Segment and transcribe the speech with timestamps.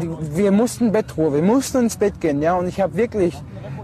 [0.00, 3.34] wir mussten Bettruhe, wir mussten ins Bett gehen, ja, und ich habe wirklich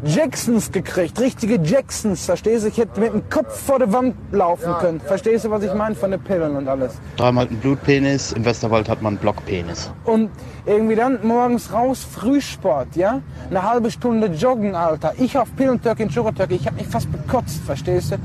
[0.04, 2.68] Jacksons gekriegt, richtige Jacksons, verstehst du?
[2.68, 5.00] Ich hätte mit dem Kopf vor der Wand laufen können.
[5.00, 6.94] Verstehst du, was ich meine von den Pillen und alles?
[7.16, 9.92] Dreimal ein Blutpenis, im Westerwald hat man einen Blockpenis.
[10.04, 10.30] Und
[10.66, 13.20] irgendwie dann morgens raus, Frühsport, ja?
[13.48, 15.12] Eine halbe Stunde joggen, Alter.
[15.18, 18.16] Ich auf Pillentürk in Sugartürk, ich habe mich fast bekotzt, verstehst du?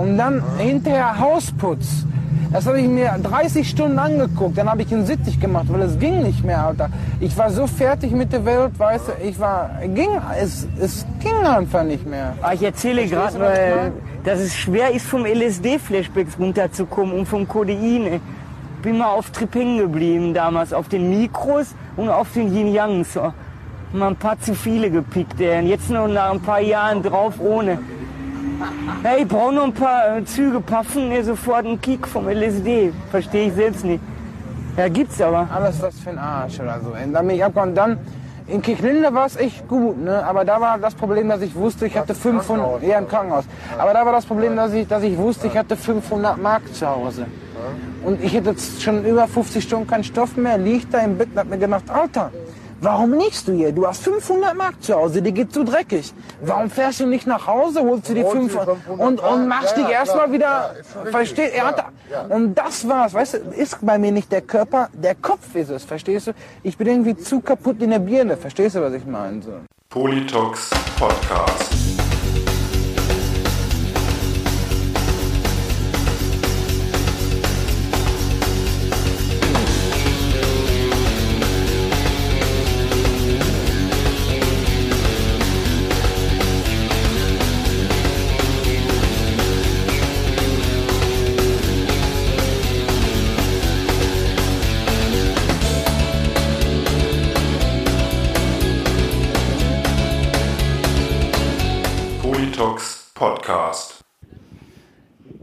[0.00, 2.06] Und dann hinterher Hausputz.
[2.54, 5.98] Das habe ich mir 30 Stunden angeguckt, dann habe ich ihn sittig gemacht, weil es
[5.98, 6.88] ging nicht mehr, Alter.
[7.18, 10.10] Ich war so fertig mit der Welt, weißt du, ich war, ging,
[10.40, 12.34] es, es ging einfach nicht mehr.
[12.40, 18.20] Ah, Ich erzähle gerade, weil, dass es schwer ist, vom LSD-Flashbacks runterzukommen und vom Codein.
[18.82, 23.02] Bin mal auf Trip hängen geblieben damals, auf den Mikros und auf den Yin-Yang.
[23.02, 23.32] So.
[23.92, 25.58] Mal ein paar zu viele gepickt, ey.
[25.58, 27.80] Und jetzt noch nach ein paar Jahren drauf ohne.
[29.02, 32.92] Hey, ich brauche noch ein paar äh, Züge paffen, mir sofort einen Kick vom LSD.
[33.10, 34.02] Verstehe ich selbst nicht.
[34.76, 35.48] Ja, gibt's aber.
[35.52, 36.90] Alles was für ein Arsch oder so.
[36.90, 37.74] Und dann bin ich abgehauen.
[37.74, 37.98] Dann
[38.46, 40.22] in Kirchlinde war es echt gut, ne?
[40.24, 43.44] aber da war das Problem, dass ich wusste, ich hatte 500, ja im Krankenhaus,
[43.78, 46.86] aber da war das Problem, dass ich, dass ich wusste, ich hatte 500 Mark zu
[46.86, 47.26] Hause.
[48.04, 51.28] Und ich hätte jetzt schon über 50 Stunden keinen Stoff mehr, liegt da im Bett
[51.32, 52.30] und hab mir gedacht, Alter,
[52.84, 53.72] warum liegst du hier?
[53.72, 56.12] Du hast 500 Mark zu Hause, dir geht so dreckig.
[56.42, 60.30] Warum fährst du nicht nach Hause, holst du die 500 und, und machst dich erstmal
[60.30, 60.74] wieder,
[61.10, 61.84] versteht, er hat,
[62.28, 65.84] und das war's, weißt du, ist bei mir nicht der Körper, der Kopf ist es,
[65.84, 66.32] verstehst du?
[66.62, 69.42] Ich bin irgendwie zu kaputt in der Birne, verstehst du, was ich meine?
[69.42, 69.52] So.
[69.88, 71.83] Politox Podcast.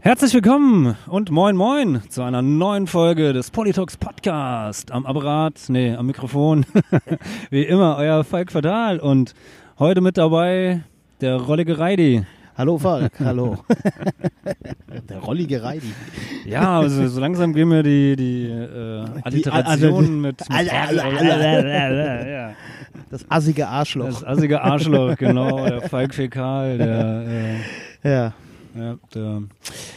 [0.04, 4.90] Herzlich willkommen und moin moin zu einer neuen Folge des Politox Podcast.
[4.90, 6.66] Am Apparat, nee, am Mikrofon,
[7.50, 9.32] wie immer, euer Falk Fatal und
[9.78, 10.80] heute mit dabei
[11.20, 12.26] der rollige Reidi.
[12.58, 13.58] Hallo Falk, hallo.
[15.08, 15.92] Der rollige Reidi.
[16.46, 22.54] Ja, also so langsam gehen mir die, die äh, Alliterationen mit, ja.
[23.08, 24.06] Das assige Arschloch.
[24.06, 27.24] Das assige Arschloch, genau, der Falk Fäkal, der
[28.02, 28.32] äh, ja.
[28.74, 29.42] Ja, der.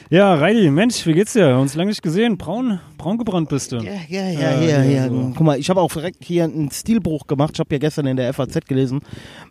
[0.09, 1.57] ja, Reidi, Mensch, wie geht's dir?
[1.57, 2.37] Uns lange nicht gesehen.
[2.37, 3.77] Braun, braun gebrannt bist du.
[3.77, 5.07] Ja, ja, ja, Äh, ja, ja.
[5.07, 5.33] so.
[5.35, 7.51] Guck mal, ich habe auch direkt hier einen Stilbruch gemacht.
[7.53, 9.01] Ich habe ja gestern in der FAZ gelesen,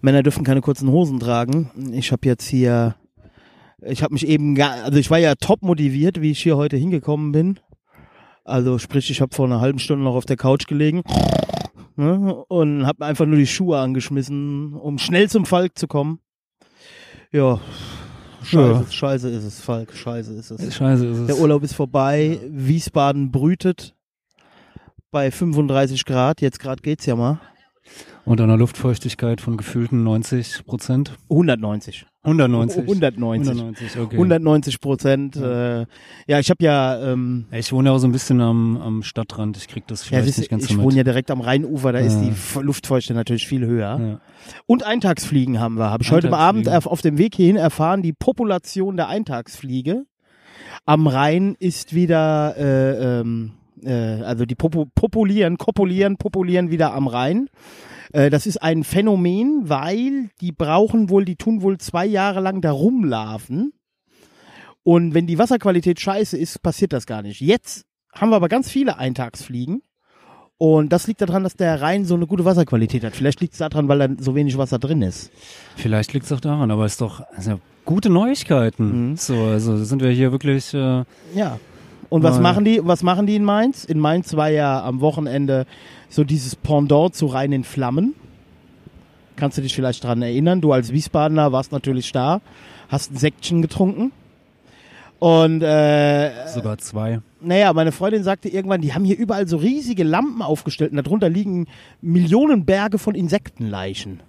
[0.03, 1.71] Männer dürfen keine kurzen Hosen tragen.
[1.93, 2.97] Ich habe jetzt hier,
[3.83, 7.33] ich habe mich eben, also ich war ja top motiviert, wie ich hier heute hingekommen
[7.33, 7.59] bin.
[8.45, 11.03] Also sprich, ich habe vor einer halben Stunde noch auf der Couch gelegen
[11.97, 16.19] ne, und habe einfach nur die Schuhe angeschmissen, um schnell zum Falk zu kommen.
[17.33, 17.59] Ja,
[18.45, 18.91] scheiße, Ja.
[18.91, 20.75] scheiße ist es, Falk, scheiße ist es.
[20.75, 21.27] Scheiße ist es.
[21.27, 22.39] Der Urlaub ist vorbei.
[22.49, 23.95] Wiesbaden brütet
[25.11, 26.41] bei 35 Grad.
[26.41, 27.41] Jetzt gerade geht's ja mal.
[28.27, 31.13] Und einer Luftfeuchtigkeit von gefühlten 90 Prozent.
[31.29, 32.07] 190.
[32.23, 32.79] 190.
[32.85, 33.51] 190.
[33.51, 34.15] 190, okay.
[34.17, 35.37] 190 Prozent.
[35.37, 35.81] Äh,
[36.27, 39.03] ja, ich habe ja, ähm, Ja, Ich wohne ja auch so ein bisschen am, am
[39.03, 39.59] Stadtrand.
[39.59, 40.85] Ich krieg das ja vielleicht wisst ihr, nicht ganz ich so mit.
[40.85, 41.93] wohne ja direkt am Rheinufer.
[41.93, 42.23] Da ist Ja.
[42.23, 43.99] die F- Luftfeuchte natürlich viel höher.
[44.01, 44.21] ja.
[44.67, 45.91] Und Eintagsfliegen haben wir.
[45.91, 48.01] Habe ich heute Abend auf auf dem Weg hierhin erfahren.
[48.03, 50.05] Die Population der Eintagsfliege
[50.87, 53.53] am Rhein ist wieder, äh, ähm,
[53.83, 53.93] äh,
[54.23, 57.49] also die popu populieren, kopulieren, populieren wieder am Rhein.
[58.15, 62.61] Äh, Das ist ein Phänomen, weil die brauchen wohl, die tun wohl zwei Jahre lang
[62.61, 63.73] da rumlarven.
[64.83, 67.41] Und wenn die Wasserqualität scheiße ist, passiert das gar nicht.
[67.41, 69.83] Jetzt haben wir aber ganz viele Eintagsfliegen.
[70.57, 73.17] Und das liegt daran, dass der Rhein so eine gute Wasserqualität hat.
[73.17, 75.33] Vielleicht liegt es daran, weil da so wenig Wasser drin ist.
[75.77, 79.11] Vielleicht liegt es auch daran, aber es ist doch also, gute Neuigkeiten.
[79.11, 79.17] Mhm.
[79.17, 80.73] So, also sind wir hier wirklich.
[80.73, 81.05] Äh,
[81.35, 81.59] Ja.
[82.11, 82.81] Und was machen die?
[82.85, 83.85] Was machen die in Mainz?
[83.85, 85.67] In Mainz war ja am Wochenende
[86.15, 88.15] so dieses Pendant zu Rhein in Flammen.
[89.37, 90.61] Kannst du dich vielleicht dran erinnern?
[90.61, 92.41] Du als Wiesbadener warst natürlich da,
[92.89, 94.13] hast ein Säckchen getrunken.
[95.19, 97.21] Und äh, sogar zwei.
[97.41, 101.29] naja, meine Freundin sagte irgendwann, die haben hier überall so riesige Lampen aufgestellt und darunter
[101.29, 101.67] liegen
[102.01, 104.21] Millionen Berge von Insektenleichen.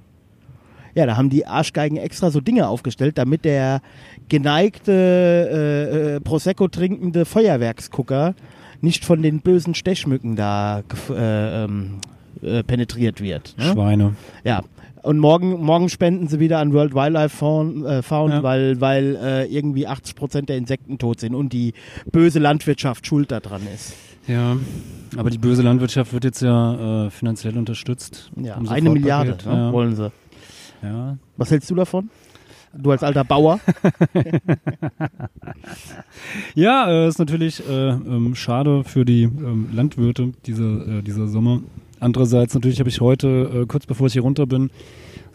[0.96, 3.82] Ja, da haben die Arschgeigen extra so Dinge aufgestellt, damit der
[4.30, 8.34] geneigte äh, äh, Prosecco trinkende Feuerwerksgucker
[8.82, 12.00] nicht von den bösen Stechmücken da äh, ähm,
[12.42, 13.56] äh, penetriert wird.
[13.58, 13.66] Ne?
[13.66, 14.16] Schweine.
[14.44, 14.64] Ja.
[15.04, 18.44] Und morgen, morgen spenden sie wieder an World Wildlife Found, äh, Found Ja.
[18.44, 21.74] weil, weil äh, irgendwie 80 Prozent der Insekten tot sind und die
[22.12, 23.94] böse Landwirtschaft schuld daran ist.
[24.28, 24.58] Ja,
[25.16, 28.32] aber die böse Landwirtschaft wird jetzt ja äh, finanziell unterstützt.
[28.36, 29.72] Ja, Im eine Milliarde ne, ja.
[29.72, 30.12] wollen sie.
[30.82, 31.18] Ja.
[31.38, 32.10] Was hältst du davon?
[32.78, 33.60] Du als alter Bauer?
[36.54, 41.62] Ja, äh, ist natürlich äh, ähm, schade für die ähm, Landwirte dieser, äh, dieser Sommer.
[42.00, 44.70] Andererseits natürlich habe ich heute, kurz bevor ich hier runter bin,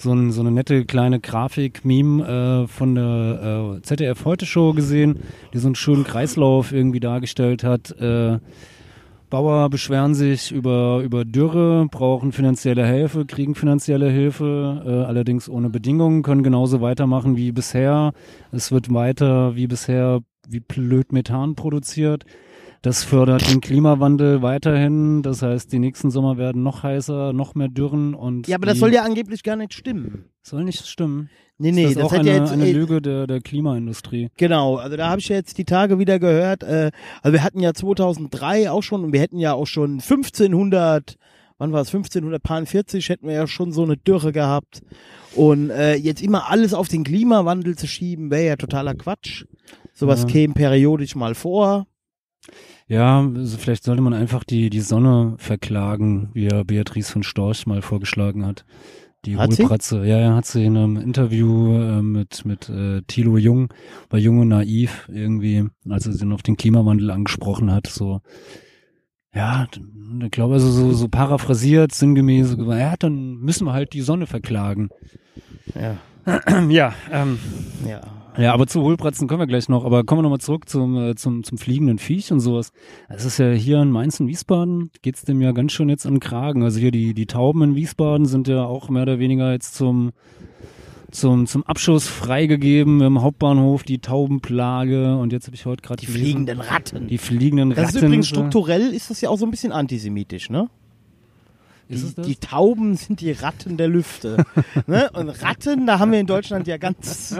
[0.00, 5.20] so, ein, so eine nette kleine Grafik-Meme äh, von der äh, ZDF Heute Show gesehen,
[5.52, 7.90] die so einen schönen Kreislauf irgendwie dargestellt hat.
[8.00, 8.38] Äh,
[9.30, 15.70] Bauer beschweren sich über, über Dürre, brauchen finanzielle Hilfe, kriegen finanzielle Hilfe, äh, allerdings ohne
[15.70, 18.12] Bedingungen, können genauso weitermachen wie bisher.
[18.50, 22.24] Es wird weiter wie bisher wie blöd Methan produziert.
[22.82, 25.22] Das fördert den Klimawandel weiterhin.
[25.22, 28.78] Das heißt, die nächsten Sommer werden noch heißer, noch mehr Dürren und Ja, aber das
[28.78, 30.24] soll ja angeblich gar nicht stimmen.
[30.42, 31.28] soll nicht stimmen.
[31.58, 33.42] Nee, nee, das ist das, auch hat eine, ja jetzt eine äh, Lüge der, der
[33.42, 34.30] Klimaindustrie.
[34.38, 36.90] Genau, also da habe ich ja jetzt die Tage wieder gehört, äh,
[37.20, 41.16] also wir hatten ja 2003 auch schon und wir hätten ja auch schon 1500,
[41.58, 44.80] wann war es, 1540 hätten wir ja schon so eine Dürre gehabt
[45.34, 49.44] und äh, jetzt immer alles auf den Klimawandel zu schieben, wäre ja totaler Quatsch.
[49.92, 50.28] Sowas Ja.
[50.28, 51.86] käme periodisch mal vor.
[52.86, 57.66] Ja, also vielleicht sollte man einfach die, die Sonne verklagen, wie ja Beatrice von Storch
[57.66, 58.64] mal vorgeschlagen hat.
[59.26, 59.62] Die Hat sie?
[59.62, 60.04] Hohlpratze.
[60.06, 63.72] Ja, ja, hat sie in einem Interview äh, mit, mit äh, Thilo Jung
[64.08, 68.22] bei Jung und Naiv irgendwie, als er sie dann auf den Klimawandel angesprochen hat, so,
[69.34, 69.68] ja,
[70.22, 74.88] ich glaube, also so, so paraphrasiert, sinngemäß, ja, dann müssen wir halt die Sonne verklagen.
[75.74, 75.98] Ja,
[76.68, 77.38] ja, ähm,
[77.86, 78.00] ja.
[78.40, 79.84] Ja, aber zu Hohlpratzen kommen wir gleich noch.
[79.84, 82.72] Aber kommen wir nochmal zurück zum, äh, zum, zum fliegenden Viech und sowas.
[83.08, 86.14] Es ist ja hier in Mainz und Wiesbaden, geht's dem ja ganz schön jetzt an
[86.14, 86.62] den Kragen.
[86.62, 90.12] Also hier die, die Tauben in Wiesbaden sind ja auch mehr oder weniger jetzt zum,
[91.10, 95.16] zum, zum Abschuss freigegeben im Hauptbahnhof, die Taubenplage.
[95.16, 97.08] Und jetzt habe ich heute gerade Die fliegenden Ratten.
[97.08, 97.96] Die fliegenden das Ratten.
[97.96, 98.36] ist übrigens so.
[98.36, 100.68] strukturell, ist das ja auch so ein bisschen antisemitisch, ne?
[101.90, 104.44] Die, die Tauben sind die Ratten der Lüfte.
[104.86, 105.10] ne?
[105.12, 107.36] Und Ratten, da haben wir in Deutschland ja ganz.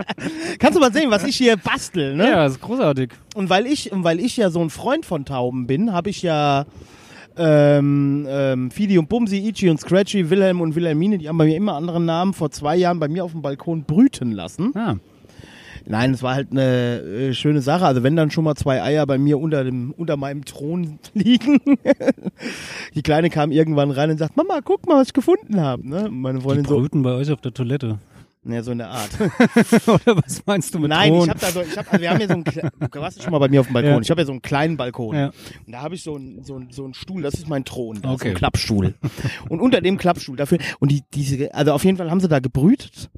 [0.58, 2.28] Kannst du mal sehen, was ich hier bastel, ne?
[2.28, 3.10] Ja, ist großartig.
[3.34, 6.20] Und weil ich, und weil ich ja so ein Freund von Tauben bin, habe ich
[6.20, 6.66] ja
[7.38, 11.56] ähm, ähm, Fidi und Bumsi, Ichi und Scratchy, Wilhelm und Wilhelmine, die haben bei mir
[11.56, 14.72] immer anderen Namen, vor zwei Jahren bei mir auf dem Balkon brüten lassen.
[14.74, 14.96] Ja.
[15.88, 17.86] Nein, es war halt eine äh, schöne Sache.
[17.86, 21.60] Also wenn dann schon mal zwei Eier bei mir unter dem unter meinem Thron liegen.
[22.94, 25.88] die Kleine kam irgendwann rein und sagt, Mama, guck mal, was ich gefunden habe.
[25.88, 26.06] Ne?
[26.08, 27.98] Und Meine Die Freundin so, brüten bei euch auf der Toilette.
[28.44, 29.10] ja, so in der Art.
[29.86, 31.22] Oder was meinst du mit Nein, Thron?
[31.24, 33.22] ich habe da so, ich hab, also wir haben hier so einen, du warst ja
[33.24, 33.92] schon mal bei mir auf dem Balkon.
[33.92, 34.00] Ja.
[34.00, 35.14] Ich habe ja so einen kleinen Balkon.
[35.16, 35.26] Ja.
[35.66, 38.00] Und da habe ich so einen, so, einen, so einen Stuhl, das ist mein Thron,
[38.02, 38.28] da ist so Okay.
[38.30, 38.94] ein Klappstuhl.
[39.48, 42.40] und unter dem Klappstuhl dafür, und die, diese, also auf jeden Fall haben sie da
[42.40, 43.08] gebrütet.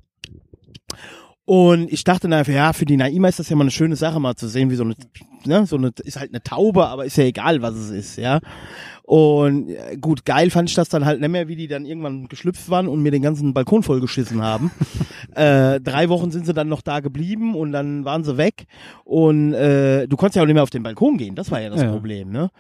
[1.49, 3.97] Und ich dachte dann einfach, ja, für die Naima ist das ja mal eine schöne
[3.97, 4.95] Sache, mal zu sehen, wie so eine,
[5.47, 8.41] ne, so eine, ist halt eine Taube, aber ist ja egal, was es ist, ja.
[9.03, 12.29] Und äh, gut, geil fand ich das dann halt nicht mehr, wie die dann irgendwann
[12.29, 14.71] geschlüpft waren und mir den ganzen Balkon vollgeschissen haben.
[15.37, 18.67] äh, drei Wochen sind sie dann noch da geblieben und dann waren sie weg.
[19.05, 21.71] Und äh, du konntest ja auch nicht mehr auf den Balkon gehen, das war ja
[21.71, 21.91] das Ja.
[21.91, 22.51] Problem, ne?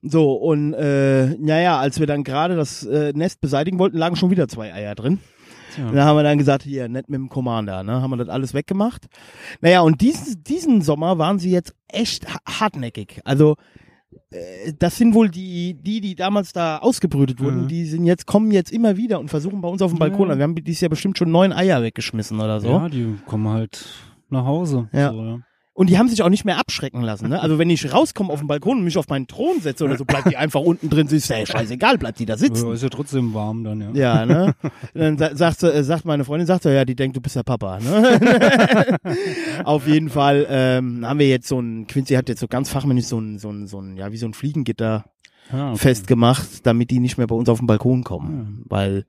[0.00, 4.30] So, und äh, naja, als wir dann gerade das äh, Nest beseitigen wollten, lagen schon
[4.30, 5.18] wieder zwei Eier drin.
[5.86, 8.00] Und dann haben wir dann gesagt, hier, nett mit dem Commander, ne?
[8.02, 9.06] Haben wir das alles weggemacht.
[9.60, 13.20] Naja, und diesen, diesen Sommer waren sie jetzt echt ha- hartnäckig.
[13.24, 13.56] Also,
[14.30, 17.68] äh, das sind wohl die, die, die damals da ausgebrütet wurden, Mhm.
[17.68, 20.28] die sind jetzt, kommen jetzt immer wieder und versuchen bei uns auf dem Balkon.
[20.28, 20.36] Ja.
[20.36, 22.68] Wir haben dieses Jahr bestimmt schon neun Eier weggeschmissen oder so.
[22.68, 23.86] Ja, die kommen halt
[24.30, 24.88] nach Hause.
[24.92, 25.12] Ja.
[25.12, 25.38] So, ja.
[25.78, 27.28] Und die haben sich auch nicht mehr abschrecken lassen.
[27.28, 27.40] Ne?
[27.40, 30.04] Also wenn ich rauskomme auf den Balkon und mich auf meinen Thron setze oder so,
[30.04, 31.06] bleibt die einfach unten drin.
[31.06, 32.66] Sie ist ja scheißegal, bleibt die da sitzen.
[32.66, 33.90] Ja, ist ja trotzdem warm dann, ja.
[33.94, 34.54] Ja, ne?
[34.92, 37.78] Dann sa- sagt, äh, sagt meine Freundin, sagt ja, die denkt, du bist der Papa.
[37.78, 38.98] Ne?
[39.64, 43.04] Auf jeden Fall ähm, haben wir jetzt so ein, Quincy hat jetzt so ganz fachmännisch
[43.06, 45.04] so ein, so ein, so ein, ja, wie so ein Fliegengitter
[45.52, 45.78] Ja, okay.
[45.78, 48.64] festgemacht, damit die nicht mehr bei uns auf den Balkon kommen.
[48.68, 49.04] Weil,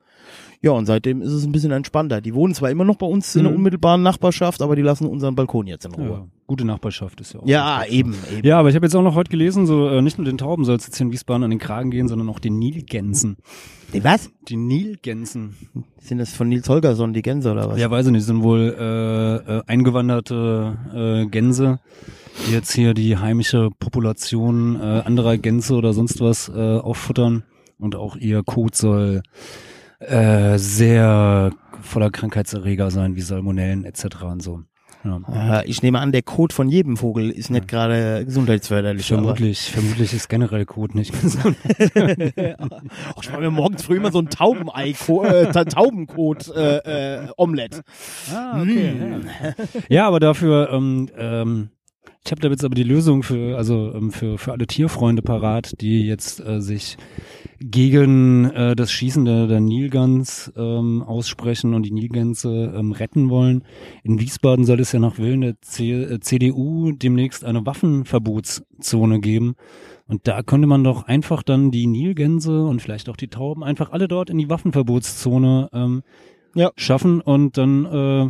[0.61, 2.19] ja, und seitdem ist es ein bisschen entspannter.
[2.21, 3.57] Die wohnen zwar immer noch bei uns in der Mhm.
[3.57, 6.27] unmittelbaren Nachbarschaft, aber die lassen unseren Balkon jetzt in Ja, Ruhe.
[6.47, 7.47] gute Nachbarschaft ist ja auch.
[7.47, 8.45] Ja, eben, eben.
[8.45, 10.65] Ja, aber ich habe jetzt auch noch heute gelesen, so äh, nicht nur den Tauben
[10.65, 13.37] soll es jetzt hier in Wiesbaden an den Kragen gehen, sondern auch den Nilgänsen.
[13.93, 14.29] Die was?
[14.49, 15.55] Die Nilgänsen.
[15.97, 17.79] Sind das von Nils Holgersson die Gänse oder was?
[17.79, 21.79] Ja, weiß ich nicht, sind wohl äh, äh, eingewanderte äh, Gänse,
[22.47, 27.43] die jetzt hier die heimische Population äh, anderer Gänse oder sonst was äh, auffuttern.
[27.79, 29.21] Und auch ihr Kot soll
[29.99, 31.51] äh, sehr
[31.81, 34.23] voller Krankheitserreger sein, wie Salmonellen etc.
[34.23, 34.61] und so.
[35.05, 35.63] Ja.
[35.65, 39.07] Ich nehme an, der Kot von jedem Vogel ist nicht gerade gesundheitsförderlich.
[39.07, 41.55] Vermutlich, vermutlich ist generell Kot nicht gesund.
[41.63, 47.27] Oh, ich mache mir morgens früh immer so ein Taubenei, äh, Ta- Taubenkot äh, äh,
[47.37, 47.81] Omelette.
[48.33, 48.93] Ah, okay.
[49.87, 51.69] Ja, aber dafür ähm, ähm,
[52.25, 55.79] Ich habe da jetzt aber die Lösung für, also ähm, für, für alle Tierfreunde parat,
[55.79, 56.97] die jetzt äh, sich
[57.59, 63.63] gegen äh, das Schießen der, der Nilgans ähm, aussprechen und die Nilgänse ähm, retten wollen.
[64.03, 69.55] In Wiesbaden soll es ja nach Willen der C äh, CDU demnächst eine Waffenverbotszone geben.
[70.07, 73.91] Und da könnte man doch einfach dann die Nilgänse und vielleicht auch die Tauben einfach
[73.91, 76.01] alle dort in die Waffenverbotszone ähm,
[76.55, 76.71] Ja.
[76.77, 78.27] schaffen und dann äh,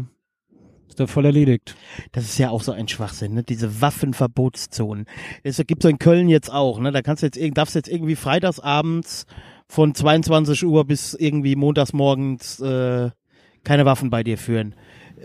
[0.89, 1.75] ist da voll erledigt.
[2.11, 3.43] Das ist ja auch so ein Schwachsinn, ne?
[3.43, 5.05] Diese Waffenverbotszonen.
[5.43, 6.91] Es gibt so in Köln jetzt auch, ne?
[6.91, 9.25] Da kannst du jetzt darfst jetzt irgendwie freitagsabends
[9.67, 13.11] von 22 Uhr bis irgendwie montags morgens äh,
[13.63, 14.75] keine Waffen bei dir führen.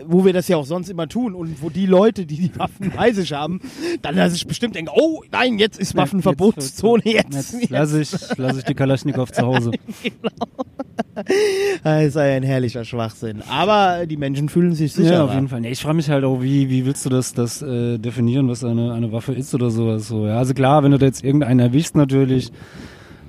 [0.05, 2.91] Wo wir das ja auch sonst immer tun und wo die Leute, die die Waffen
[2.95, 3.61] bei sich haben,
[4.01, 7.53] dann dass ich bestimmt denken, oh nein, jetzt ist Waffenverbotszone, jetzt.
[7.53, 9.71] Jetzt lasse ich, lass ich die Kalaschnikow zu Hause.
[11.83, 13.41] Das ist ein herrlicher Schwachsinn.
[13.49, 15.13] Aber die Menschen fühlen sich sicher.
[15.13, 15.61] Ja, auf jeden Fall.
[15.61, 18.63] Nee, ich frage mich halt auch, wie, wie willst du das, das äh, definieren, was
[18.63, 20.07] eine, eine Waffe ist oder sowas.
[20.07, 22.51] So, ja, also klar, wenn du da jetzt irgendeinen erwischst natürlich,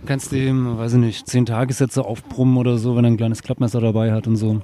[0.04, 3.42] kannst du ihm, weiß ich nicht, zehn Tagessätze aufbrummen oder so, wenn er ein kleines
[3.42, 4.62] Klappmesser dabei hat und so.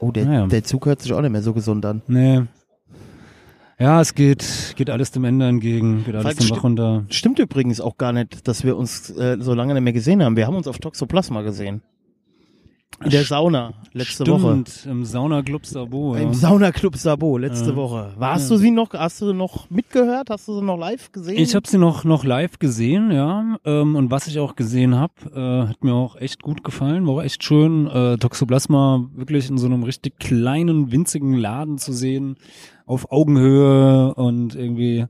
[0.00, 0.46] Oh, der, Naja.
[0.46, 2.02] der Zug hört sich auch nicht mehr so gesund an.
[2.08, 2.42] Nee.
[3.78, 7.04] Ja, es geht, geht alles dem Ende entgegen, geht alles dem Bach runter.
[7.08, 10.36] Stimmt übrigens auch gar nicht, dass wir uns äh, so lange nicht mehr gesehen haben.
[10.36, 11.82] Wir haben uns auf Toxoplasma gesehen.
[13.02, 14.40] In der Sauna letzte Woche.
[14.66, 16.14] Stimmt, im Saunaclub Sabo.
[16.16, 16.20] Ja.
[16.22, 17.76] Im Saunaclub Sabo letzte Ja.
[17.76, 18.12] Woche.
[18.18, 20.28] Warst du sie noch, hast du noch mitgehört?
[20.28, 21.38] Hast du sie noch live gesehen?
[21.38, 23.56] Ich habe sie noch noch live gesehen, ja.
[23.64, 27.06] Ähm, und was ich auch gesehen habe, äh, hat mir auch echt gut gefallen.
[27.06, 31.94] War auch echt schön, äh, Toxoplasma wirklich in so einem richtig kleinen, winzigen Laden zu
[31.94, 32.36] sehen,
[32.84, 35.06] auf Augenhöhe und irgendwie.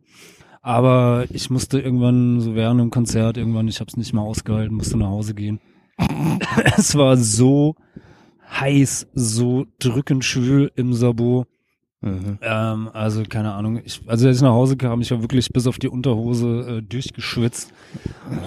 [0.63, 4.77] Aber ich musste irgendwann, so während dem Konzert, irgendwann, ich habe es nicht mehr ausgehalten,
[4.77, 5.59] musste nach Hause gehen.
[6.77, 7.77] es war so
[8.51, 11.47] heiß, so drückend schwül im Sabo.
[12.01, 12.39] Mhm.
[12.41, 13.81] Ähm, also keine Ahnung.
[13.85, 16.83] Ich, also als ich nach Hause kam, ich war wirklich bis auf die Unterhose äh,
[16.83, 17.73] durchgeschwitzt.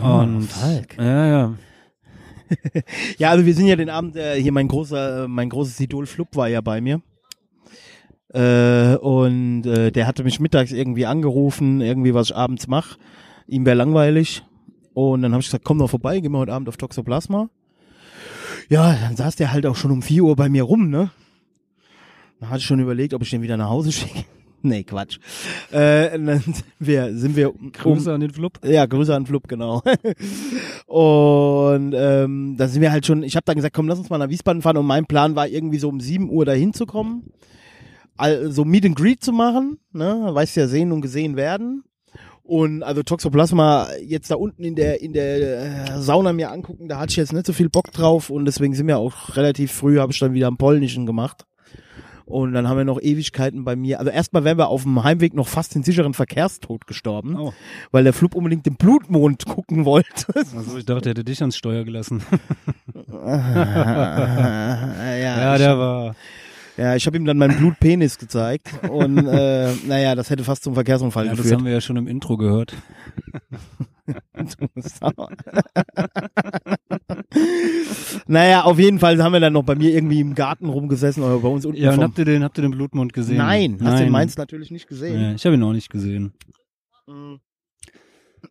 [0.01, 0.97] Und Falk.
[0.97, 1.53] ja, ja.
[3.17, 6.05] Ja, also wir sind ja den Abend, äh, hier mein großer, äh, mein großes Idol
[6.05, 7.01] Flup war ja bei mir.
[8.29, 12.97] Äh, und äh, der hatte mich mittags irgendwie angerufen, irgendwie was ich abends mache.
[13.47, 14.43] Ihm wäre langweilig.
[14.93, 17.49] Und dann habe ich gesagt, komm doch vorbei, gehen wir heute Abend auf Toxoplasma.
[18.69, 21.11] Ja, dann saß der halt auch schon um 4 Uhr bei mir rum, ne?
[22.39, 24.25] Dann hatte ich schon überlegt, ob ich den wieder nach Hause schicke.
[24.61, 25.19] nee, Quatsch.
[25.71, 28.59] Äh, dann sind wir, sind wir um, Grüße an den Flub.
[28.63, 29.81] ja, Grüße an Flub, genau.
[30.85, 34.17] und ähm, da sind wir halt schon, ich habe dann gesagt, komm, lass uns mal
[34.17, 37.31] nach Wiesbaden fahren und mein Plan war irgendwie so um 7 Uhr dahin zu kommen,
[38.15, 41.83] also Meet and Greet zu machen, ne, weißt ja, sehen und gesehen werden.
[42.45, 46.99] Und also Toxoplasma jetzt da unten in der in der äh, Sauna mir angucken, da
[46.99, 49.97] hatte ich jetzt nicht so viel Bock drauf und deswegen sind wir auch relativ früh,
[49.99, 51.45] habe ich dann wieder am Polnischen gemacht.
[52.25, 53.99] Und dann haben wir noch Ewigkeiten bei mir.
[53.99, 57.53] Also erstmal wären wir auf dem Heimweg noch fast den sicheren Verkehrstod gestorben, Oh.
[57.91, 60.33] weil der Flug unbedingt den Blutmond gucken wollte.
[60.35, 62.23] Also ich dachte, er hätte dich ans Steuer gelassen.
[63.23, 66.15] ja, ja, der war.
[66.77, 70.73] Ja, ich habe ihm dann meinen Blutpenis gezeigt und äh, naja, das hätte fast zum
[70.73, 71.59] Verkehrsunfall Ja, das geführt.
[71.59, 72.73] haben wir ja schon im Intro gehört.
[78.27, 81.39] naja, auf jeden Fall haben wir dann noch bei mir irgendwie im Garten rumgesessen oder
[81.39, 83.37] bei uns unten Ja, und habt ihr den, habt ihr den Blutmond gesehen?
[83.37, 85.21] Nein, hast du den Mainz natürlich nicht gesehen.
[85.21, 86.33] Ja, ich habe ihn auch nicht gesehen.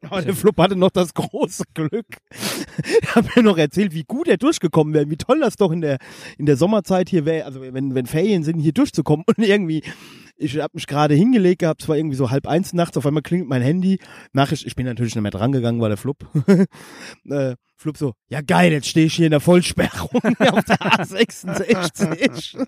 [0.02, 2.06] Aber der Flupp hatte noch das große Glück.
[3.02, 5.82] Er hat mir noch erzählt, wie gut er durchgekommen wäre, wie toll das doch in
[5.82, 5.99] der,
[6.38, 9.25] in der Sommerzeit hier wäre, also wenn, wenn Ferien sind, hier durchzukommen.
[9.26, 9.82] Und irgendwie,
[10.37, 13.23] ich habe mich gerade hingelegt gehabt, es war irgendwie so halb eins nachts, auf einmal
[13.23, 13.99] klingelt mein Handy,
[14.33, 16.27] Nachricht, ich bin natürlich nicht mehr drangegangen, war der Flupp.
[17.31, 22.57] äh, Flupp so, ja geil, jetzt stehe ich hier in der Vollsperrung auf der A66.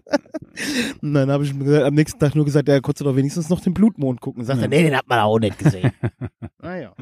[1.03, 3.49] Und dann habe ich gesagt, am nächsten Tag nur gesagt, ja, konntest du doch wenigstens
[3.49, 4.45] noch den Blutmond gucken.
[4.45, 5.93] Sagt er, nee, den hat man auch nicht gesehen.
[6.61, 6.93] naja.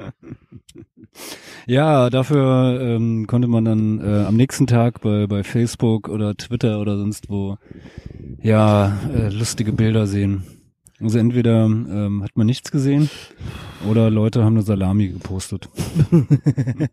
[1.66, 6.80] Ja, dafür ähm, konnte man dann äh, am nächsten Tag bei, bei Facebook oder Twitter
[6.80, 7.58] oder sonst wo
[8.42, 10.44] ja äh, lustige Bilder sehen.
[11.02, 13.10] Also entweder ähm, hat man nichts gesehen
[13.90, 15.68] oder Leute haben eine Salami gepostet.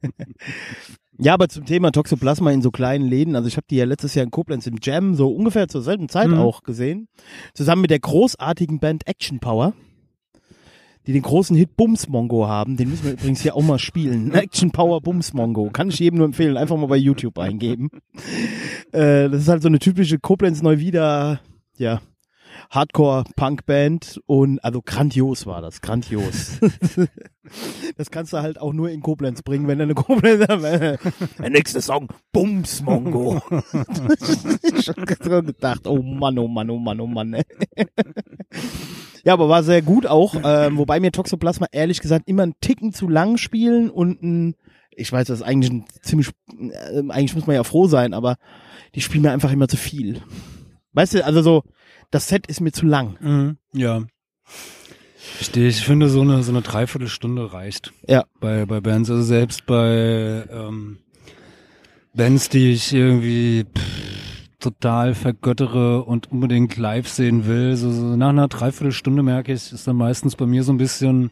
[1.22, 4.16] Ja, aber zum Thema Toxoplasma in so kleinen Läden, also ich habe die ja letztes
[4.16, 6.36] Jahr in Koblenz im Jam so ungefähr zur selben Zeit Mhm.
[6.36, 7.10] auch gesehen,
[7.54, 9.74] zusammen mit der großartigen Band Action Power,
[11.08, 14.32] die den großen Hit Bums Mongo haben, den müssen wir übrigens hier auch mal spielen.
[14.34, 17.90] Action Power Bums Mongo, kann ich jedem nur empfehlen, einfach mal bei YouTube eingeben.
[18.94, 21.42] Äh, das ist halt so eine typische Koblenz Neuwieder,
[21.78, 22.00] ja,
[22.70, 26.60] Hardcore-Punk-Band und also grandios war das, grandios.
[27.98, 31.82] das kannst du halt auch nur in Koblenz bringen, wenn du eine Koblenz Der nächste
[31.82, 33.42] Song, Bums Mongo.
[34.62, 37.34] ich so gedacht, oh Mann, oh Mann, oh Mann, oh Mann.
[37.34, 37.44] ey.
[39.24, 42.94] ja, aber war sehr gut auch, ähm, wobei mir Toxoplasma ehrlich gesagt immer einen Ticken
[42.94, 44.56] zu lang spielen und ein
[45.00, 48.36] ich weiß, das ist eigentlich ein ziemlich, äh, eigentlich muss man ja froh sein, aber
[48.96, 50.22] die spielen mir einfach immer zu viel.
[50.94, 51.64] Weißt du, also so,
[52.12, 53.18] das Set ist mir zu lang.
[53.20, 53.58] Mhm.
[53.74, 54.04] Ja.
[55.16, 55.78] Verstehe ich.
[55.78, 57.94] Ich finde, so eine, so eine Dreiviertelstunde reicht.
[58.08, 58.26] Ja.
[58.40, 59.10] Bei, bei Bands.
[59.10, 61.00] Also selbst bei ähm,
[62.14, 67.76] Bands, die ich irgendwie pff, total vergöttere und unbedingt live sehen will.
[67.76, 71.32] So, so nach einer Dreiviertelstunde merke ich, ist dann meistens bei mir so ein bisschen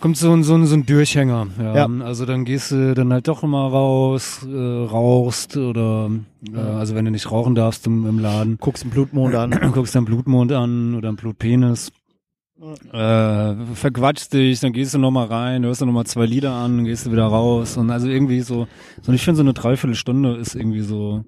[0.00, 1.48] kommt so ein, so ein, so ein Durchhänger.
[1.58, 1.74] Ja.
[1.86, 2.04] Ja.
[2.04, 6.10] Also dann gehst du dann halt doch immer raus, äh, rauchst oder
[6.52, 9.50] äh, also wenn du nicht rauchen darfst im, im Laden, Guckst den Blutmond an.
[9.72, 11.92] guckst dann Blutmond an oder einen Blutpenis.
[12.90, 17.04] Äh, verquatschst dich, dann gehst du nochmal rein, hörst du nochmal zwei Lieder an, gehst
[17.04, 18.66] du wieder raus und also irgendwie so,
[19.02, 21.22] so ich finde so eine Dreiviertelstunde ist irgendwie so,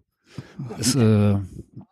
[0.78, 1.34] ist, äh,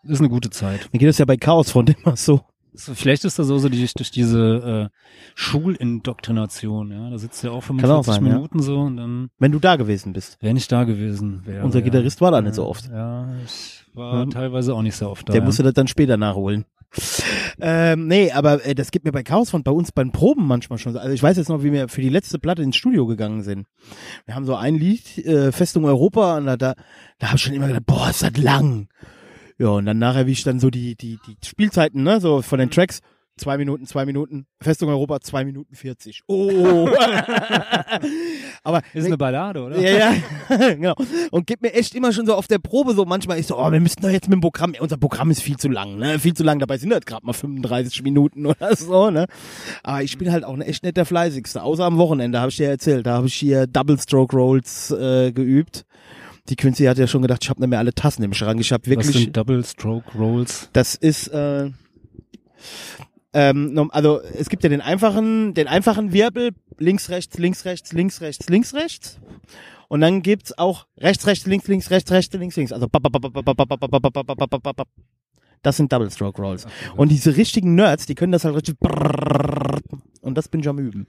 [0.04, 0.88] ist eine gute Zeit.
[0.90, 2.40] Mir geht das ja bei Chaos von immer so.
[2.76, 4.96] So, vielleicht ist das so, so durch, durch diese äh,
[5.34, 7.10] Schulindoktrination, ja.
[7.10, 8.34] Da sitzt ja auch 45 auch sein, ja.
[8.34, 10.38] Minuten so und dann Wenn du da gewesen bist.
[10.42, 11.42] wäre nicht da gewesen.
[11.44, 11.84] Wär, Unser ja.
[11.84, 12.88] Gitarrist war da nicht so oft.
[12.88, 14.26] Ja, ich war Ja.
[14.26, 15.32] teilweise auch nicht so oft da.
[15.32, 15.46] Der ja.
[15.46, 16.64] musste das dann später nachholen.
[17.60, 20.78] Ähm, nee, aber äh, das gibt mir bei Chaos von bei uns beim Proben manchmal
[20.78, 20.92] schon.
[20.92, 20.98] so.
[20.98, 23.66] Also ich weiß jetzt noch, wie wir für die letzte Platte ins Studio gegangen sind.
[24.24, 26.74] Wir haben so ein Lied, äh, Festung Europa, und da, da,
[27.18, 28.88] da habe ich schon immer gedacht, boah, ist das lang.
[29.58, 32.58] Ja, und dann nachher, wie ich dann so die, die, die Spielzeiten, ne, so von
[32.58, 33.00] den Tracks,
[33.36, 36.22] zwei Minuten, zwei Minuten, Festung Europa, zwei Minuten vierzig.
[36.26, 36.88] Oh.
[38.64, 39.78] aber ist eine Ballade, oder?
[39.78, 40.12] ja,
[40.50, 40.94] ja, genau.
[41.30, 43.70] Und gibt mir echt immer schon so auf der Probe so manchmal ist so, oh,
[43.70, 46.18] wir müssten doch jetzt mit dem Programm, unser Programm ist viel zu lang, ne?
[46.18, 49.26] Viel zu lang, dabei sind das gerade mal 35 Minuten oder so, ne?
[49.82, 52.68] Aber ich bin halt auch echt nicht der fleißigste, außer am Wochenende, habe ich dir
[52.68, 55.84] erzählt, da habe ich hier Double Stroke Rolls äh, geübt
[56.48, 58.60] die Quincy hat ja schon gedacht, ich habe nicht mehr alle Tassen im Schrank.
[58.60, 59.08] Ich habe wirklich.
[59.08, 60.70] Was sind Double Stroke Rolls.
[60.72, 61.70] Das ist äh,
[63.32, 68.20] ähm, also es gibt ja den einfachen, den einfachen Wirbel links rechts links rechts links
[68.20, 69.18] rechts links rechts
[69.88, 72.72] und dann gibt's auch rechts rechts links links rechts rechts links links.
[72.72, 72.86] Also
[75.62, 76.66] das sind Double Stroke Rolls.
[76.96, 78.76] Und diese richtigen Nerds, die können das halt richtig
[80.26, 81.06] und das bin ich am üben.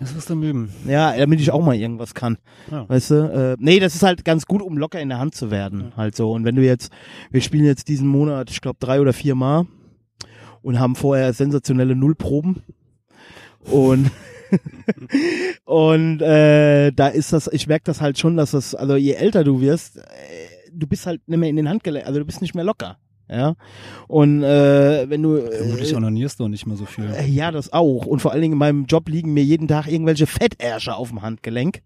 [0.00, 0.70] Das ist am Üben.
[0.86, 2.36] Ja, damit ich auch mal irgendwas kann.
[2.70, 2.88] Ja.
[2.88, 3.14] Weißt du?
[3.14, 5.92] Äh, nee, das ist halt ganz gut, um locker in der Hand zu werden.
[5.96, 6.32] Halt so.
[6.32, 6.92] Und wenn du jetzt,
[7.30, 9.66] wir spielen jetzt diesen Monat, ich glaube, drei oder vier Mal
[10.62, 12.62] und haben vorher sensationelle Nullproben.
[13.70, 14.10] Und
[15.64, 19.44] und äh, da ist das, ich merke das halt schon, dass das, also je älter
[19.44, 20.02] du wirst, äh,
[20.72, 22.98] du bist halt nicht mehr in den Handgelenk, also du bist nicht mehr locker.
[23.28, 23.54] Ja.
[24.06, 25.40] Und äh, wenn du.
[25.50, 27.06] Vermutlich Äh, onanierst du nicht mehr so viel.
[27.06, 28.06] äh, Ja, das auch.
[28.06, 31.22] Und vor allen Dingen in meinem Job liegen mir jeden Tag irgendwelche Fettärsche auf dem
[31.22, 31.82] Handgelenk.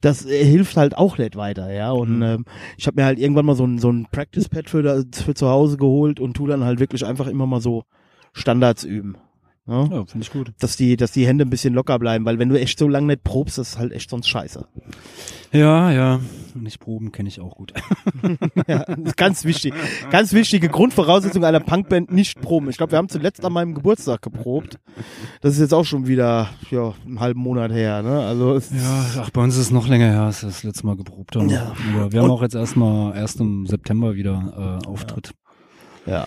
[0.00, 1.90] Das äh, hilft halt auch nicht weiter, ja.
[1.92, 2.22] Und Mhm.
[2.22, 2.44] ähm,
[2.78, 5.76] ich habe mir halt irgendwann mal so ein, so ein Practice-Pad für, für zu Hause
[5.76, 7.84] geholt und tu dann halt wirklich einfach immer mal so
[8.32, 9.16] Standards üben.
[9.70, 9.84] Ja?
[9.84, 10.52] Ja, finde ich gut.
[10.58, 13.06] Dass die, dass die Hände ein bisschen locker bleiben, weil wenn du echt so lange
[13.06, 14.66] nicht probst, das ist halt echt sonst scheiße.
[15.52, 16.20] Ja, ja.
[16.54, 17.72] Nicht proben kenne ich auch gut.
[18.66, 19.72] Ja, das ist ganz wichtig.
[20.10, 22.68] Ganz wichtige Grundvoraussetzung einer Punkband, nicht proben.
[22.70, 24.78] Ich glaube, wir haben zuletzt an meinem Geburtstag geprobt.
[25.40, 28.20] Das ist jetzt auch schon wieder, ja, einen halben Monat her, ne?
[28.20, 30.96] Also, Ja, ach, bei uns ist es noch länger her, als wir das letzte Mal
[30.96, 31.48] geprobt haben.
[31.48, 31.72] Ja.
[32.10, 35.32] Wir haben Und- auch jetzt erstmal erst im September wieder äh, Auftritt.
[36.06, 36.26] ja.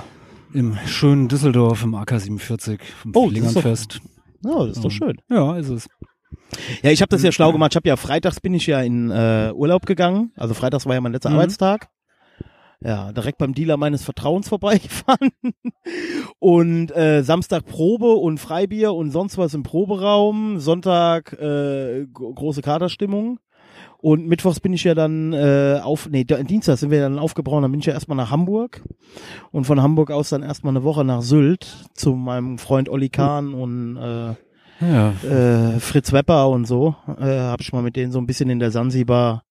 [0.53, 4.01] Im schönen Düsseldorf im AK 47 vom Oh, Flingernfest.
[4.45, 5.17] Ja, das ist doch schön.
[5.29, 5.87] Ja, ist es.
[6.83, 7.71] Ja, ich habe das ja schlau gemacht.
[7.71, 10.31] Ich habe ja freitags bin ich ja in äh, Urlaub gegangen.
[10.35, 11.35] Also freitags war ja mein letzter Mhm.
[11.37, 11.89] Arbeitstag.
[12.81, 15.29] Ja, direkt beim Dealer meines Vertrauens vorbeigefahren.
[16.39, 20.59] Und äh, Samstag Probe und Freibier und sonst was im Proberaum.
[20.59, 23.39] Sonntag äh, gro- große Katerstimmung.
[24.03, 27.71] Und mittwochs bin ich ja dann äh, auf, nee, Dienstag sind wir dann aufgebrochen, dann
[27.71, 28.83] bin ich ja erstmal nach Hamburg.
[29.51, 33.53] Und von Hamburg aus dann erstmal eine Woche nach Sylt zu meinem Freund Olli Kahn
[33.53, 34.35] und äh,
[34.81, 38.49] Ja, äh, Fritz Wepper und so, äh, habe ich mal mit denen so ein bisschen
[38.49, 39.43] in der Sansibar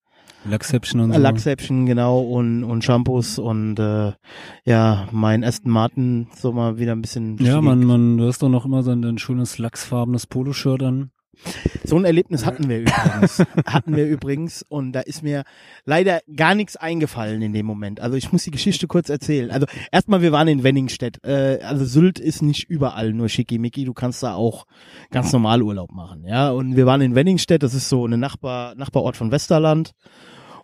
[0.45, 1.19] Lachsäppchen und so.
[1.19, 4.13] Lachsäppchen genau und und Shampoos und äh,
[4.67, 8.51] ja mein Aston Martin so mal wieder ein bisschen Ja, man, man, du hast doch
[8.51, 11.11] noch immer so ein, ein schönes lachsfarbenes Poloshirt an.
[11.85, 13.43] So ein Erlebnis hatten wir übrigens.
[13.67, 14.65] Hatten wir übrigens.
[14.69, 15.45] Und da ist mir
[15.85, 18.01] leider gar nichts eingefallen in dem Moment.
[18.01, 19.51] Also ich muss die Geschichte kurz erzählen.
[19.51, 21.25] Also erstmal wir waren in Wenningstedt.
[21.25, 23.85] Äh, also Sylt ist nicht überall nur schickimicki.
[23.85, 24.67] Du kannst da auch
[25.11, 26.51] ganz normal Urlaub machen ja.
[26.51, 27.63] Und wir waren in Wenningstedt.
[27.63, 29.93] Das ist so eine Nachbar Nachbarort von Westerland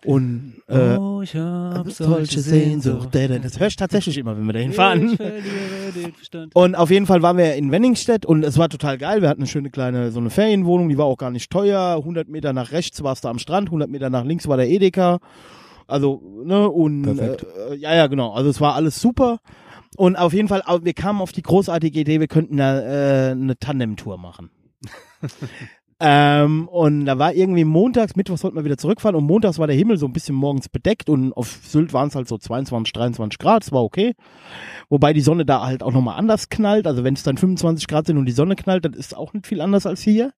[0.05, 3.09] Und äh, oh, ich hab solche Sehnsucht.
[3.13, 5.17] Das hörst du tatsächlich immer, wenn wir dahin fahren.
[5.19, 6.31] Ich.
[6.53, 9.21] Und auf jeden Fall waren wir in Wenningstedt und es war total geil.
[9.21, 11.95] Wir hatten eine schöne kleine, so eine Ferienwohnung, die war auch gar nicht teuer.
[11.97, 15.19] 100 Meter nach rechts warst du am Strand, 100 Meter nach links war der Edeka.
[15.87, 17.45] Also, ne, und, Perfekt.
[17.71, 18.31] Äh, ja, ja, genau.
[18.33, 19.39] Also es war alles super.
[19.97, 23.57] Und auf jeden Fall, wir kamen auf die großartige Idee, wir könnten da, äh, eine
[23.57, 24.51] Tandem-Tour machen.
[26.01, 29.75] ähm, und da war irgendwie montags, mittwochs sollten wir wieder zurückfahren und montags war der
[29.75, 33.37] Himmel so ein bisschen morgens bedeckt und auf Sylt waren es halt so 22, 23
[33.37, 34.15] Grad, das war okay.
[34.89, 36.87] Wobei die Sonne da halt auch nochmal anders knallt.
[36.87, 39.33] Also wenn es dann 25 Grad sind und die Sonne knallt, dann ist es auch
[39.33, 40.31] nicht viel anders als hier.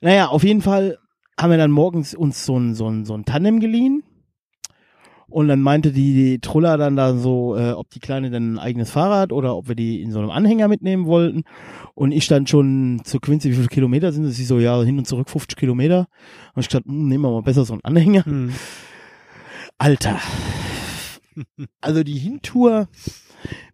[0.00, 0.98] Naja, auf jeden Fall
[1.38, 4.04] haben wir dann morgens uns so ein, so ein, so ein Tandem geliehen.
[5.34, 8.58] Und dann meinte die, die Truller dann da so, äh, ob die Kleine denn ein
[8.60, 11.42] eigenes Fahrrad oder ob wir die in so einem Anhänger mitnehmen wollten.
[11.94, 14.36] Und ich dann schon zu Quincy, wie viele Kilometer sind es?
[14.36, 16.06] Sie so, ja, hin und zurück 50 Kilometer.
[16.54, 18.24] Und ich gesagt, hm, nehmen wir mal besser so einen Anhänger.
[18.24, 18.52] Hm.
[19.76, 20.20] Alter.
[21.80, 22.86] Also die Hintour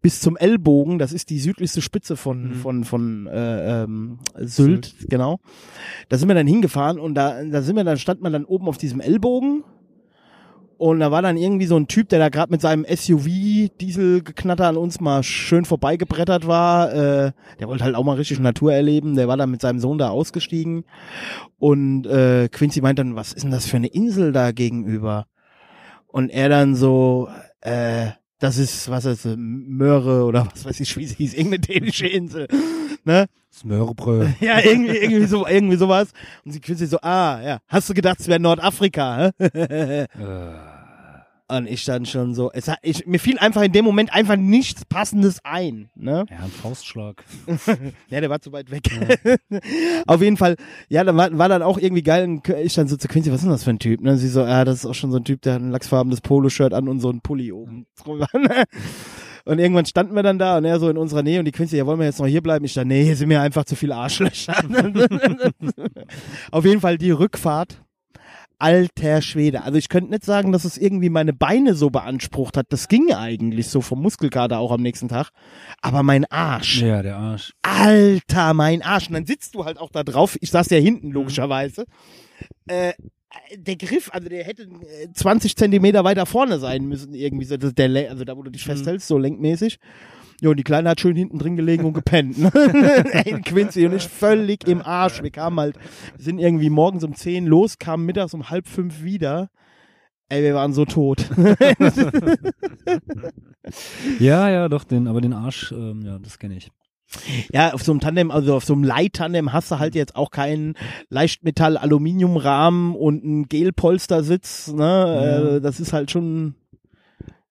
[0.01, 2.55] bis zum Ellbogen, das ist die südlichste Spitze von, Mhm.
[2.55, 5.41] von, von äh, ähm, Sylt, genau.
[6.09, 8.67] Da sind wir dann hingefahren und da, da sind wir dann, stand man dann oben
[8.67, 9.63] auf diesem Ellbogen
[10.81, 14.79] und da war dann irgendwie so ein Typ, der da gerade mit seinem SUV-Dieselgeknatter an
[14.79, 16.91] uns mal schön vorbeigebrettert war.
[16.95, 19.15] Äh, der wollte halt auch mal richtig Natur erleben.
[19.15, 20.87] Der war dann mit seinem Sohn da ausgestiegen.
[21.59, 25.27] Und äh, Quincy meint dann, was ist denn das für eine Insel da gegenüber?
[26.07, 27.29] Und er dann so,
[27.61, 32.07] äh, das ist, was ist, Möhre oder was weiß ich, wie sie hieß, irgendeine dänische
[32.07, 32.49] Insel.
[33.05, 33.27] Ne?
[33.61, 34.29] Smörbrö.
[34.41, 36.13] Ja, irgendwie, irgendwie so, irgendwie sowas.
[36.45, 39.33] Und sie Quincy so, ah, ja, hast du gedacht, es wäre Nordafrika?
[39.39, 39.49] hä?
[39.55, 40.07] Äh,
[41.51, 44.37] Und ich dann schon so, es hat, ich, mir fiel einfach in dem Moment einfach
[44.37, 45.91] nichts Passendes ein.
[45.97, 46.25] Ne?
[46.31, 47.25] ja, ein Faustschlag.
[48.09, 48.89] Ja, der war zu weit weg.
[50.07, 50.57] Auf jeden Fall,
[50.89, 52.25] ja, dann war, war dann auch irgendwie geil.
[52.25, 54.01] Und ich dann so zu Quincy, was ist denn das für ein Typ?
[54.01, 54.17] Ne?
[54.17, 56.73] Sie so, ja, das ist auch schon so ein Typ, der hat ein lachsfarbenes Poloshirt
[56.73, 58.29] an und so ein Pulli oben drüber.
[58.33, 58.65] Ne?
[59.45, 61.77] Und irgendwann standen wir dann da und er so in unserer Nähe und die Quincy,
[61.77, 62.65] ja, wollen wir jetzt noch hier bleiben?
[62.65, 64.55] Ich dann, nee, hier sind mir einfach zu viele Arschlöcher.
[66.51, 67.83] Auf jeden Fall die Rückfahrt.
[68.61, 69.63] Alter Schwede.
[69.63, 72.67] Also ich könnte nicht sagen, dass es irgendwie meine Beine so beansprucht hat.
[72.69, 75.31] Das ging eigentlich so vom Muskelkater auch am nächsten Tag.
[75.81, 76.83] Aber mein Arsch.
[76.83, 77.55] Ja, der Arsch.
[77.63, 79.09] Alter, mein Arsch.
[79.09, 80.37] Und dann sitzt du halt auch da drauf.
[80.43, 81.87] Ich saß ja hinten, logischerweise.
[82.67, 82.93] Äh,
[83.57, 87.57] der Griff, also der hätte äh, 20 Zentimeter weiter vorne sein müssen, irgendwie so.
[87.57, 89.79] Der, also da, wo du dich festhältst, so lenkmäßig.
[90.41, 92.39] Ja, und die Kleine hat schön hinten drin gelegen und gepennt.
[92.39, 92.51] Ne?
[93.13, 95.23] Ey, Quincy und ich völlig im Arsch.
[95.23, 95.77] Wir kamen halt,
[96.17, 99.51] wir sind irgendwie morgens um 10 los, kamen mittags um halb fünf wieder.
[100.31, 101.29] Ey, wir waren so tot.
[104.19, 106.71] Ja, ja, doch, den, aber den Arsch, ähm, ja, das kenne ich.
[107.53, 110.31] Ja, auf so einem Tandem, also auf so einem Leittandem hast du halt jetzt auch
[110.31, 110.75] keinen
[111.09, 115.57] Leichtmetall-Aluminiumrahmen und einen Gelpolstersitz, ne?
[115.57, 116.55] Äh, das ist halt schon,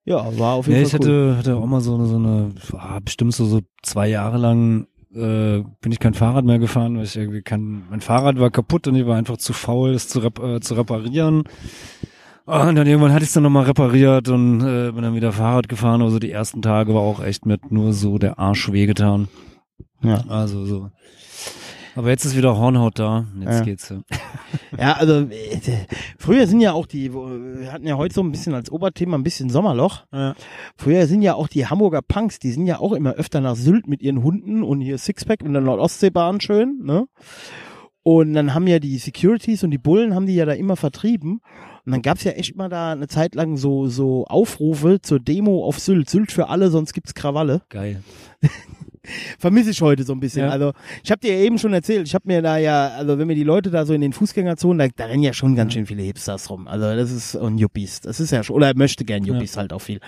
[0.05, 1.31] ja, war auf jeden Ja, ich Fall cool.
[1.31, 4.87] hatte, hatte auch mal so eine, so eine ah, bestimmt so, so zwei Jahre lang
[5.13, 8.87] äh, bin ich kein Fahrrad mehr gefahren, weil ich irgendwie kein, mein Fahrrad war kaputt
[8.87, 11.43] und ich war einfach zu faul, es zu, rep äh, zu reparieren.
[12.45, 15.69] Und dann irgendwann hatte ich es dann nochmal repariert und äh, bin dann wieder Fahrrad
[15.69, 16.01] gefahren.
[16.01, 19.27] Also die ersten Tage war auch echt mit nur so der Arsch wehgetan.
[20.01, 20.23] Ja.
[20.27, 20.89] Also so.
[21.95, 23.25] Aber jetzt ist wieder Hornhaut da.
[23.39, 23.61] Jetzt Ja.
[23.63, 23.89] geht's.
[23.89, 23.97] Ja.
[24.77, 25.59] Ja, also äh,
[26.17, 29.23] früher sind ja auch die, wir hatten ja heute so ein bisschen als Oberthema ein
[29.23, 30.03] bisschen Sommerloch.
[30.13, 30.35] Ja.
[30.77, 33.87] Früher sind ja auch die Hamburger Punks, die sind ja auch immer öfter nach Sylt
[33.87, 37.07] mit ihren Hunden und hier Sixpack in der Nordostseebahn schön, ne?
[38.03, 41.41] Und dann haben ja die Securities und die Bullen haben die ja da immer vertrieben.
[41.85, 45.65] Und dann gab's ja echt mal da eine Zeit lang so, so Aufrufe zur Demo
[45.65, 46.09] auf Sylt.
[46.09, 47.61] Sylt für alle, sonst gibt's Krawalle.
[47.69, 48.01] Geil.
[49.37, 50.45] Vermisse ich heute so ein bisschen.
[50.45, 50.51] Ja.
[50.51, 53.27] Also ich habe dir ja eben schon erzählt, ich habe mir da ja, also wenn
[53.27, 55.85] mir die Leute da so in den Fußgängerzonen, da, da rennen ja schon ganz schön
[55.85, 56.67] viele Hipsters rum.
[56.67, 59.79] Also das ist und Yuppies, das ist ja schon, oder möchte gern Yuppies halt auch
[59.81, 59.99] viel.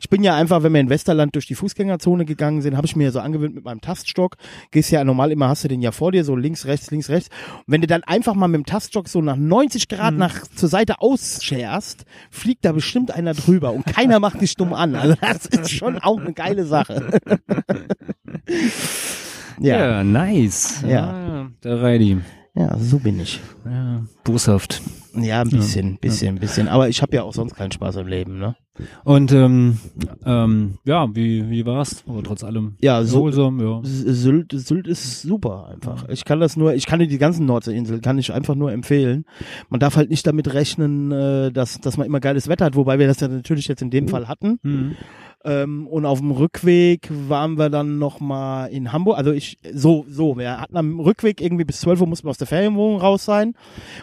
[0.00, 2.96] Ich bin ja einfach, wenn wir in Westerland durch die Fußgängerzone gegangen sind, habe ich
[2.96, 4.36] mir ja so angewöhnt mit meinem Taststock.
[4.70, 7.28] Gehst ja normal immer, hast du den ja vor dir, so links, rechts, links, rechts.
[7.56, 10.18] Und wenn du dann einfach mal mit dem Taststock so nach 90 Grad Mhm.
[10.20, 14.94] nach zur Seite ausscherst, fliegt da bestimmt einer drüber und keiner macht dich dumm an.
[14.94, 17.18] Also das ist schon auch eine geile Sache.
[19.60, 19.78] ja.
[19.98, 20.84] Ja, nice.
[20.86, 21.04] Ja.
[21.10, 22.18] Ah, der Reidi.
[22.54, 23.40] Ja, so bin ich.
[23.64, 24.82] Ja, boshaft.
[25.14, 26.68] Ja, ein bisschen, bisschen, bisschen.
[26.68, 28.56] Aber ich habe ja auch sonst keinen Spaß im Leben, ne?
[29.04, 29.78] Und ähm,
[30.24, 32.04] ähm, ja, wie, wie war's?
[32.08, 33.80] Aber trotz allem Ja, so- erholsam, ja.
[33.82, 36.08] Sylt, Sylt ist super einfach.
[36.08, 39.24] Ich kann das nur, ich kann dir die ganzen Nordseeinseln, kann ich einfach nur empfehlen.
[39.68, 42.98] Man darf halt nicht damit rechnen, äh, dass, dass man immer geiles Wetter hat, wobei
[43.00, 44.58] wir das ja natürlich jetzt in dem Fall hatten.
[44.62, 44.96] Mhm.
[45.44, 49.18] Ähm, und auf dem Rückweg waren wir dann noch mal in Hamburg.
[49.18, 52.38] Also ich, so, so, wir hatten am Rückweg irgendwie bis 12 Uhr mussten wir aus
[52.38, 53.54] der Ferienwohnung raus sein.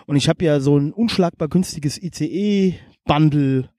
[0.05, 3.69] Und ich habe ja so ein unschlagbar günstiges ICE-Bundle.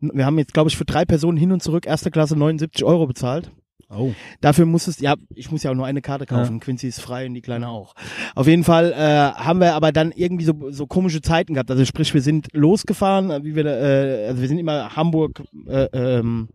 [0.00, 3.06] Wir haben jetzt, glaube ich, für drei Personen hin und zurück erste Klasse 79 Euro
[3.06, 3.50] bezahlt.
[3.88, 4.12] Oh.
[4.40, 6.58] Dafür muss es, ja, ich muss ja auch nur eine Karte kaufen.
[6.58, 7.94] Quincy ist frei und die Kleine auch.
[8.34, 8.96] Auf jeden Fall äh,
[9.40, 11.70] haben wir aber dann irgendwie so, so komische Zeiten gehabt.
[11.70, 16.48] Also sprich, wir sind losgefahren, wie wir, äh, also wir sind immer Hamburg, äh, ähm,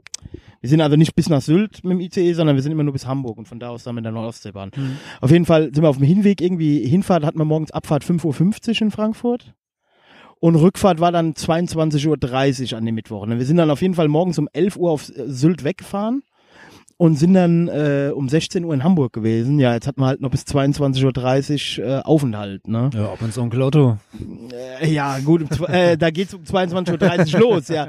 [0.59, 2.93] wir sind also nicht bis nach Sylt mit dem ICE, sondern wir sind immer nur
[2.93, 4.71] bis Hamburg und von da aus dann mit der Nordostseebahn.
[5.21, 8.69] Auf jeden Fall sind wir auf dem Hinweg irgendwie, Hinfahrt hatten wir morgens Abfahrt 5.50
[8.69, 9.53] Uhr in Frankfurt.
[10.39, 13.27] Und Rückfahrt war dann 22.30 Uhr an dem Mittwoch.
[13.27, 16.23] Wir sind dann auf jeden Fall morgens um 11 Uhr auf Sylt weggefahren
[17.01, 19.59] und sind dann äh, um 16 Uhr in Hamburg gewesen.
[19.59, 22.67] Ja, jetzt hatten wir halt noch bis 22.30 Uhr äh, Aufenthalt.
[22.67, 22.91] Ne?
[22.93, 23.97] Ja, ab ins Onkel Otto.
[24.79, 27.87] Äh, ja, gut, äh, da geht's um 22.30 Uhr los, ja.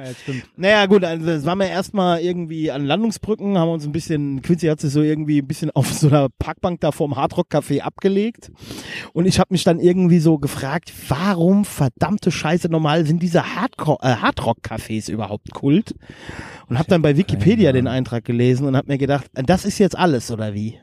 [0.57, 4.69] Naja, gut, also das waren wir erstmal irgendwie an Landungsbrücken, haben uns ein bisschen, Quincy
[4.69, 8.51] hat sich so irgendwie ein bisschen auf so einer Parkbank da vorm Hardrock Café abgelegt.
[9.13, 13.43] Und ich habe mich dann irgendwie so gefragt, warum verdammte Scheiße normal sind diese äh,
[13.43, 15.95] Hardrock Cafés überhaupt Kult?
[16.69, 19.99] Und habe dann bei Wikipedia den Eintrag gelesen und habe mir gedacht, das ist jetzt
[19.99, 20.79] alles oder wie?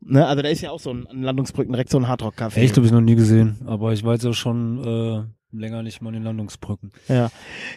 [0.00, 2.56] Ne, also da ist ja auch so ein an Landungsbrücken direkt so ein Hardrock Café.
[2.56, 3.56] Echt, habe ich noch nie gesehen.
[3.66, 6.92] Aber ich jetzt ja schon äh, länger nicht mal in den Landungsbrücken.
[7.08, 7.30] Ja.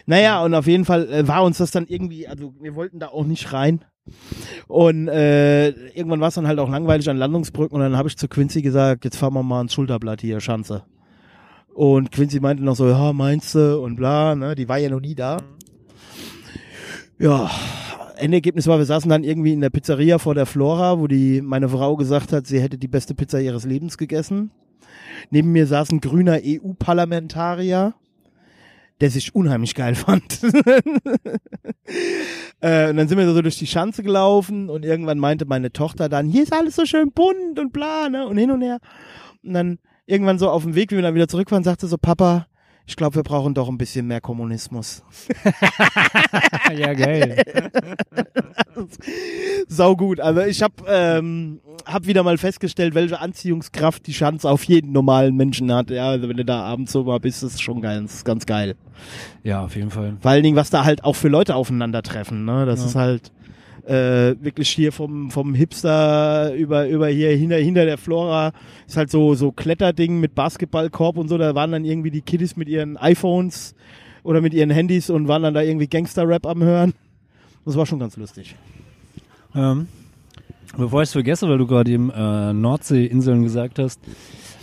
[0.06, 3.08] Naja, und auf jeden Fall äh, war uns das dann irgendwie, also wir wollten da
[3.08, 3.84] auch nicht rein.
[4.66, 8.16] Und äh, irgendwann war es dann halt auch langweilig an Landungsbrücken und dann habe ich
[8.16, 10.84] zu Quincy gesagt, jetzt fahren wir mal ans Schulterblatt hier, Schanze.
[11.74, 15.00] Und Quincy meinte noch so, ja, meinst du und bla, ne, die war ja noch
[15.00, 15.38] nie da.
[17.18, 17.50] Ja,
[18.20, 21.68] Endergebnis war, wir saßen dann irgendwie in der Pizzeria vor der Flora, wo die meine
[21.68, 24.50] Frau gesagt hat, sie hätte die beste Pizza ihres Lebens gegessen.
[25.30, 27.94] Neben mir saß ein grüner EU-Parlamentarier,
[29.00, 30.42] der sich unheimlich geil fand.
[32.60, 36.08] äh, und dann sind wir so durch die Schanze gelaufen und irgendwann meinte meine Tochter
[36.08, 38.78] dann, hier ist alles so schön bunt und bla, ne, und hin und her.
[39.42, 42.46] Und dann irgendwann so auf dem Weg, wie wir dann wieder zurückfahren, sagte so, Papa,
[42.90, 45.04] ich glaube, wir brauchen doch ein bisschen mehr Kommunismus.
[46.76, 47.40] ja, geil.
[49.68, 50.18] Sau gut.
[50.18, 55.36] Also ich habe ähm, hab wieder mal festgestellt, welche Anziehungskraft die Schanze auf jeden normalen
[55.36, 55.90] Menschen hat.
[55.90, 58.74] Ja, also wenn du da abends so mal bist, ist es schon ganz, ganz geil.
[59.44, 60.16] Ja, auf jeden Fall.
[60.20, 62.44] Vor allen Dingen, was da halt auch für Leute aufeinandertreffen.
[62.44, 62.66] Ne?
[62.66, 62.86] Das Ja.
[62.86, 63.32] ist halt
[63.90, 68.52] äh, wirklich hier vom, vom Hipster über, über hier hinter, hinter der Flora
[68.86, 71.36] ist halt so, so Kletterding mit Basketballkorb und so.
[71.36, 73.74] Da waren dann irgendwie die Kiddies mit ihren iPhones
[74.22, 76.92] oder mit ihren Handys und waren dann da irgendwie Gangster-Rap am Hören.
[77.64, 78.54] Das war schon ganz lustig.
[79.56, 79.88] Ähm,
[80.76, 84.00] bevor ich es vergesse, weil du gerade eben äh, Nordseeinseln gesagt hast,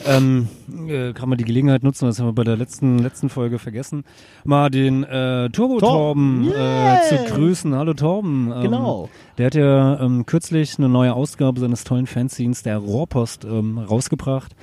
[0.06, 0.48] ähm,
[0.88, 4.04] äh, kann man die Gelegenheit nutzen, das haben wir bei der letzten letzten Folge vergessen,
[4.44, 7.02] mal den äh, Turbo Torben Torben, äh, yeah.
[7.02, 7.76] zu grüßen.
[7.76, 8.52] Hallo Torben.
[8.52, 9.10] Ähm, Genau.
[9.38, 14.56] Der hat ja ähm, kürzlich eine neue Ausgabe seines tollen Fanzines, der Rohrpost, ähm, rausgebracht.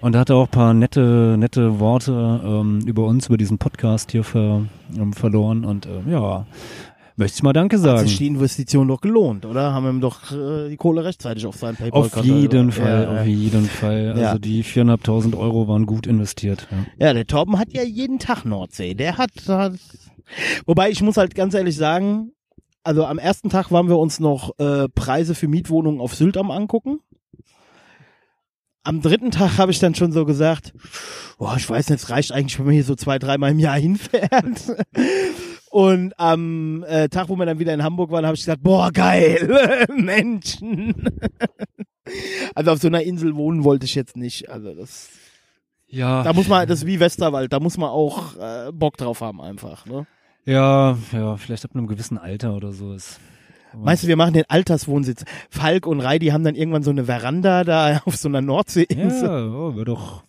[0.00, 3.58] Und da hat er auch ein paar nette, nette Worte ähm, über uns, über diesen
[3.58, 4.62] Podcast hier ver,
[4.96, 5.64] ähm, verloren.
[5.64, 6.44] Und ähm, ja,
[7.16, 8.08] möchte ich mal Danke Hat sagen.
[8.08, 9.72] sich die Investition doch gelohnt, oder?
[9.72, 13.02] Haben wir ihm doch äh, die Kohle rechtzeitig auf seinen paypal Auf jeden ja, Fall,
[13.02, 13.20] ja.
[13.20, 14.14] auf jeden Fall.
[14.16, 14.26] Ja.
[14.28, 16.68] Also die 4.500 Euro waren gut investiert.
[16.70, 17.06] Ja.
[17.06, 18.94] Ja, der Torben hat ja jeden Tag Nordsee.
[18.94, 19.74] Der hat, hat
[20.66, 22.32] wobei ich muss halt ganz ehrlich sagen,
[22.84, 26.50] also am ersten Tag waren wir uns noch äh, Preise für Mietwohnungen auf Sylt am
[26.50, 26.98] angucken.
[28.84, 30.72] Am dritten Tag habe ich dann schon so gesagt,
[31.38, 33.78] boah, ich weiß nicht, es reicht eigentlich, wenn man hier so zwei, dreimal im Jahr
[33.78, 34.76] hinfährt.
[35.72, 38.92] Und am äh, Tag, wo wir dann wieder in Hamburg waren, habe ich gesagt, boah,
[38.92, 40.94] geil, Menschen.
[42.54, 44.50] also auf so einer Insel wohnen wollte ich jetzt nicht.
[44.50, 45.08] Also das
[45.88, 49.22] Ja, da muss man, das ist wie Westerwald, da muss man auch äh, Bock drauf
[49.22, 49.86] haben einfach.
[49.86, 50.06] Ne?
[50.44, 53.18] ja, ja, vielleicht ab einem gewissen Alter oder so ist.
[53.74, 55.24] Meinst du, wir machen den Alterswohnsitz?
[55.48, 59.26] Falk und Rai, die haben dann irgendwann so eine Veranda da auf so einer Nordseeinsel.
[59.26, 60.24] Ja, oh, wäre doch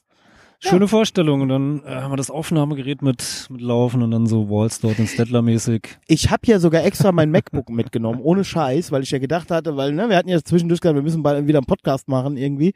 [0.69, 1.41] schöne Vorstellung.
[1.41, 5.07] Und dann äh, haben wir das Aufnahmegerät mit, mit laufen und dann so Wallstort und
[5.09, 5.87] Stettler-mäßig.
[6.07, 9.75] Ich habe ja sogar extra mein MacBook mitgenommen, ohne Scheiß, weil ich ja gedacht hatte,
[9.77, 12.73] weil ne, wir hatten ja zwischendurch gesagt, wir müssen bald wieder einen Podcast machen irgendwie.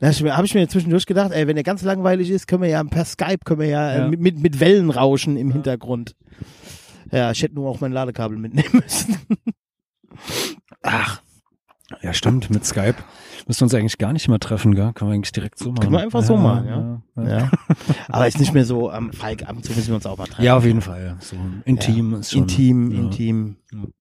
[0.00, 2.82] Da habe ich, mir- zwischendurch gedacht, ey, wenn der ganz langweilig ist, können wir ja
[2.84, 4.06] per Skype, können wir ja, Ja.
[4.06, 6.14] Äh, mit, mit, mit Wellenrauschen im Hintergrund.
[7.12, 9.16] Ja, ich hätte nur auch mein Ladekabel mitnehmen müssen.
[10.82, 11.20] Ach,
[12.02, 12.96] ja stimmt, mit Skype
[13.46, 14.92] müssen wir uns eigentlich gar nicht mehr treffen, gell?
[14.92, 15.80] Können wir eigentlich direkt so machen.
[15.80, 17.02] Können wir einfach so machen, ja.
[17.16, 17.38] Ja, ja.
[17.38, 17.50] Ja.
[18.08, 20.26] Aber ist nicht mehr so, am Falk, ab und zu müssen wir uns auch mal
[20.26, 20.44] treffen.
[20.44, 21.16] Ja, auf jeden Fall.
[21.20, 22.42] So intim ist schon.
[22.42, 22.98] Intim, ja.
[22.98, 23.56] intim.
[23.72, 23.92] Und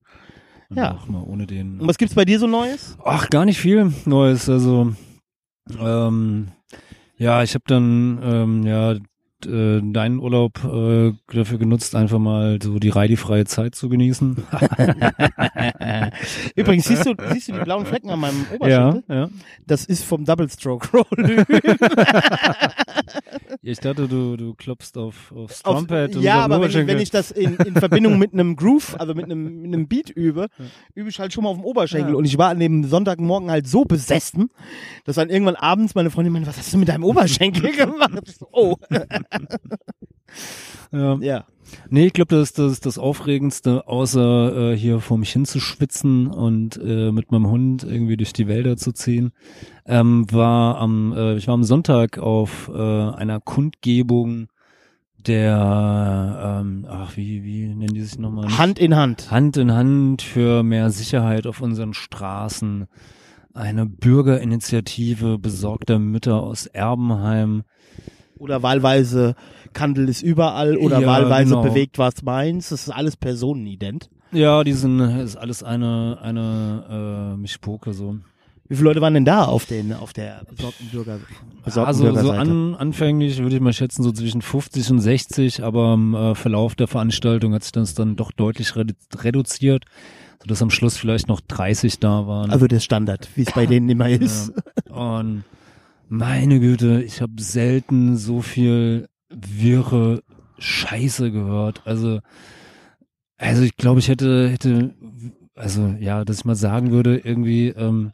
[0.77, 0.95] Ja.
[0.95, 1.79] Auch mal ohne den.
[1.79, 2.97] Und was gibt's bei dir so Neues?
[3.03, 4.49] Ach, gar nicht viel Neues.
[4.49, 4.93] Also,
[5.79, 6.47] ähm,
[7.17, 8.95] ja, ich habe dann, ähm, ja,
[9.45, 14.37] äh, deinen Urlaub äh, dafür genutzt, einfach mal so die reidifreie Zeit zu genießen.
[16.55, 19.03] Übrigens, siehst du, siehst du die blauen Flecken an meinem ja, Oberschenkel?
[19.15, 19.29] ja.
[19.67, 21.45] Das ist vom Double Stroke Roll.
[23.67, 26.87] Ich dachte, du, du klopfst auf, aufs Auf- Trumpet ja, auf den aber wenn ich,
[26.87, 30.11] wenn ich das in, in Verbindung mit einem Groove, also mit einem, mit einem Beat
[30.11, 30.49] übe,
[30.93, 32.11] übe ich halt schon mal auf dem Oberschenkel.
[32.11, 32.15] Ja.
[32.15, 34.51] Und ich war an dem Sonntagmorgen halt so besessen,
[35.05, 38.37] dass dann irgendwann abends meine Freundin meinte, was hast du mit deinem Oberschenkel gemacht?
[38.51, 38.75] Oh.
[40.91, 41.17] Ja.
[41.21, 41.45] Ja.
[41.89, 46.27] Nee, ich glaube, das ist das, ist das Aufregendste, außer äh, hier vor mich hinzuschwitzen
[46.27, 49.31] und äh, mit meinem Hund irgendwie durch die Wälder zu ziehen,
[49.85, 54.47] ähm, war am, äh, ich war am Sonntag auf äh, einer Kundgebung
[55.27, 58.57] der, ähm, ach, wie, wie nennen die sich nochmal?
[58.57, 59.31] Hand in Hand.
[59.31, 62.85] Hand in Hand für mehr Sicherheit auf unseren Straßen.
[63.53, 67.63] Eine Bürgerinitiative besorgter Mütter aus Erbenheim.
[68.37, 69.35] Oder wahlweise
[69.73, 71.63] Kandel ist überall oder Ja, wahlweise genau.
[71.63, 72.69] bewegt was meins.
[72.69, 74.09] Das ist alles personenident.
[74.31, 78.17] Ja, die sind, ist alles eine, eine äh, Mischpoke so.
[78.67, 81.19] Wie viele Leute waren denn da auf den, auf der besorgten Bürger,
[81.63, 85.93] besorgten Also so an, anfänglich würde ich mal schätzen so zwischen 50 und 60, aber
[85.93, 89.85] im äh, Verlauf der Veranstaltung hat sich das dann doch deutlich redu reduziert,
[90.41, 92.49] sodass am Schluss vielleicht noch 30 da waren.
[92.49, 94.51] also der Standard, wie es bei denen immer ist.
[94.89, 95.43] Und
[96.07, 100.21] meine Güte, ich habe selten so viel wirre
[100.59, 101.81] Scheiße gehört.
[101.85, 102.19] Also,
[103.37, 104.93] also ich glaube, ich hätte, hätte,
[105.55, 108.11] also ja, dass ich mal sagen würde, irgendwie, ähm,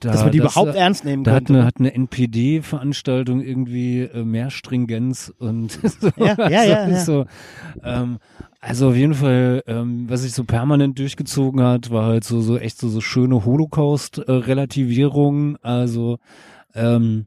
[0.00, 1.54] da, Dass man die das- überhaupt ernst nehmen da hat könnte.
[1.60, 6.10] eine, hat eine NPD-Veranstaltung irgendwie äh, mehr Stringenz und so.
[6.16, 7.04] Ja, ja, ja, also, ja.
[7.04, 7.26] So,
[7.84, 8.18] ähm,
[8.60, 12.56] also auf jeden Fall, ähm, was sich so permanent durchgezogen hat, war halt so, so
[12.58, 15.56] echt so, so schöne Holocaust-Relativierung.
[15.62, 16.18] also,
[16.74, 17.26] ähm,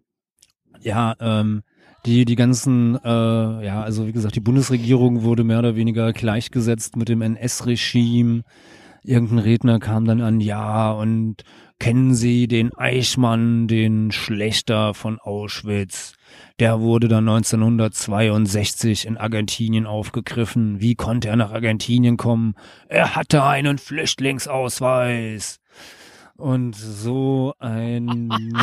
[0.82, 1.63] ja, ähm,
[2.06, 6.97] die, die ganzen, äh, ja, also wie gesagt, die Bundesregierung wurde mehr oder weniger gleichgesetzt
[6.97, 8.43] mit dem NS-Regime.
[9.03, 11.43] Irgendein Redner kam dann an, ja, und
[11.79, 16.13] kennen Sie den Eichmann, den Schlechter von Auschwitz?
[16.60, 20.79] Der wurde dann 1962 in Argentinien aufgegriffen.
[20.79, 22.56] Wie konnte er nach Argentinien kommen?
[22.88, 25.60] Er hatte einen Flüchtlingsausweis.
[26.38, 28.06] Und so ein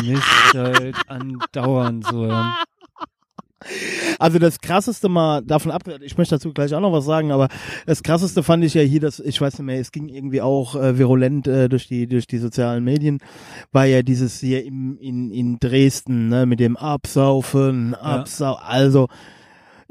[0.03, 2.27] Mist halt andauernd so.
[2.27, 2.57] Ja.
[4.17, 7.47] Also das krasseste mal davon ab, ich möchte dazu gleich auch noch was sagen, aber
[7.85, 10.75] das krasseste fand ich ja hier, dass ich weiß nicht mehr, es ging irgendwie auch
[10.75, 13.19] äh, virulent äh, durch die durch die sozialen Medien,
[13.71, 19.07] war ja dieses hier im, in in Dresden, ne, mit dem Absaufen, Absau, also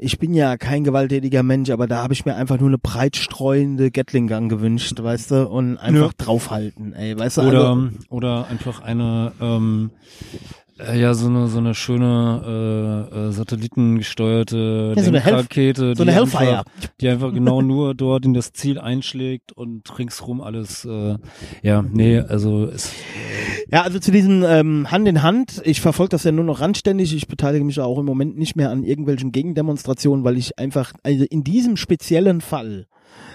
[0.03, 3.91] ich bin ja kein gewalttätiger Mensch, aber da habe ich mir einfach nur eine breitstreuende
[3.91, 9.31] Gatling-Gun gewünscht, weißt du, und einfach draufhalten, ey, weißt du, Oder, also, oder einfach eine,
[9.39, 9.91] ähm,
[10.33, 10.37] äh,
[10.77, 16.17] ja, so eine, so eine schöne äh, äh, satellitengesteuerte Ja, so Lenkrakete, so eine die
[16.17, 16.59] Hellfire.
[16.59, 16.63] Einfach,
[16.99, 21.17] die einfach genau nur dort in das Ziel einschlägt und ringsrum alles, äh,
[21.61, 22.91] ja, nee, also es,
[23.71, 27.15] Ja, also zu diesen ähm, Hand in Hand, ich verfolge das ja nur noch randständig,
[27.15, 31.25] ich beteilige mich auch im Moment nicht mehr an irgendwelchen Gegendemonstrationen, weil ich einfach, also
[31.29, 32.87] in diesem speziellen Fall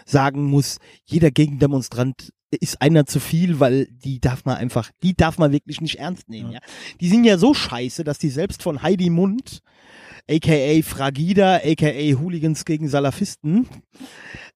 [0.04, 5.38] sagen muss, jeder Gegendemonstrant ist einer zu viel, weil die darf man einfach, die darf
[5.38, 6.60] man wirklich nicht ernst nehmen, ja.
[7.00, 9.62] Die sind ja so scheiße, dass die selbst von Heidi Mund,
[10.30, 13.68] aka Fragida, aka Hooligans gegen Salafisten,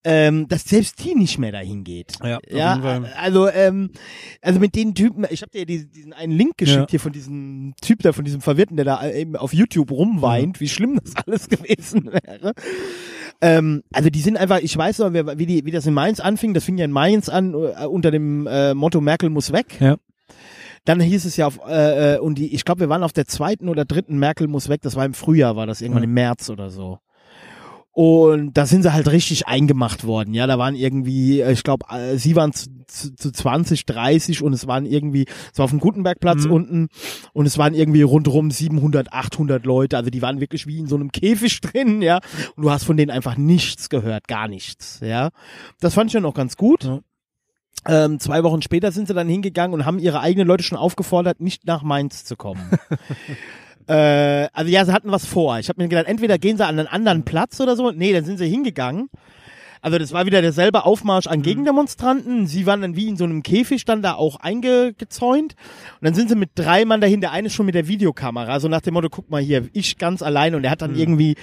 [0.04, 2.14] ähm, dass selbst die nicht mehr dahin geht.
[2.22, 3.90] Ja, ja also ähm,
[4.40, 6.86] also mit den Typen, ich habe dir diesen, diesen einen Link geschickt Ja.
[6.90, 10.68] hier von diesem Typ da, von diesem Verwirrten, der da eben auf YouTube rumweint, wie
[10.68, 12.54] schlimm das alles gewesen wäre.
[13.42, 16.52] Ähm, also die sind einfach, ich weiß noch, wie, die, wie das in Mainz anfing,
[16.54, 19.80] das fing ja in Mainz an äh, unter dem äh, Motto Merkel muss weg.
[19.80, 19.96] Ja.
[20.84, 23.26] Dann hieß es ja auf, äh, äh, und die, ich glaube, wir waren auf der
[23.26, 26.08] zweiten oder dritten Merkel muss weg, das war im Frühjahr, war das irgendwann Ja.
[26.08, 26.98] im März oder so.
[27.92, 30.32] Und da sind sie halt richtig eingemacht worden.
[30.32, 34.42] Ja, da waren irgendwie, äh, ich glaube, äh, sie waren zu, zu, zu 20, 30
[34.42, 36.52] und es waren irgendwie, es war auf dem Gutenbergplatz Mhm.
[36.52, 36.88] unten
[37.32, 39.96] und es waren irgendwie rundherum 700, 800 Leute.
[39.96, 42.20] Also die waren wirklich wie in so einem Käfig drin, ja.
[42.54, 45.30] Und du hast von denen einfach nichts gehört, gar nichts, ja.
[45.80, 46.84] Das fand ich ja noch ganz gut.
[46.84, 47.00] Ja.
[47.88, 51.40] Ähm, zwei Wochen später sind sie dann hingegangen und haben ihre eigenen Leute schon aufgefordert,
[51.40, 52.60] nicht nach Mainz zu kommen.
[53.90, 55.58] äh, also ja, sie hatten was vor.
[55.58, 57.90] Ich habe mir gedacht, entweder gehen sie an einen anderen Platz oder so.
[57.90, 59.10] Nee, dann sind sie hingegangen.
[59.82, 62.46] Also das war wieder derselbe Aufmarsch an Gegendemonstranten.
[62.46, 65.54] Sie waren dann wie in so einem Käfig dann da auch eingezäunt.
[66.00, 68.68] Und dann sind sie mit drei Mann dahin, der eine schon mit der Videokamera, so
[68.68, 70.54] nach dem Motto, guck mal hier, ich ganz allein.
[70.54, 71.34] Und er hat dann irgendwie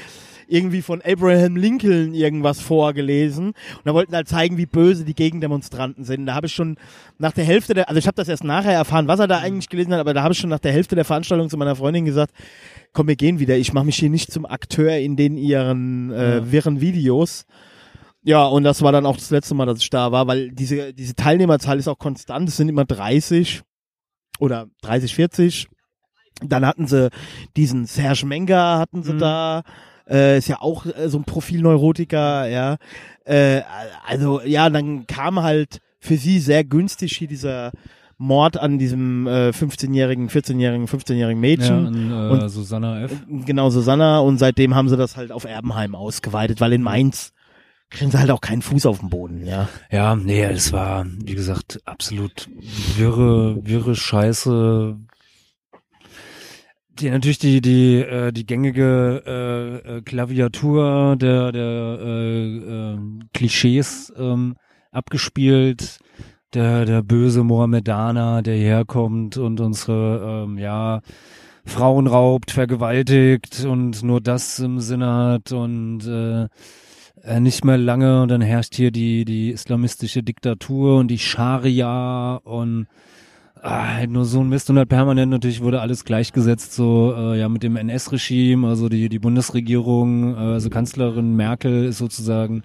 [0.48, 3.48] irgendwie von Abraham Lincoln irgendwas vorgelesen.
[3.48, 6.26] Und da wollten halt zeigen, wie böse die Gegendemonstranten sind.
[6.26, 6.78] Da habe ich schon
[7.18, 9.70] nach der Hälfte der, also ich habe das erst nachher erfahren, was er da eigentlich
[9.70, 12.06] gelesen hat, aber da habe ich schon nach der Hälfte der Veranstaltung zu meiner Freundin
[12.06, 12.34] gesagt,
[12.94, 13.58] komm, wir gehen wieder.
[13.58, 17.46] Ich mache mich hier nicht zum Akteur in den ihren äh, wirren Videos.
[18.24, 20.94] Ja, und das war dann auch das letzte Mal, dass ich da war, weil diese,
[20.94, 22.50] diese Teilnehmerzahl ist auch konstant.
[22.50, 23.62] Es sind immer 30
[24.40, 25.67] oder 30, 40.
[26.42, 27.10] Dann hatten sie
[27.56, 29.63] diesen Serge Menga hatten sie da.
[30.10, 32.78] Äh, ist ja auch äh, so ein Profilneurotiker, ja.
[33.26, 33.62] Äh,
[34.08, 37.72] also, ja, dann kam halt für sie sehr günstig hier dieser
[38.18, 41.88] Mord an diesem äh, 15-jährigen, 14-jährigen, 15-jährigen Ja, Mädchen.
[41.88, 43.12] und, äh, Und- Susanna F.
[43.46, 44.20] Genau, Susanna.
[44.20, 47.34] Und seitdem haben sie das halt auf Erbenheim ausgeweitet, weil in Mainz
[47.90, 49.70] kriegen sie halt auch keinen Fuß auf den Boden, ja.
[49.92, 52.50] Ja, nee, es war, wie gesagt, absolut
[52.98, 54.98] wirre, wirre Scheiße.
[57.00, 62.98] Die natürlich die die äh, die gängige äh, äh, Klaviatur der der äh, äh,
[63.33, 64.56] Klischees ähm,
[64.91, 66.00] abgespielt.
[66.54, 71.02] Der der böse Mohammedaner, der hierher kommt und unsere ähm, ja
[71.65, 76.48] Frauen raubt, vergewaltigt und nur das im Sinne hat und äh,
[77.23, 82.39] äh, nicht mehr lange und dann herrscht hier die, die islamistische Diktatur und die Scharia
[82.43, 82.87] und
[83.62, 87.40] ah, halt nur so ein Mist und halt permanent natürlich wurde alles gleichgesetzt so äh,
[87.40, 92.64] ja mit dem NS-Regime, also die, die Bundesregierung, äh, also Kanzlerin Merkel ist sozusagen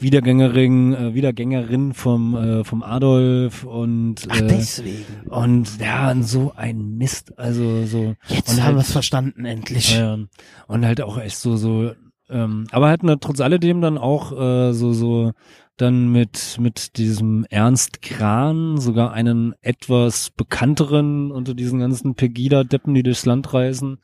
[0.00, 5.04] Wiedergängerin, äh, Wiedergängerin vom, äh, vom Adolf und Ach, äh, deswegen.
[5.30, 9.44] und ja, und so ein Mist, also so Jetzt und haben halt- wir es verstanden,
[9.44, 9.96] endlich.
[9.96, 10.18] ja.
[10.66, 11.92] und halt auch echt so, so,
[12.28, 15.32] ähm, aber halt ne, trotz alledem dann auch äh, so, so
[15.76, 23.02] dann mit, mit diesem Ernst Kran, sogar einen etwas bekannteren unter diesen ganzen Pegida-Deppen, die
[23.02, 23.98] durchs Land reisen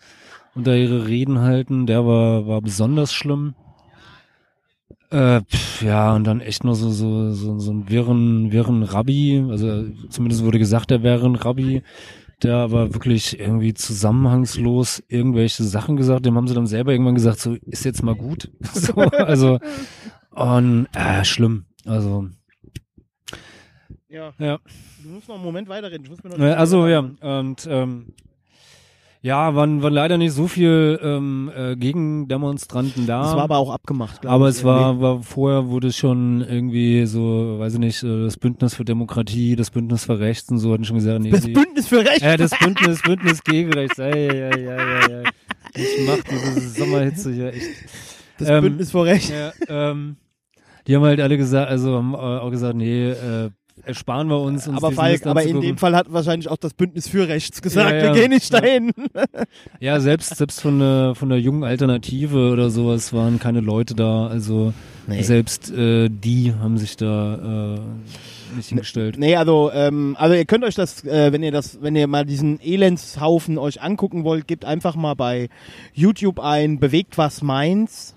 [0.54, 3.54] und da ihre Reden halten, der war, war besonders schlimm.
[5.10, 9.44] Äh, pf, ja, und dann echt nur so, so, so, so einen wirren, wirren Rabbi,
[9.48, 11.82] also zumindest wurde gesagt, er wäre ein Rabbi,
[12.42, 17.40] der aber wirklich irgendwie zusammenhangslos irgendwelche Sachen gesagt, dem haben sie dann selber irgendwann gesagt,
[17.40, 18.50] so, ist jetzt mal gut.
[18.72, 19.58] so, also,
[20.40, 22.28] und, äh, schlimm, also,
[24.08, 24.32] Ja.
[24.38, 24.58] ja.
[25.02, 26.04] Du musst noch einen Moment weiterreden.
[26.04, 28.06] Ich muss mir noch Äh, Also ja, und ähm,
[29.22, 33.22] ja, waren, waren leider nicht so viel ähm, äh, Gegendemonstranten da.
[33.22, 37.04] Das war aber auch abgemacht, glaub aber ich, es war, war vorher wurde schon irgendwie
[37.06, 40.72] so, weiß ich nicht, äh, das Bündnis für Demokratie, das Bündnis für Rechts und so
[40.72, 42.22] hatten schon gesagt, nee, Das die- Bündnis für Recht.
[42.22, 43.98] ja, das Bündnis, Bündnis gegen Rechts.
[43.98, 45.22] Ja, ja, ja, ja, ja.
[45.74, 47.66] Ich mach diese Sommerhitze hier echt.
[48.38, 49.30] das ähm, Bündnis für Recht.
[49.30, 50.16] Ja, ähm,
[50.86, 53.50] die haben halt alle gesagt, also haben äh, auch gesagt, nee, äh,
[53.84, 54.68] ersparen wir uns.
[54.68, 57.90] uns aber Falk, aber in dem Fall hat wahrscheinlich auch das Bündnis für Rechts gesagt,
[57.92, 58.14] Ja, ja.
[58.14, 58.60] wir gehen nicht Ja.
[58.60, 58.92] dahin.
[59.80, 64.26] Ja, selbst, selbst von der, von der jungen Alternative oder sowas waren keine Leute da.
[64.26, 64.74] Also
[65.06, 65.22] Nee.
[65.22, 69.16] selbst äh, die haben sich da äh, nicht hingestellt.
[69.18, 72.24] Nee, also, ähm, also ihr könnt euch das, äh, wenn ihr das, wenn ihr mal
[72.26, 75.48] diesen Elendshaufen euch angucken wollt, gebt einfach mal bei
[75.94, 78.14] YouTube ein, bewegt was Mainz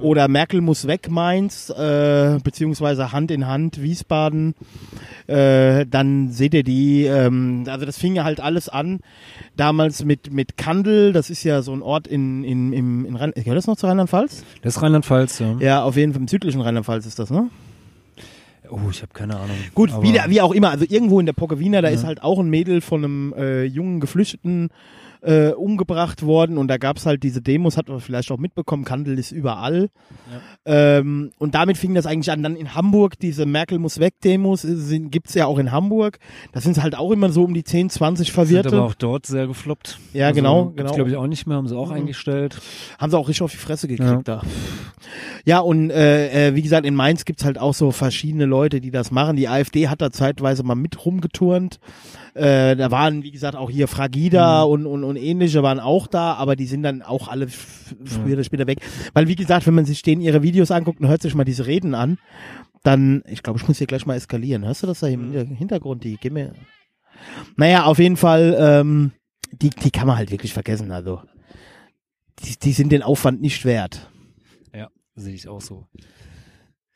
[0.00, 4.54] oder Merkel muss weg Mainz, äh, beziehungsweise Hand in Hand Wiesbaden,
[5.26, 9.00] äh, dann seht ihr die, ähm, also das fing ja halt alles an,
[9.56, 13.32] damals mit, mit Kandel, das ist ja so ein Ort in, in, im, in Rhein,
[13.34, 14.44] gehört das noch zu Rheinland-Pfalz?
[14.62, 15.56] Das ist Rheinland-Pfalz, ja.
[15.58, 17.48] Ja, auf jeden Fall im südlichen Rheinland-Pfalz ist das, ne?
[18.70, 19.56] Oh, ich habe keine Ahnung.
[19.74, 22.48] Gut, wie, wie auch immer, also irgendwo in der Pokewina, da ist halt auch ein
[22.48, 24.70] Mädel von einem äh, jungen Geflüchteten
[25.22, 29.18] äh, umgebracht worden und da gab's halt diese Demos, hat man vielleicht auch mitbekommen, Kandel
[29.18, 29.88] ist überall.
[30.64, 32.42] Ähm, und damit fing das eigentlich an.
[32.42, 36.18] Dann in Hamburg, diese Merkel muss weg Demos, äh, sind, gibt's ja auch in Hamburg.
[36.52, 38.76] Da sind halt auch immer so um die 10, 20 Sind Verwirrte.
[38.76, 39.98] aber auch dort sehr gefloppt.
[40.12, 40.92] Ja, also, genau, genau.
[40.92, 42.60] glaube ich auch nicht mehr, haben sie auch eingestellt.
[42.98, 44.42] Haben sie auch richtig auf die Fresse gekriegt da.
[45.44, 48.90] Ja, und äh, äh, wie gesagt, in Mainz gibt's halt auch so verschiedene Leute, die
[48.90, 49.36] das machen.
[49.36, 51.78] Die AfD hat da zeitweise mal mit rumgeturnt.
[52.34, 56.32] Äh, da waren, wie gesagt, auch hier Fragida und, und, und ähnliche waren auch da,
[56.34, 58.78] aber die sind dann auch alle früher oder später weg.
[59.12, 61.66] Weil, wie gesagt, wenn man sich denen ihre Videos anguckt und hört sich mal diese
[61.66, 62.18] Reden an,
[62.82, 64.64] dann, ich glaube, ich muss hier gleich mal eskalieren.
[64.64, 66.04] Hörst du das da im Hintergrund?
[66.04, 66.54] Die, gib mir.
[67.56, 69.12] Naja, auf jeden Fall, ähm,
[69.52, 70.90] die, die kann man halt wirklich vergessen.
[70.90, 71.20] Also,
[72.40, 74.10] die, die sind den Aufwand nicht wert.
[74.74, 75.86] Ja, sehe ich auch so.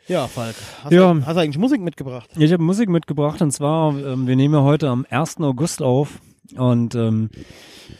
[0.08, 0.54] Ja, Falk.
[0.84, 1.12] Hast, Ja.
[1.12, 2.30] Du, hast du eigentlich Musik mitgebracht?
[2.36, 5.38] Ich habe Musik mitgebracht und zwar, ähm, wir nehmen ja heute am 1.
[5.40, 6.20] August auf
[6.56, 7.28] und ähm,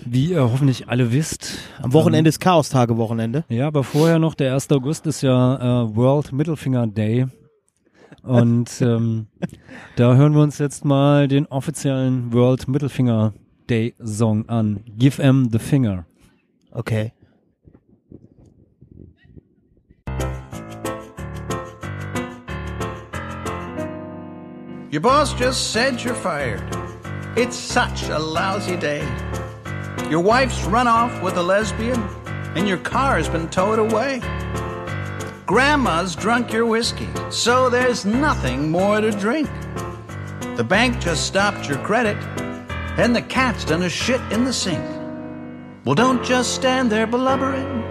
[0.05, 1.59] wie ihr hoffentlich alle wisst.
[1.83, 3.45] Am Wochenende ist Chaos-Tage-Wochenende.
[3.49, 4.71] Ähm, ja, aber vorher noch, der 1.
[4.71, 7.27] August ist ja äh, World Mittelfinger Day.
[8.23, 9.27] Und ähm,
[9.97, 13.33] da hören wir uns jetzt mal den offiziellen World Mittelfinger
[13.69, 14.85] Day Song an.
[14.97, 16.07] Give em the finger.
[16.71, 17.13] Okay.
[24.89, 26.63] Your boss just said you're fired.
[27.37, 29.05] It's such a lousy day.
[30.09, 32.01] Your wife's run off with a lesbian,
[32.55, 34.21] and your car's been towed away.
[35.45, 39.51] Grandma's drunk your whiskey, so there's nothing more to drink.
[40.57, 42.17] The bank just stopped your credit,
[42.97, 44.85] and the cat's done a shit in the sink.
[45.85, 47.83] Well, don't just stand there blubbering,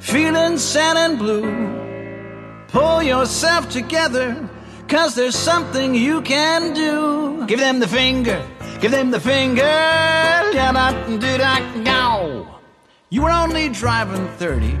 [0.00, 2.66] feeling sad and blue.
[2.66, 4.48] Pull yourself together,
[4.92, 7.46] cause there's something you can do.
[7.46, 8.46] Give them the finger,
[8.78, 9.62] give them the finger.
[13.08, 14.76] You were only driving 30,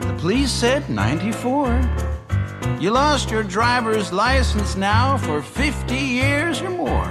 [0.00, 1.80] the police said 94.
[2.78, 7.10] You lost your driver's license now for 50 years or more.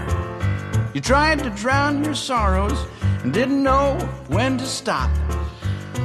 [0.94, 2.86] You tried to drown your sorrows
[3.24, 5.10] and didn't know when to stop.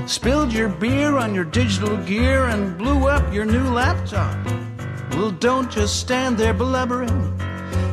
[0.07, 4.35] Spilled your beer on your digital gear and blew up your new laptop.
[5.15, 7.39] Well, don't just stand there blubbering,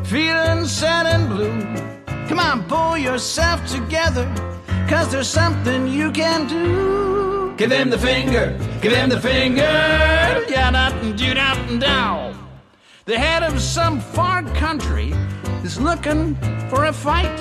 [0.05, 2.27] feeling sad and blue.
[2.27, 4.25] Come on, pull yourself together,
[4.87, 7.53] cause there's something you can do.
[7.57, 9.61] Give him the finger, give him the finger.
[9.61, 12.37] Yeah, da do da down.
[13.05, 15.13] The head of some far country
[15.63, 16.35] is looking
[16.69, 17.37] for a fight.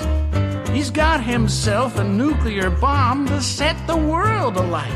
[0.69, 4.91] He's got himself a nuclear bomb to set the world alight.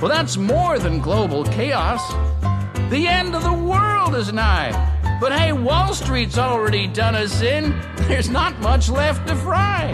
[0.00, 2.02] Well, that's more than global chaos.
[2.90, 4.70] The end of the world is nigh.
[5.20, 7.74] But hey, Wall Street's already done us in.
[8.06, 9.92] There's not much left to fry.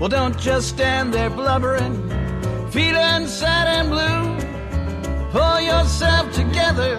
[0.00, 1.94] Well, don't just stand there blubbering,
[2.70, 5.30] feeling sad and blue.
[5.30, 6.98] Pull yourself together,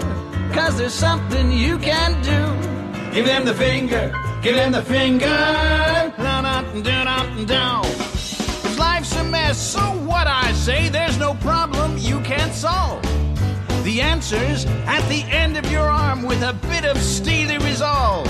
[0.54, 3.12] cause there's something you can do.
[3.12, 5.26] Give them the finger, give them the finger.
[5.26, 6.16] Down,
[7.86, 13.04] If life's a mess, so what I say, there's no problem you can't solve.
[13.84, 18.28] The answer's at the end of your arm with a bit of steely resolve.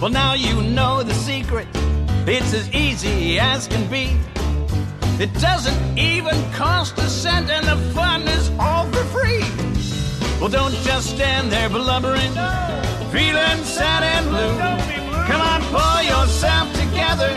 [0.00, 1.66] Well, now you know the secret.
[2.24, 4.16] It's as easy as can be.
[5.20, 9.42] It doesn't even cost a cent, and the fun is all for free.
[10.40, 12.32] Well, don't just stand there blubbering,
[13.10, 14.56] feeling sad and blue.
[15.26, 17.36] Come on, pull yourself together,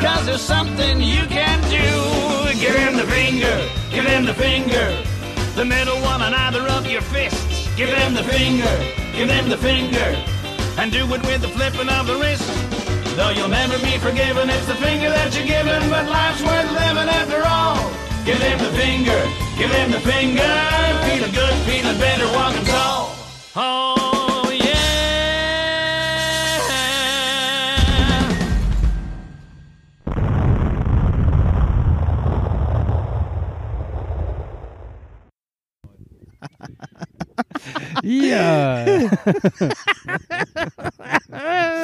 [0.00, 2.58] cause there's something you can do.
[2.58, 5.09] Give him the finger, give him the finger.
[5.60, 7.68] The middle one on either of your fists.
[7.76, 8.72] Give them the finger,
[9.12, 10.16] give them the finger.
[10.80, 12.48] And do it with the flipping of the wrist.
[13.14, 17.10] Though you'll never be forgiven, it's the finger that you're given, but life's worth living
[17.12, 17.76] after all.
[18.24, 19.20] Give them the finger,
[19.58, 20.48] give them the finger.
[21.04, 23.14] Feeling good, feeling better, walking tall.
[23.54, 23.99] Oh,
[38.02, 38.84] Ja.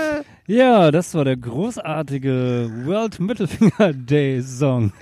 [0.49, 4.92] ja, das war der großartige World Mittelfinger Day Song.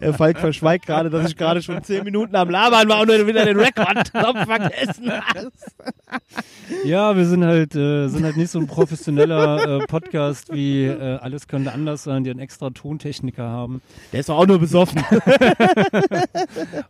[0.00, 3.26] Herr Falk verschweigt gerade, dass ich gerade schon zehn Minuten am Labern war und du
[3.26, 5.74] wieder den Rekordknopf vergessen hast.
[6.84, 11.18] ja, wir sind halt, äh, sind halt nicht so ein professioneller äh, Podcast wie äh,
[11.18, 13.82] Alles könnte anders sein, die einen extra Tontechniker haben.
[14.12, 15.02] Der ist doch auch nur besoffen.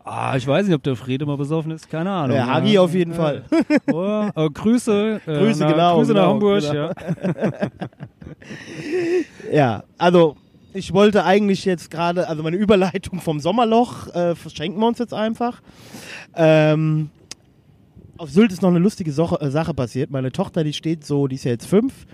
[0.04, 2.36] Ah, ich weiß nicht, ob der Frede mal besoffen ist, keine Ahnung.
[2.36, 2.80] Der Hagi ja.
[2.80, 3.44] auf jeden Fall.
[3.92, 5.20] Oh, äh, Grüße.
[5.26, 6.74] Äh, Grüße, nach, genau, Grüße nach genau, Hamburg, genau.
[6.74, 7.63] ja.
[9.52, 10.36] Ja, also
[10.72, 15.14] ich wollte eigentlich jetzt gerade, also meine Überleitung vom Sommerloch äh, verschenken wir uns jetzt
[15.14, 15.62] einfach.
[16.34, 17.10] Ähm,
[18.16, 20.10] auf Sylt ist noch eine lustige Soche, äh, Sache passiert.
[20.10, 22.06] Meine Tochter, die steht so, die ist ja jetzt fünf,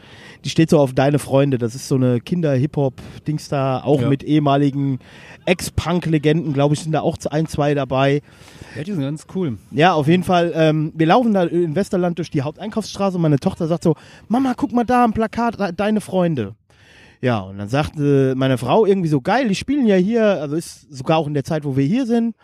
[0.44, 1.58] die steht so auf Deine Freunde.
[1.58, 4.08] Das ist so eine Kinder-Hip-Hop-Dings da, auch Ja.
[4.08, 4.98] mit ehemaligen
[5.46, 8.22] Ex-Punk-Legenden, glaube ich, sind da auch ein, zwei dabei.
[8.76, 9.58] Ja, die sind ganz cool.
[9.70, 10.52] Ja, auf jeden Fall.
[10.54, 13.96] Ähm, wir laufen da in Westerland durch die Haupteinkaufsstraße und meine Tochter sagt so,
[14.28, 16.54] Mama, guck mal da am Plakat, deine Freunde.
[17.20, 20.92] Ja, und dann sagte meine Frau irgendwie so, geil, die spielen ja hier, also ist
[20.92, 22.34] sogar auch in der Zeit, wo wir hier sind.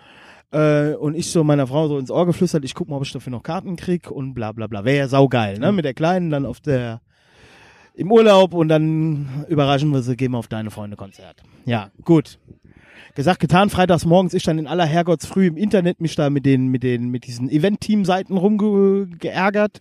[0.52, 3.12] Äh, und ich so meiner Frau so ins Ohr geflüstert, ich guck mal, ob ich
[3.12, 4.84] dafür noch Karten krieg und bla bla bla.
[4.84, 5.72] Wäre ja saugeil, ne?
[5.72, 7.00] Mit der Kleinen dann auf der
[7.94, 11.42] im Urlaub und dann überraschen wir sie, gehen wir auf deine Freunde Konzert.
[11.64, 12.38] Ja, gut.
[13.16, 16.68] Gesagt, getan, freitags morgens ich dann in aller Herrgottsfrüh im Internet mich da mit den,
[16.68, 19.80] mit den, mit diesen Event-Team-Seiten rumgeärgert.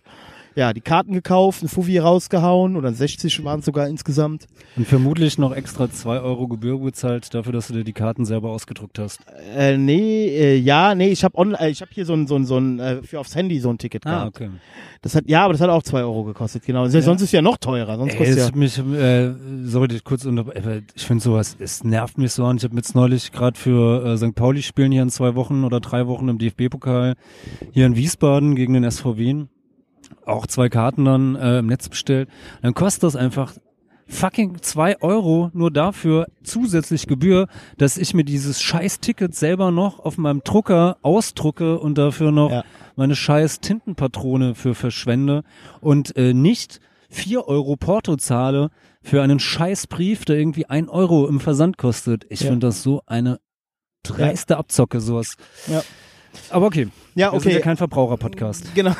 [0.56, 4.46] Ja, die Karten gekauft, ein Fuffi rausgehauen oder 60 waren es sogar insgesamt.
[4.76, 8.48] Und vermutlich noch extra 2 Euro Gebühr bezahlt dafür, dass du dir die Karten selber
[8.50, 9.20] ausgedruckt hast.
[9.54, 12.36] Äh, nee, äh, ja, nee, ich habe online, äh, ich habe hier so ein, so
[12.36, 14.36] ein, so ein, äh, für aufs Handy so ein Ticket Ah, gehabt.
[14.36, 14.50] okay.
[15.02, 16.86] Das hat, ja, aber das hat auch 2 Euro gekostet, genau.
[16.88, 18.44] Sonst ist ja noch teurer, sonst Ey, kostet ja.
[18.46, 19.34] es mich, äh,
[19.64, 20.46] sorry, ich kurz unter,
[20.94, 22.56] ich finde sowas, es nervt mich so an.
[22.56, 24.34] Ich habe jetzt neulich gerade für äh, St.
[24.34, 27.14] Pauli spielen hier in zwei Wochen oder drei Wochen im DFB-Pokal
[27.72, 29.48] hier in Wiesbaden gegen den SV Wien.
[30.26, 32.28] Auch zwei Karten dann äh, im Netz bestellt.
[32.62, 33.54] Dann kostet das einfach
[34.08, 39.98] fucking zwei Euro nur dafür zusätzlich Gebühr, dass ich mir dieses scheiß Ticket selber noch
[39.98, 42.64] auf meinem Drucker ausdrucke und dafür noch Ja.
[42.94, 45.42] meine scheiß Tintenpatrone für verschwende
[45.80, 48.70] und äh, nicht vier Euro Porto zahle
[49.02, 52.26] für einen scheiß Brief, der irgendwie ein Euro im Versand kostet.
[52.28, 52.50] Ich Ja.
[52.50, 53.38] finde das so eine
[54.04, 55.36] dreiste Abzocke, sowas.
[55.66, 55.82] Ja.
[56.50, 56.88] Aber okay.
[57.14, 57.58] Ja, Wir sind okay.
[57.58, 58.74] ja kein Verbraucher-Podcast.
[58.74, 58.94] Genau.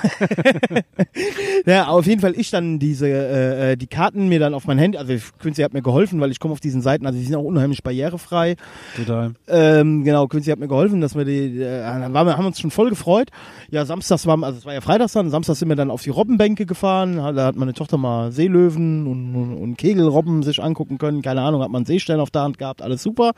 [1.66, 4.78] ja, auf jeden Fall ich dann diese äh, äh, die Karten mir dann auf mein
[4.78, 7.34] Handy, also Quincy hat mir geholfen, weil ich komme auf diesen Seiten, also die sind
[7.34, 8.56] auch unheimlich barrierefrei.
[8.96, 9.34] Total.
[9.48, 12.58] Ähm, genau, Quincy hat mir geholfen, dass wir die, äh, dann waren wir, haben uns
[12.58, 13.28] schon voll gefreut.
[13.70, 16.10] Ja, samstags waren, also es war ja Freitags dann, samstags sind wir dann auf die
[16.10, 21.20] Robbenbänke gefahren, da hat meine Tochter mal Seelöwen und, und, und Kegelrobben sich angucken können,
[21.20, 23.32] keine Ahnung, hat man Seestern auf der Hand gehabt, alles super.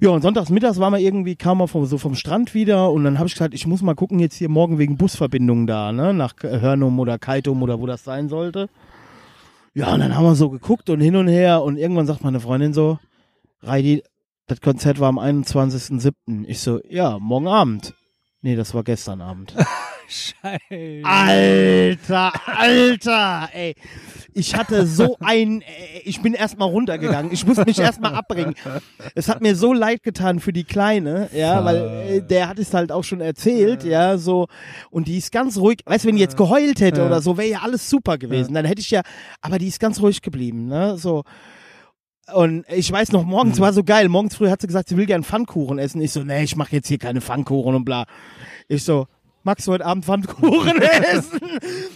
[0.00, 3.02] Ja, und sonntags mittags waren wir irgendwie, kam wir vom, so vom Strand wieder und
[3.02, 6.14] dann habe ich gesagt, ich muss mal gucken jetzt hier morgen wegen Busverbindungen da, ne,
[6.14, 8.68] nach Hörnum oder Kaitum oder wo das sein sollte.
[9.74, 12.38] Ja, und dann haben wir so geguckt und hin und her und irgendwann sagt meine
[12.38, 12.98] Freundin so,
[13.60, 14.04] Reidi,
[14.46, 16.44] das Konzert war am 21.07.
[16.46, 17.94] Ich so, ja, morgen Abend.
[18.40, 19.54] Nee, das war gestern Abend.
[20.08, 21.02] Scheiße.
[21.04, 23.74] Alter, Alter, ey.
[24.32, 27.32] Ich hatte so ein, äh, ich bin erstmal runtergegangen.
[27.32, 28.54] Ich muss mich erstmal abbringen.
[29.14, 31.76] Es hat mir so leid getan für die Kleine, ja, weil
[32.08, 34.46] äh, der hat es halt auch schon erzählt, ja, so.
[34.90, 35.80] Und die ist ganz ruhig.
[35.84, 38.54] Weißt du, wenn die jetzt geheult hätte oder so, wäre ja alles super gewesen.
[38.54, 39.02] Dann hätte ich ja,
[39.42, 41.24] aber die ist ganz ruhig geblieben, ne, so.
[42.32, 44.08] Und ich weiß noch, morgens war so geil.
[44.08, 46.00] Morgens früh hat sie gesagt, sie will gern Pfannkuchen essen.
[46.00, 48.04] Ich so, nee, ich mache jetzt hier keine Pfannkuchen und bla.
[48.68, 49.06] Ich so,
[49.44, 50.80] magst du heute Abend Pfannkuchen
[51.12, 51.40] essen?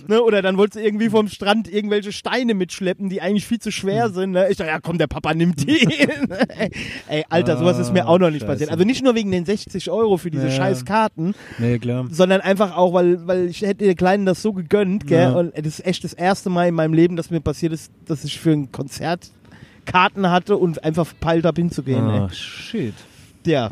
[0.08, 0.22] ne?
[0.22, 4.06] Oder dann wollte sie irgendwie vom Strand irgendwelche Steine mitschleppen, die eigentlich viel zu schwer
[4.06, 4.14] Hm.
[4.14, 4.30] sind.
[4.32, 4.48] Ne?
[4.50, 5.86] Ich so, ja komm, der Papa nimmt die.
[7.08, 8.52] Ey, Alter, sowas ist mir auch noch nicht Ah, Scheiße.
[8.54, 8.70] passiert.
[8.70, 10.52] Also nicht nur wegen den 60 Euro für diese Ja.
[10.52, 11.78] scheiß Karten, Nee,
[12.10, 15.20] sondern einfach auch, weil, weil ich hätte der Kleinen das so gegönnt, gell?
[15.22, 15.32] Ja.
[15.32, 18.24] Und das ist echt das erste Mal in meinem Leben, dass mir passiert ist, dass
[18.24, 19.30] ich für ein Konzert
[19.84, 22.04] Karten hatte und einfach verpeilt habe hinzugehen.
[22.04, 22.34] Ah, ey.
[22.34, 22.94] shit.
[23.44, 23.66] Ja.
[23.66, 23.70] Ja.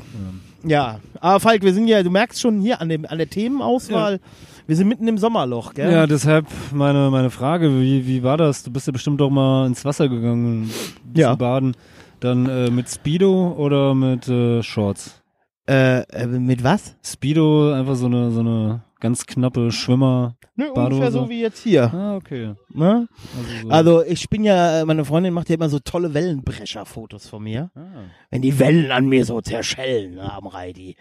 [1.21, 4.21] Aber Falk, wir sind ja, du merkst schon hier an, dem, an der Themenauswahl,
[4.67, 5.91] wir sind mitten im Sommerloch, gell?
[5.91, 8.63] Ja, deshalb meine, meine Frage, wie, wie war das?
[8.63, 10.71] Du bist ja bestimmt doch mal ins Wasser gegangen
[11.15, 11.33] Ja.
[11.33, 11.77] zu baden.
[12.21, 15.23] Dann äh, mit Speedo oder mit äh, Shorts?
[15.69, 16.95] Äh, äh, mit was?
[17.03, 20.37] Speedo, einfach so eine, so eine ganz knappe Schwimmer.
[20.57, 20.95] Nö, Badehose.
[20.95, 21.93] ungefähr so wie jetzt hier.
[21.93, 22.55] Ah, okay.
[22.73, 23.09] Ne?
[23.37, 23.69] Also, so.
[23.71, 27.71] Also ich bin ja, meine Freundin macht ja immer so tolle Wellenbrecher-Fotos von mir.
[27.75, 28.05] ah.
[28.31, 30.97] Wenn die Wellen an mir so zerschellen ne, am Reidi.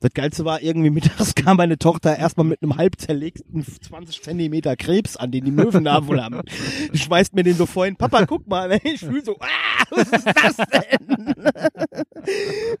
[0.00, 4.76] Das Geilste war, irgendwie mittags kam meine Tochter erstmal mit einem halb zerlegten 20 Zentimeter
[4.76, 6.42] Krebs an, den die Möwen da wohl haben.
[6.92, 8.80] Die schmeißt mir den so vorhin, Papa, guck mal, ne?
[8.82, 11.34] ich fühle so, ah, was ist das denn?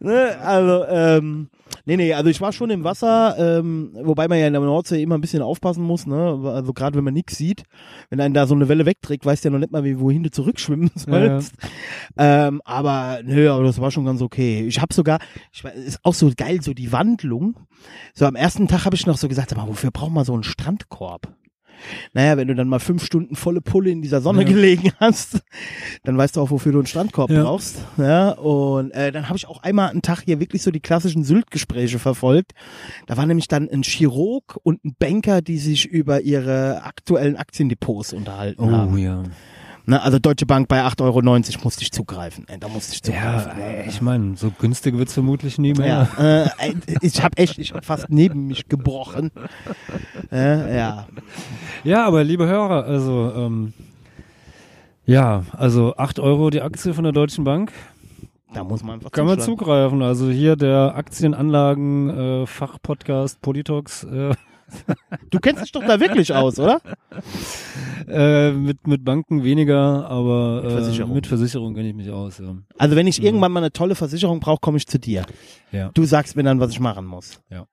[0.00, 0.38] ne?
[0.40, 1.48] Also, ähm,
[1.84, 5.02] nee, nee, also ich war schon im Wasser, ähm, wobei man ja in der Nordsee
[5.02, 6.40] immer ein bisschen aufpassen muss, ne?
[6.44, 7.64] Also gerade wenn man nichts sieht,
[8.10, 10.22] wenn einen da so eine Welle wegträgt, weißt du ja noch nicht mal, wie, wohin
[10.22, 11.54] du zurückschwimmen sollst.
[12.16, 14.66] Ähm, aber nö, aber das war schon ganz okay.
[14.66, 15.18] Ich habe sogar,
[15.52, 17.56] ich ist auch so geil, so die Wandlung.
[18.14, 20.44] So am ersten Tag habe ich noch so gesagt, aber wofür braucht man so einen
[20.44, 21.34] Strandkorb?
[22.12, 24.48] Naja, wenn du dann mal fünf Stunden volle Pulle in dieser Sonne Ja.
[24.48, 25.40] gelegen hast,
[26.04, 27.42] dann weißt du auch, wofür du einen Strandkorb Ja.
[27.42, 27.76] brauchst.
[27.96, 31.24] Ja, und äh, dann habe ich auch einmal einen Tag hier wirklich so die klassischen
[31.24, 32.52] Sylt-Gespräche verfolgt.
[33.06, 38.12] Da war nämlich dann ein Chirurg und ein Banker, die sich über ihre aktuellen Aktiendepots
[38.12, 38.94] unterhalten haben.
[38.94, 39.22] Oh ja.
[39.86, 41.20] Ne, also Deutsche Bank bei 8,90 Euro
[41.62, 42.46] musste ich zugreifen.
[42.58, 43.60] Da musste ich Ja, zugreifen.
[43.62, 46.08] ey, ich meine, so günstig wird's vermutlich nie mehr.
[46.18, 49.30] Ja, äh, ich habe echt, ich hab fast neben mich gebrochen.
[50.32, 51.06] Äh, ja,
[51.84, 53.74] Ja, aber liebe Hörer, also ähm,
[55.04, 57.70] ja, also 8 Euro die Aktie von der Deutschen Bank,
[58.54, 60.00] da muss man einfach kann man zugreifen.
[60.02, 64.34] Also hier der Aktienanlagen äh, Fachpodcast Politox äh,
[65.30, 66.80] Du kennst dich doch da wirklich aus, oder?
[68.08, 71.14] äh, mit mit Banken weniger, aber Mit äh, Versicherung.
[71.14, 72.38] mit Versicherung kenne ich mich aus.
[72.38, 72.56] Ja.
[72.78, 75.24] Also wenn ich irgendwann mal eine tolle Versicherung brauche, komme ich zu dir.
[75.72, 75.90] ja.
[75.94, 77.40] Du sagst mir dann, was ich machen muss.
[77.50, 77.66] Ja.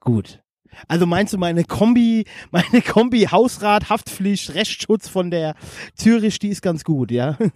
[0.00, 0.40] Gut.
[0.86, 5.54] Also meinst du meine Kombi, meine Kombi Hausrat, Haftpflicht, Rechtsschutz von der
[5.94, 7.36] Zürich, die ist ganz gut, ja?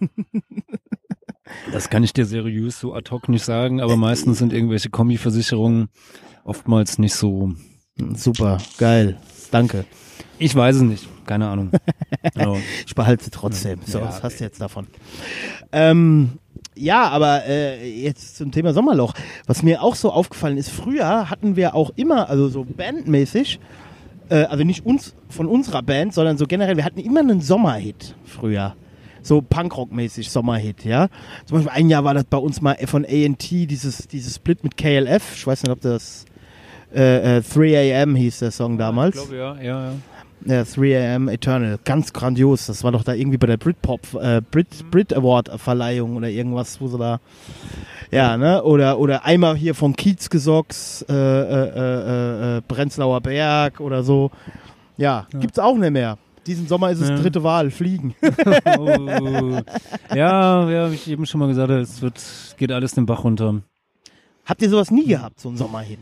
[1.71, 5.89] Das kann ich dir seriös so ad hoc nicht sagen, aber meistens sind irgendwelche Kombiversicherungen
[6.43, 7.53] oftmals nicht so.
[8.15, 9.17] Super, geil.
[9.51, 9.85] Danke.
[10.37, 11.71] Ich weiß es nicht, keine Ahnung.
[12.85, 13.79] Ich behalte sie trotzdem.
[13.85, 14.87] So, Ja, was hast du jetzt davon?
[15.71, 16.33] Ähm,
[16.75, 19.13] ja, aber äh, jetzt zum Thema Sommerloch.
[19.47, 23.59] Was mir auch so aufgefallen ist, früher hatten wir auch immer, also so bandmäßig,
[24.29, 28.15] äh, also nicht uns von unserer Band, sondern so generell, wir hatten immer einen Sommerhit
[28.25, 28.75] früher.
[29.21, 31.07] So Punkrock-mäßig Sommerhit, ja.
[31.45, 34.77] Zum Beispiel ein Jahr war das bei uns mal von ANT, dieses, dieses Split mit
[34.77, 35.35] KLF.
[35.35, 36.25] Ich weiß nicht, ob das
[36.95, 39.15] äh, äh, 3 AM hieß der Song damals.
[39.15, 39.93] Ich glaube, ja, ja, ja.
[40.47, 41.79] Ja, 3am Eternal.
[41.85, 42.67] Ganz grandios.
[42.67, 46.79] Das war doch da irgendwie bei der Britpop, äh, Brit, Brit Award Verleihung oder irgendwas,
[46.79, 47.19] wo sie da,
[48.11, 48.61] ja, ne?
[48.61, 54.29] Oder, oder einmal hier von Kiezgesocks, äh, äh, äh, äh, Prenzlauer Berg oder so.
[54.97, 56.19] Ja, gibt's auch nicht mehr.
[56.45, 57.15] Diesen Sommer ist es Ja.
[57.15, 58.13] dritte Wahl, Fliegen.
[58.77, 59.59] Oh.
[60.13, 62.21] Ja, ja, wie ich eben schon mal gesagt habe, es wird,
[62.57, 63.61] geht alles den Bach runter.
[64.45, 65.99] Habt ihr sowas nie gehabt, so ein Sommerhit?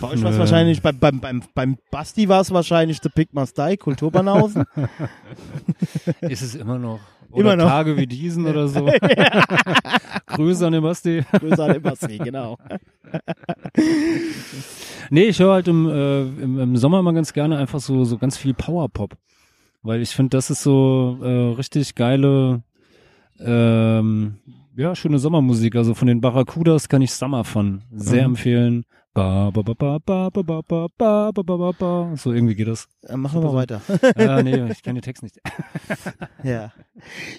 [0.00, 3.28] Bei euch war es wahrscheinlich, beim, beim, beim, beim Basti war es wahrscheinlich The Pig
[3.32, 4.64] Must Die, Kulturbanausen.
[6.22, 7.00] Ist es immer noch.
[7.30, 7.70] Oder Immer noch.
[7.70, 8.86] Tage wie diesen oder so.
[10.26, 11.22] Grüße an den Basti.
[11.38, 12.56] Grüße an den Basti, genau.
[15.10, 18.16] Nee, ich höre halt im, äh, im, im Sommer mal ganz gerne einfach so, so
[18.18, 19.16] ganz viel Powerpop.
[19.82, 22.62] Weil ich finde, das ist so äh, richtig geile,
[23.40, 24.36] ähm,
[24.76, 25.74] ja, schöne Sommermusik.
[25.74, 28.34] Also von den Barracudas kann ich Summer von sehr Mhm.
[28.34, 28.84] empfehlen.
[29.12, 32.12] Ba, ba, ba, ba, ba, ba, ba, ba, ba, ba, ba, ba.
[32.14, 32.86] So irgendwie geht das.
[33.12, 33.82] Machen wir weiter.
[34.16, 35.40] Ja, nee, ich kenne den Text nicht.
[36.44, 36.72] Ja.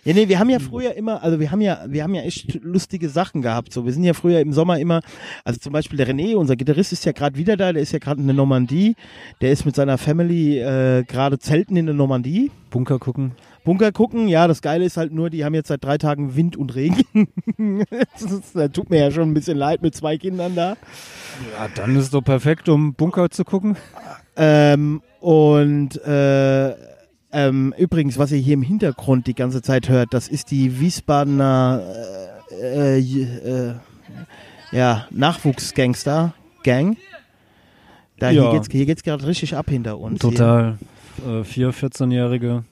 [0.04, 2.62] Ja, nee, wir haben ja früher immer, also wir haben ja, wir haben ja echt
[2.62, 3.72] lustige Sachen gehabt.
[3.72, 5.00] So, wir sind ja früher im Sommer immer,
[5.46, 8.00] also zum Beispiel der René, unser Gitarrist, ist ja gerade wieder da, der ist ja
[8.00, 8.98] gerade in der Normandie.
[9.40, 12.52] Der ist mit seiner Family äh, gerade zelten in der Normandie.
[12.70, 13.32] Bunker gucken.
[13.64, 16.58] Bunker gucken, ja, das Geile ist halt nur, die haben jetzt seit drei Tagen Wind
[16.58, 17.28] und Regen.
[18.20, 20.70] das, das tut mir ja schon ein bisschen leid mit zwei Kindern da.
[21.58, 23.78] Ja, dann ist es doch perfekt, um Bunker zu gucken.
[24.36, 26.74] Ähm, und äh,
[27.34, 31.82] ähm, übrigens, was ihr hier im Hintergrund die ganze Zeit hört, das ist die Wiesbadener
[32.52, 33.74] äh, äh, äh,
[34.72, 36.34] ja, Nachwuchsgangster
[36.64, 36.98] Gang.
[38.20, 38.44] Da Ja.
[38.44, 40.20] hier geht's, hier geht's gerade richtig ab hinter uns.
[40.20, 40.78] Total.
[41.26, 42.64] Äh, vier, 14-Jährige Hier.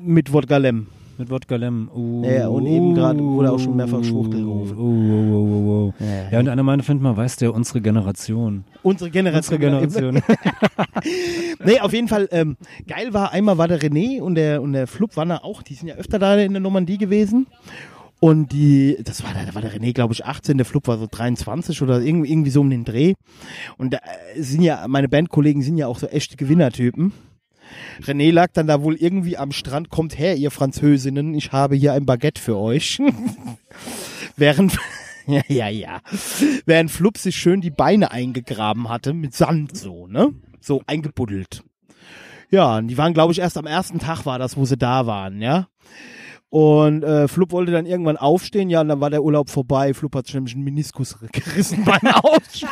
[0.00, 0.86] Mit Wodka Lem.
[1.18, 1.88] mit Wodka Lem.
[1.94, 4.76] Uh, Ja, und eben gerade wurde auch schon mehrfach Schwuchtel gerufen.
[4.78, 5.92] Uh, uh, uh, uh, uh.
[5.98, 8.64] Ja, Ja, und einer meinte, findet mal, weiß der, unsere Generation.
[8.82, 9.60] Unsere Generation.
[9.62, 10.22] Unsere Generation.
[11.64, 14.86] Nee, auf jeden Fall, ähm, geil war, einmal war der René und der, und der
[14.86, 17.46] Flup waren da auch, die sind ja öfter da in der Normandie gewesen.
[18.20, 20.98] Und die, das war, der- da war der René, glaube ich, 18, der Flup war
[20.98, 23.14] so 23 oder irgendwie, irgendwie so um den Dreh.
[23.76, 27.12] Und da äh, sind ja, meine Bandkollegen sind ja auch so echte Gewinnertypen.
[28.02, 31.92] René lag dann da wohl irgendwie am Strand, kommt her, ihr Französinnen, ich habe hier
[31.92, 33.00] ein Baguette für euch.
[34.36, 34.78] Während,
[35.26, 36.00] ja, ja, ja.
[36.64, 40.32] Während Flup sich schön die Beine eingegraben hatte, mit Sand so, ne?
[40.60, 41.62] So eingebuddelt.
[42.50, 45.06] Ja, und die waren, glaube ich, erst am ersten Tag war das, wo sie da
[45.06, 45.68] waren, ja.
[46.50, 49.92] Und äh, Flup wollte dann irgendwann aufstehen, ja, und dann war der Urlaub vorbei.
[49.92, 52.70] Flup hat sich nämlich einen Meniskus gerissen beim Aufstehen.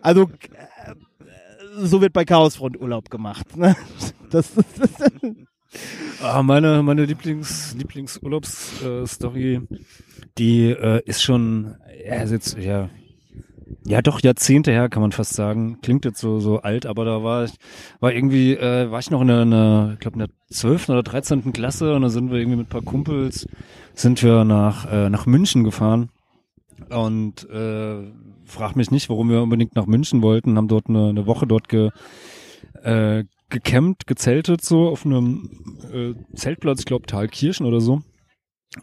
[0.00, 0.94] also, äh,
[1.76, 3.56] so wird bei Chaosfront Urlaub gemacht.
[3.56, 3.76] Ne?
[4.28, 4.50] Das,
[6.22, 9.60] Ah, meine meine Lieblings Lieblingsurlaubsstory, äh,
[10.38, 12.88] die äh, ist schon ja, ist jetzt ja
[13.84, 15.78] ja doch Jahrzehnte her, kann man fast sagen.
[15.82, 17.52] Klingt jetzt so so alt, aber da war ich
[18.00, 20.88] war irgendwie äh, war ich noch in der, in der ich glaube in der 12.
[20.88, 21.52] oder 13.
[21.52, 23.46] Klasse und da sind wir irgendwie mit ein paar Kumpels
[23.94, 26.10] sind wir nach äh, nach München gefahren
[26.90, 28.12] und äh,
[28.44, 31.68] frag mich nicht, warum wir unbedingt nach München wollten, haben dort eine, eine Woche dort
[31.68, 31.90] ge,
[32.82, 35.50] äh, gecampt, gezeltet so auf einem
[35.92, 38.02] äh, Zeltplatz, ich glaube Thalkirchen oder so.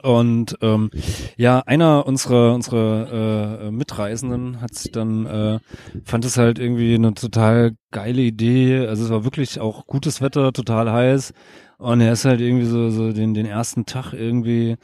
[0.01, 0.89] Und ähm,
[1.37, 5.59] ja, einer unserer unserer äh, Mitreisenden hat sich dann äh,
[6.03, 8.87] fand es halt irgendwie eine total geile Idee.
[8.87, 11.33] Also es war wirklich auch gutes Wetter, total heiß.
[11.77, 14.77] Und er ist halt irgendwie so so den den ersten Tag irgendwie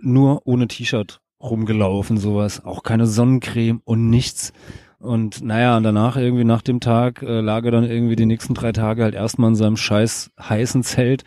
[0.00, 2.64] nur ohne T-Shirt rumgelaufen, sowas.
[2.64, 4.52] Auch keine Sonnencreme und nichts.
[4.98, 8.54] Und naja, und danach irgendwie nach dem Tag äh, lag er dann irgendwie die nächsten
[8.54, 11.24] drei Tage halt erstmal in seinem scheiß heißen Zelt,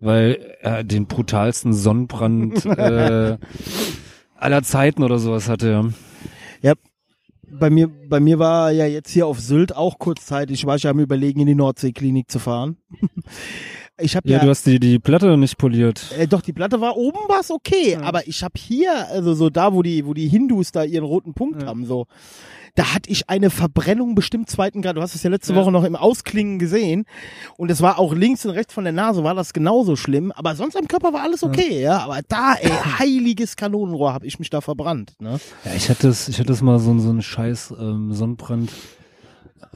[0.00, 3.36] weil er den brutalsten Sonnenbrand äh,
[4.34, 5.92] aller Zeiten oder sowas hatte.
[6.62, 6.74] Ja.
[7.50, 10.90] bei mir, bei mir war ja jetzt hier auf Sylt auch kurzzeitig, war ich ja
[10.90, 12.78] am überlegen, in die Nordseeklinik zu fahren.
[14.02, 16.04] Ich habe Ja, ja, du hast die, die Platte nicht poliert.
[16.18, 19.72] äh, doch die Platte war oben war's okay, aber ich habe hier, also so da,
[19.72, 22.06] wo die, wo die Hindus da ihren roten Punkt haben, so,
[22.74, 24.96] da hatte ich eine Verbrennung bestimmt zweiten Grad.
[24.96, 27.04] Du hast es ja letzte Woche noch im Ausklingen gesehen
[27.58, 30.54] und es war auch links und rechts von der Nase war das genauso schlimm, aber
[30.56, 31.98] sonst am Körper war alles okay, ja.
[31.98, 35.12] Aber da, ey, heiliges Kanonenrohr, habe ich mich da verbrannt.
[35.20, 35.38] Ne?
[35.64, 38.72] Ja, ich hatte es, ich hatte es mal so, so einen scheiß ähm, Sonnenbrand.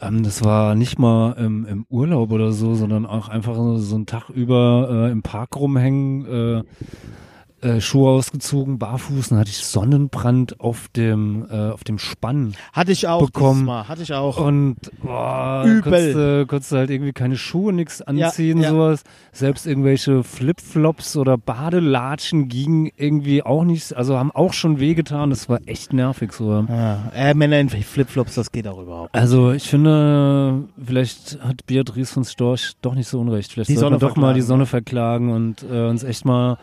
[0.01, 3.97] Ähm, das war nicht mal im, im Urlaub oder so, sondern auch einfach so, so
[3.97, 6.27] einen Tag über äh, im Park rumhängen.
[6.27, 6.63] Äh,
[7.63, 12.55] äh, Schuhe ausgezogen, barfuß, dann hatte ich Sonnenbrand auf dem, äh, auf dem Spann.
[12.73, 13.65] Hatte ich auch bekommen.
[13.65, 13.89] Mal.
[13.89, 14.39] Hatte ich auch.
[14.39, 15.83] Und boah, Übel.
[15.83, 18.71] Konntest, du- konntest halt irgendwie keine Schuhe, nichts anziehen, ja.
[18.71, 19.05] sowas.
[19.33, 25.31] Selbst irgendwelche Flipflops oder Badelatschen gingen irgendwie auch nicht, also haben auch schon wehgetan.
[25.31, 26.67] Das war echt nervig so.
[26.69, 29.15] Ja, äh, Männer in Flipflops, das geht auch überhaupt.
[29.15, 33.53] Also ich finde, vielleicht hat Beatrice von Storch doch nicht so unrecht.
[33.53, 36.59] Vielleicht Die sollten wir doch mal die Sonne verklagen und äh, uns echt mal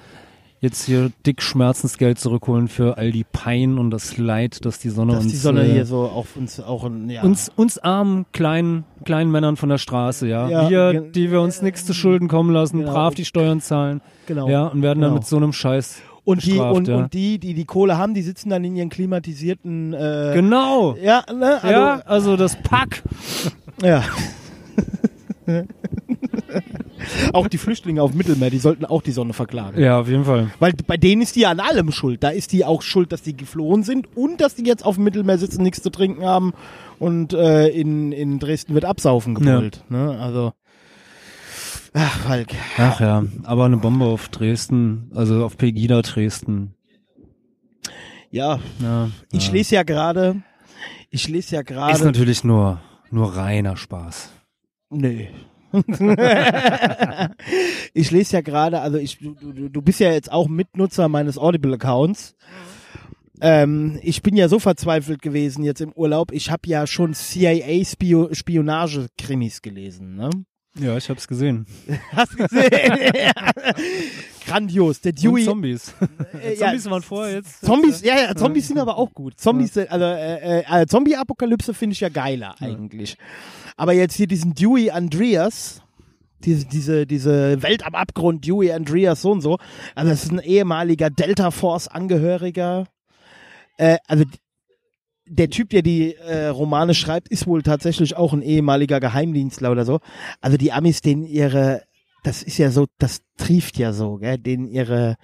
[0.63, 5.13] jetzt hier dick Schmerzensgeld zurückholen für all die Pein und das Leid, dass die Sonne
[5.13, 7.21] Dass uns die Sonne äh, hier so auf uns auch ja.
[7.21, 10.47] uns, uns armen, kleinen, kleinen Männern von der Straße, ja.
[10.47, 12.93] Ja, wir, die wir uns nichts zu Schulden kommen lassen, Genau.
[12.93, 14.47] brav die Steuern zahlen, genau.
[14.47, 15.19] ja, und werden dann Genau.
[15.19, 16.95] mit so einem Scheiß und die bestraft, und, ja.
[16.95, 20.95] und die, die die Kohle haben, die sitzen dann in ihren klimatisierten äh, Genau.
[20.95, 23.03] ja, ne, also, ja, also das Pack.
[23.81, 24.01] ja.
[27.33, 29.79] auch die Flüchtlinge auf dem Mittelmeer, die sollten auch die Sonne verklagen.
[29.81, 30.51] Ja, auf jeden Fall.
[30.59, 32.23] Weil bei denen ist die an allem schuld.
[32.23, 35.03] Da ist die auch schuld, dass die geflohen sind und dass die jetzt auf dem
[35.03, 36.53] Mittelmeer sitzen, nichts zu trinken haben
[36.99, 39.83] und äh, in, in Dresden wird absaufen gebrüllt.
[39.89, 40.17] Ne?
[40.19, 40.53] Also,
[41.93, 42.49] ach, Falk.
[42.77, 46.75] Ach ja, aber eine Bombe auf Dresden, also auf Pegida Dresden.
[48.31, 49.53] Ja, Ja, ich ja.
[49.53, 50.41] lese ja gerade,
[51.11, 52.81] ich lese ja Ist gerade, natürlich nur,
[53.11, 54.29] nur reiner Spaß.
[54.89, 55.29] nee.
[57.93, 61.37] ich lese ja gerade, also ich, du, du, du bist ja jetzt auch Mitnutzer meines
[61.37, 62.35] Audible-Accounts.
[63.41, 66.31] Ähm, ich bin ja so verzweifelt gewesen jetzt im Urlaub.
[66.31, 70.15] Ich habe ja schon CIA-Spionage-Krimis gelesen.
[70.15, 70.29] Ne?
[70.79, 71.67] Ja, ich hab's gesehen.
[72.11, 72.63] Hast gesehen?
[74.45, 75.01] Grandios.
[75.01, 75.45] Der Und Dewey.
[75.45, 75.93] Zombies.
[76.41, 77.61] äh, ja, Zombies waren vorher jetzt.
[77.65, 79.39] Zombies, ja, ja, Zombies sind aber auch gut.
[79.39, 83.17] Zombies, sind- also äh, äh, Zombie-Apokalypse finde ich ja geiler eigentlich.
[83.77, 85.81] Aber jetzt hier diesen Dewey Andreas,
[86.43, 89.57] diese, diese, diese Welt am Abgrund, Dewey Andreas so und so.
[89.95, 92.85] Also das ist ein ehemaliger Delta Force Angehöriger.
[93.77, 94.25] Äh, also
[95.25, 99.85] der Typ, der die äh, Romane schreibt, ist wohl tatsächlich auch ein ehemaliger Geheimdienstler oder
[99.85, 99.99] so.
[100.41, 101.81] Also die Amis, denen ihre,
[102.23, 105.17] das ist ja so, das trieft ja so, gell, denen ihre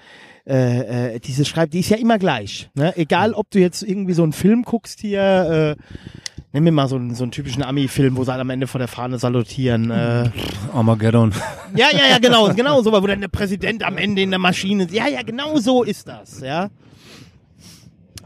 [0.45, 2.70] äh, äh, diese Schreib, die ist ja immer gleich.
[2.74, 2.95] Ne?
[2.97, 5.84] Egal, ob du jetzt irgendwie so einen Film guckst hier, äh,
[6.52, 8.80] nimm mir mal so einen, so einen typischen Ami-Film, wo sie halt am Ende vor
[8.80, 9.91] der Fahne salutieren.
[9.91, 10.32] Äh,
[10.74, 11.34] Armageddon.
[11.76, 14.88] ja, ja, ja, genau, genau so, wo dann der Präsident am Ende in der Maschine.
[14.91, 16.70] Ja, ja, genau so ist das, ja.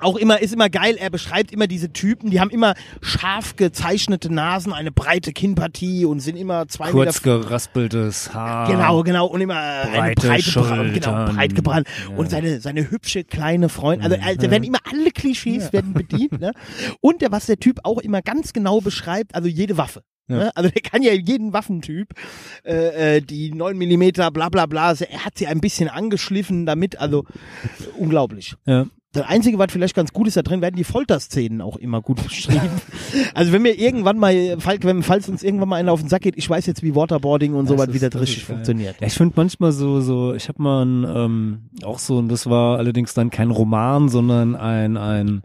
[0.04, 4.32] Auch immer, ist immer geil, er beschreibt immer diese Typen, die haben immer scharf gezeichnete
[4.32, 8.70] Nasen, eine breite Kinnpartie und sind immer zwei Kurz Meter geraspeltes Haar.
[8.70, 9.28] Genau, genau.
[9.28, 11.88] Und immer eine Breite breite Bra genau, breit gebrannt.
[12.10, 12.16] Ja.
[12.16, 14.12] Und seine, seine hübsche kleine Freundin.
[14.12, 16.40] Also, also werden immer alle Klischees werden bedient.
[16.40, 16.54] Ne?
[17.02, 20.04] Und der, was der Typ auch immer ganz genau beschreibt, also jede Waffe.
[20.28, 20.38] Ja.
[20.38, 20.56] Ne?
[20.56, 22.14] Also der kann ja jeden Waffentyp,
[22.64, 26.66] äh, äh, die 9 Millimeter, bla bla bla, also er hat sie ein bisschen angeschliffen
[26.66, 27.26] damit, also
[27.98, 28.56] unglaublich.
[28.66, 28.88] Ja.
[29.14, 32.22] Das Einzige, was vielleicht ganz gut ist, da drin werden die Folterszenen auch immer gut
[32.24, 32.70] beschrieben.
[33.36, 36.50] also wenn mir irgendwann mal, falls uns irgendwann mal einer auf den Sack geht, ich
[36.50, 38.56] weiß jetzt, wie Waterboarding und so Das was, wie das das richtig geil.
[38.56, 39.00] funktioniert.
[39.00, 42.48] Ja, ich finde manchmal so, so, ich habe mal ein, ähm, auch so, und das
[42.50, 45.44] war allerdings dann kein Roman, sondern ein, ein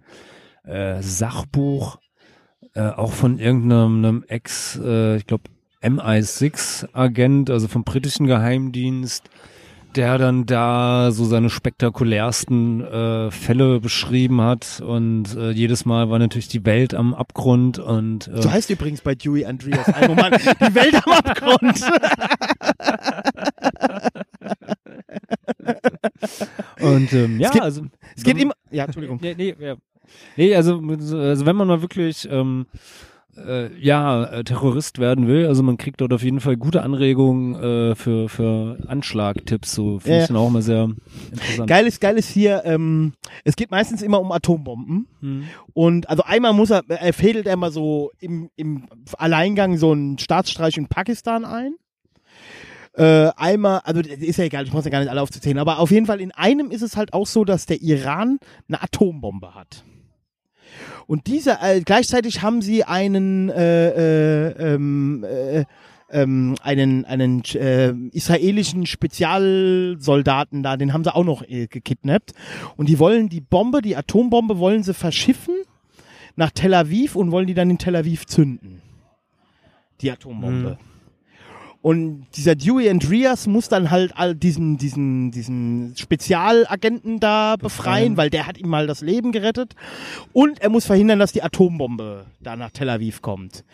[0.64, 1.99] äh, Sachbuch,
[2.75, 5.45] äh, auch von irgendeinem einem Ex, äh, ich glaube,
[5.83, 9.29] MI6-Agent, also vom britischen Geheimdienst,
[9.97, 16.18] der dann da so seine spektakulärsten äh, Fälle beschrieben hat und äh, jedes Mal war
[16.18, 20.74] natürlich die Welt am Abgrund und äh, So heißt übrigens bei Dewey Andreas Roman, die
[20.74, 21.80] Welt am Abgrund.
[26.80, 27.82] und ähm, ja, geht- also
[28.16, 29.18] Es geht immer, ja, Entschuldigung.
[29.22, 29.76] Nee, nee, ja.
[30.36, 32.66] nee also, also wenn man mal wirklich ähm,
[33.47, 37.55] äh, ja, äh, Terrorist werden will, also man kriegt dort auf jeden Fall gute Anregungen
[37.55, 40.91] äh, für, für Anschlagtipps, so finde Ja, ich dann auch immer sehr
[41.30, 41.68] interessant.
[41.68, 43.12] Geil ist, geil ist hier, ähm,
[43.45, 45.07] es geht meistens immer um Atombomben.
[45.20, 45.45] Hm.
[45.74, 48.86] Und also einmal muss er, er fädelt er mal so im, im
[49.16, 51.74] Alleingang so einen Staatsstreich in Pakistan ein.
[52.95, 55.91] Äh, einmal, also ist ja egal, ich muss ja gar nicht alle aufzuzählen, aber auf
[55.91, 59.84] jeden Fall in einem ist es halt auch so, dass der Iran eine Atombombe hat.
[61.07, 65.64] Und diese, äh, gleichzeitig haben sie einen, äh, äh, ähm, äh,
[66.11, 72.33] ähm, einen, einen äh, israelischen Spezialsoldaten da, den haben sie auch noch äh, gekidnappt.
[72.76, 75.55] Und die wollen die Bombe, die Atombombe wollen sie verschiffen
[76.37, 78.81] nach Tel Aviv und wollen die dann in Tel Aviv zünden.
[80.01, 80.79] Die Atombombe.
[81.81, 88.31] Und dieser Dewey Andreas muss dann halt all diesen, diesen, diesen Spezialagenten da befreien, weil
[88.31, 89.74] der hat ihm mal das Leben gerettet.
[90.33, 93.64] Und er muss verhindern, dass die Atombombe da nach Tel Aviv kommt.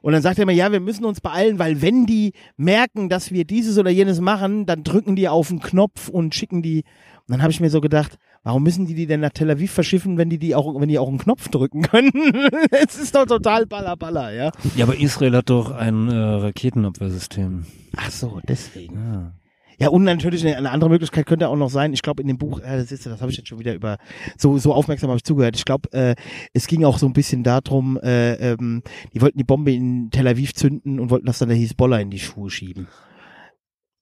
[0.00, 3.30] Und dann sagt er mir, ja, wir müssen uns beeilen, weil wenn die merken, dass
[3.30, 6.84] wir dieses oder jenes machen, dann drücken die auf den Knopf und schicken die
[7.30, 10.16] dann habe ich mir so gedacht, warum müssen die die denn nach Tel Aviv verschiffen,
[10.16, 12.10] wenn die die auch, wenn die auch einen Knopf drücken können?
[12.70, 14.50] Es ist doch total baller baller, ja.
[14.76, 17.66] Ja, aber Israel hat doch ein äh, Raketenabwehrsystem.
[17.96, 18.94] Ach so, deswegen.
[18.94, 19.32] Ja.
[19.80, 22.60] Ja, und natürlich eine, andere Möglichkeit könnte auch noch sein, ich glaube in dem Buch,
[22.60, 23.96] äh, das ist das habe ich jetzt schon wieder über
[24.36, 25.56] so so aufmerksam habe ich zugehört.
[25.56, 26.14] Ich glaube, äh,
[26.52, 28.82] es ging auch so ein bisschen darum, äh, ähm,
[29.14, 32.10] die wollten die Bombe in Tel Aviv zünden und wollten das dann der Hisbollah in
[32.10, 32.88] die Schuhe schieben.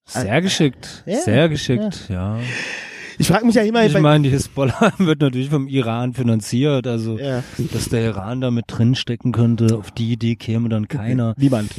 [0.05, 2.41] Sehr geschickt, Ja, sehr geschickt, ja.
[3.21, 7.19] Ich frage mich ja immer, Ich meine, die Hisbollah wird natürlich vom Iran finanziert, also
[7.19, 7.43] Ja.
[7.73, 11.35] dass der Iran da mit drin stecken könnte, auf die Idee käme dann keiner.
[11.37, 11.71] niemand.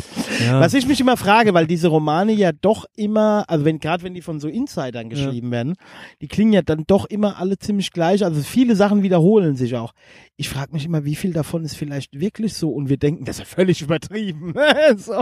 [0.46, 0.60] Ja.
[0.60, 4.14] Was ich mich immer frage, weil diese Romane ja doch immer, also wenn gerade wenn
[4.14, 5.76] die von so Insidern geschrieben werden,
[6.22, 8.24] die klingen ja dann doch immer alle ziemlich gleich.
[8.24, 9.94] Also viele Sachen wiederholen sich auch.
[10.36, 13.38] Ich frage mich immer, wie viel davon ist vielleicht wirklich so und wir denken, das
[13.38, 14.54] ist ja völlig übertrieben.
[14.98, 15.22] so.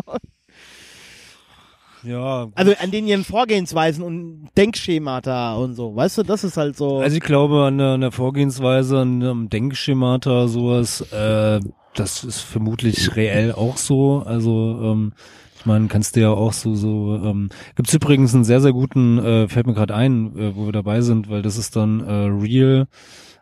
[2.04, 6.78] Ja, Also an den ihren Vorgehensweisen und Denkschemata und so, weißt du, das ist halt
[6.78, 7.00] so.
[7.00, 11.60] Also ich glaube an der, an der Vorgehensweise, an einem Denkschemata, sowas, äh,
[11.96, 14.24] das ist vermutlich reell auch so.
[14.26, 15.14] Also ähm,
[15.60, 19.18] ich meine, kannst du ja auch so, so, ähm, gibt's übrigens einen sehr, sehr guten,
[19.18, 22.12] äh, fällt mir gerade ein, äh, wo wir dabei sind, weil das ist dann äh,
[22.12, 22.88] Real,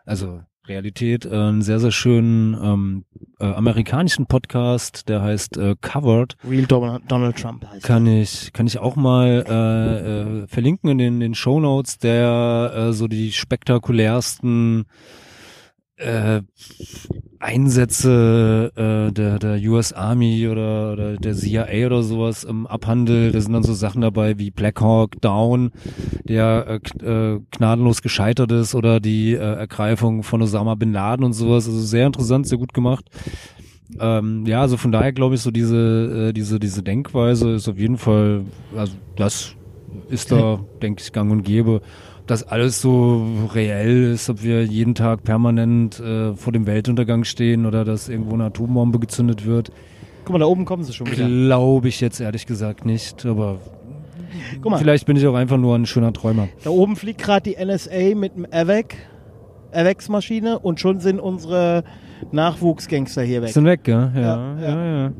[0.06, 3.04] also Realität, äh, einen sehr, sehr schönen ähm,
[3.38, 6.36] äh, amerikanischen Podcast, der heißt äh, Covered.
[6.48, 7.84] Real Donald, Donald Trump heißt.
[7.84, 12.72] Kann ich, kann ich auch mal äh, äh, verlinken in den, den Show Notes, der
[12.74, 14.86] äh, so die spektakulärsten
[15.96, 16.42] äh,
[17.38, 23.34] Einsätze äh, der, der US Army oder, oder der CIA oder sowas ähm, abhandelt.
[23.34, 25.70] Da sind dann so Sachen dabei wie Black Hawk Down,
[26.24, 31.34] der äh, äh, gnadenlos gescheitert ist oder die äh, Ergreifung von Osama Bin Laden und
[31.34, 31.66] sowas.
[31.66, 33.04] Also sehr interessant, sehr gut gemacht.
[34.00, 37.78] Ähm, ja, also von daher glaube ich, so diese, äh, diese, diese Denkweise ist auf
[37.78, 38.44] jeden Fall,
[38.76, 39.54] also das
[40.08, 41.80] ist da, denke ich, gang und gäbe.
[42.26, 43.24] Ob das alles so
[43.54, 48.34] reell ist, ob wir jeden Tag permanent äh, vor dem Weltuntergang stehen oder dass irgendwo
[48.34, 49.70] eine Atombombe gezündet wird,
[50.24, 51.24] Guck mal, da oben kommen sie schon wieder.
[51.24, 53.24] glaube ich jetzt ehrlich gesagt nicht.
[53.24, 53.60] Aber
[54.60, 56.48] Guck mal, vielleicht bin ich auch einfach nur ein schöner Träumer.
[56.64, 58.96] da oben fliegt gerade die NSA mit dem AVAC,
[59.70, 61.84] AVAX-Maschine und schon sind unsere
[62.32, 63.50] Nachwuchsgangster hier weg.
[63.50, 64.10] Sind weg, gell?
[64.16, 65.02] Ja, Ja, ja, ja.
[65.04, 65.12] ja.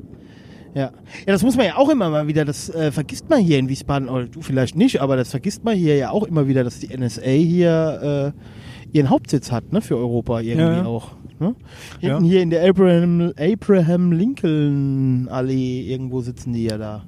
[0.76, 0.82] Ja.
[0.82, 0.92] Ja.
[1.26, 4.08] das muss man ja auch immer mal wieder, das äh, vergisst man hier in Wiesbaden,
[4.08, 6.96] oder du vielleicht nicht, aber das vergisst man hier ja auch immer wieder, dass die
[6.96, 10.84] NSA hier äh, ihren Hauptsitz hat, ne, für Europa irgendwie ja.
[10.84, 11.12] auch.
[11.38, 11.54] Ne?
[12.00, 12.30] Hinten Ja.
[12.30, 17.04] hier in der Abraham, Abraham Lincoln Allee irgendwo sitzen die ja da.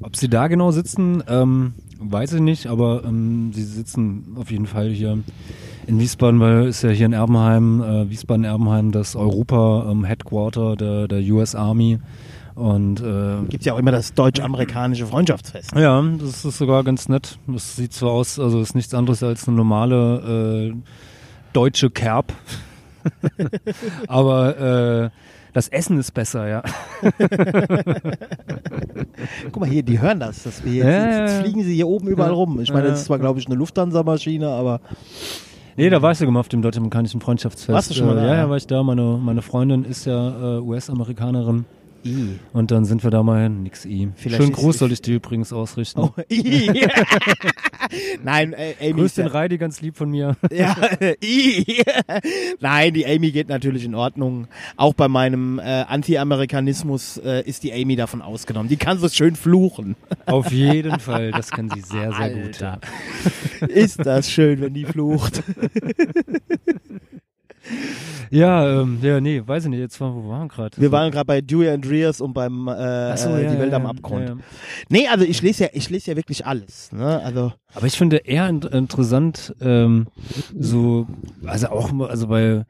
[0.00, 4.66] Ob sie da genau sitzen, ähm, weiß ich nicht, aber ähm, sie sitzen auf jeden
[4.66, 5.18] Fall hier
[5.86, 11.54] in Wiesbaden, weil ist ja hier in Erbenheim, äh, Wiesbaden-Erbenheim, das Europa-Headquarter der, der US
[11.54, 11.98] Army.
[12.54, 15.72] Und äh, Gibt's ja auch immer das deutsch-amerikanische Freundschaftsfest.
[15.74, 17.38] ja, das ist sogar ganz nett.
[17.48, 20.74] Das sieht so aus, also ist nichts anderes als eine normale äh,
[21.52, 22.32] deutsche Kerb.
[24.08, 24.58] Aber
[25.06, 25.10] äh,
[25.52, 26.62] das Essen ist besser, ja.
[29.50, 31.88] Guck mal hier, die hören das, dass wir Ja, jetzt, ja, jetzt fliegen sie hier
[31.88, 32.36] oben überall Ja.
[32.36, 32.60] rum.
[32.60, 34.80] Ich meine, das ist zwar, glaube ich, eine Lufthansa-Maschine, aber
[35.76, 37.70] Nee, da war ich sogar mal auf dem deutsch-amerikanischen Freundschaftsfest.
[37.74, 38.40] Warst du schon mal Äh, da, Ja, ja?
[38.42, 38.82] ja, war ich da.
[38.82, 41.64] Meine, meine Freundin ist ja äh, US-Amerikanerin.
[42.52, 43.62] Und dann sind wir da mal hin.
[43.62, 44.10] Nix I.
[44.14, 46.00] Vielleicht Schönen Gruß soll ich dir übrigens ausrichten.
[46.00, 46.12] Oh,
[48.22, 50.36] Nein, äh, Amy Grüß den Reidi ganz lieb von mir.
[50.52, 50.76] Ja,
[51.22, 51.82] i.
[52.60, 54.46] Nein, die Amy geht natürlich in Ordnung.
[54.76, 58.68] Auch bei meinem äh, Anti-Amerikanismus äh, ist die Amy davon ausgenommen.
[58.68, 59.96] Die kann so schön fluchen.
[60.26, 61.32] Auf jeden Fall.
[61.32, 62.60] Das kann sie sehr, sehr gut.
[62.60, 62.78] Ja.
[63.66, 65.42] Ist das schön, wenn die flucht.
[68.30, 69.80] Ja, ähm, ja, nee, weiß ich nicht.
[69.80, 70.80] Jetzt wo waren wir gerade?
[70.80, 73.86] Wir waren gerade bei Dewey Andreas und beim äh, so, ja, Die Welt ja, am
[73.86, 74.28] Abgrund.
[74.28, 74.36] ja.
[74.88, 76.90] Nee, also ich lese ja, ich lese ja wirklich alles.
[76.92, 77.20] Ne?
[77.22, 80.08] Also Aber ich finde eher in interessant, ähm,
[80.58, 81.06] so,
[81.46, 82.66] also auch, also weil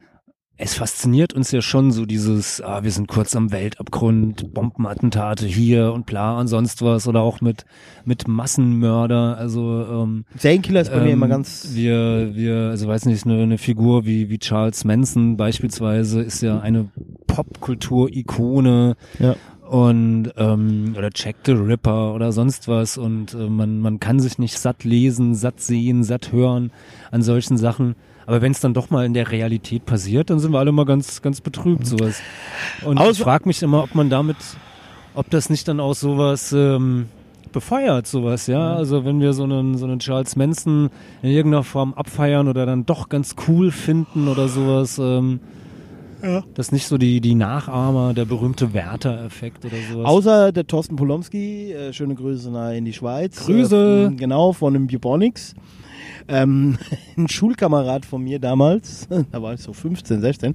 [0.57, 5.92] es fasziniert uns ja schon so dieses, ah, wir sind kurz am Weltabgrund, Bombenattentate hier
[5.92, 7.64] und bla und sonst was oder auch mit,
[8.05, 11.70] mit Massenmörder, also, ähm, Serienkiller ist bei mir ähm, immer ganz.
[11.72, 16.61] Wir, wir, also weiß nicht, eine, eine Figur wie, wie Charles Manson beispielsweise ist ja
[16.61, 16.88] eine
[17.26, 18.96] Popkultur-Ikone.
[19.18, 19.34] Ja.
[19.68, 24.38] Und ähm, oder Jack the Ripper oder sonst was und äh, man, man kann sich
[24.38, 26.70] nicht satt lesen, satt sehen, satt hören
[27.11, 27.96] an solchen Sachen.
[28.27, 30.87] Aber wenn es dann doch mal in der Realität passiert, dann sind wir alle mal
[30.87, 32.20] ganz, ganz betrübt, sowas.
[32.85, 34.37] Und ich Außer- frage mich immer, ob man damit,
[35.14, 37.07] ob das nicht dann auch sowas ähm,
[37.53, 38.75] befeuert, sowas, ja.
[38.75, 40.91] Also wenn wir so einen, so einen Charles Manson
[41.22, 45.41] in irgendeiner Form abfeiern oder dann doch ganz cool finden oder sowas, ähm,
[46.55, 50.07] Das ist nicht so die, die Nachahmer, der berühmte Werther-Effekt oder sowas.
[50.07, 53.45] Außer der Thorsten Polomski, äh, schöne Grüße nach in die Schweiz.
[53.45, 54.11] Grüße.
[54.12, 55.55] Äh, genau, von dem Bubonics.
[56.29, 56.79] Ähm,
[57.16, 60.55] ein Schulkamerad von mir damals, da war ich so 15, 16,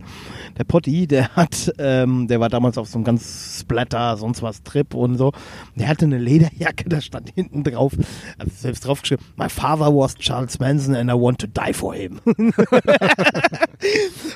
[0.58, 4.64] der Potti, der hat, ähm, der war damals auf so einem ganz Splatter, sonst was
[4.64, 5.32] Trip und so.
[5.76, 7.94] Der hatte eine Lederjacke, da stand hinten drauf,
[8.38, 12.20] also selbst draufgeschrieben, My father was Charles Manson and I want to die for him.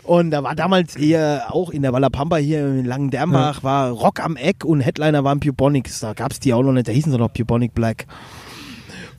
[0.04, 4.36] und da war damals hier auch in der Wallapampa hier in Langendernbach war Rock am
[4.36, 6.00] Eck und Headliner waren Bubonics.
[6.00, 8.06] Da gab's die auch noch nicht, da hießen sie noch Bubonic Black.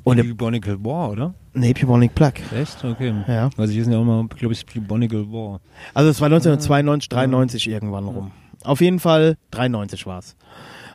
[0.05, 1.35] Und der Bubonical War, oder?
[1.55, 2.41] Nee, Bubonic Black.
[2.53, 2.85] Echt?
[2.85, 3.15] Okay.
[3.29, 3.49] Ja.
[3.57, 5.61] Weil sie hießen ja auch mal, glaube ich, Bubonical War.
[5.95, 8.33] Also es war 1992, 93 irgendwann rum.
[8.65, 10.37] Auf jeden Fall, 93 war's.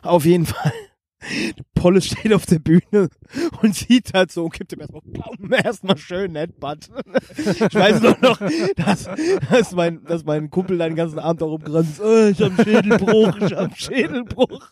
[0.02, 0.72] Auf jeden Fall.
[1.74, 3.08] Polle steht auf der Bühne
[3.62, 6.88] und sieht halt so und gibt ihm erstmal Baum, erstmal schön Headbutt.
[7.36, 8.40] Ich weiß nur noch,
[8.76, 9.08] dass,
[9.50, 12.00] dass, mein, dass mein Kumpel den ganzen Abend auch rumgerannt ist.
[12.00, 14.70] Oh, ich hab einen Schädelbruch, ich hab einen Schädelbruch.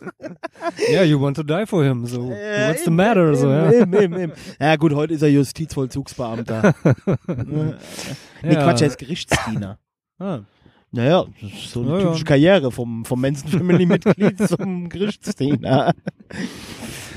[0.91, 2.07] Ja, you want to die for him.
[2.07, 3.35] So, Ja, what's the matter?
[3.35, 3.73] So, ja.
[3.73, 4.33] eben, eben, eben.
[4.61, 6.75] Ja gut, heute ist er Justizvollzugsbeamter.
[7.27, 7.75] nee,
[8.55, 8.65] Ja.
[8.65, 9.79] Quatsch, er ist Gerichtsdiener.
[10.19, 10.41] Ah.
[10.91, 11.27] Naja,
[11.69, 12.05] so eine Ja, ja.
[12.05, 15.95] typische Karriere vom, vom Manson-Family-Mitglied zum Gerichtsdiener.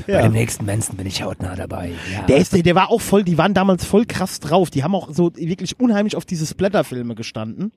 [0.07, 1.91] Bei dem nächsten Manson bin ich hautnah dabei.
[2.11, 2.23] Ja.
[2.23, 4.69] Der, ist, der war auch voll, die waren damals voll krass drauf.
[4.71, 7.71] Die haben auch so wirklich unheimlich auf diese Splatter-Filme gestanden.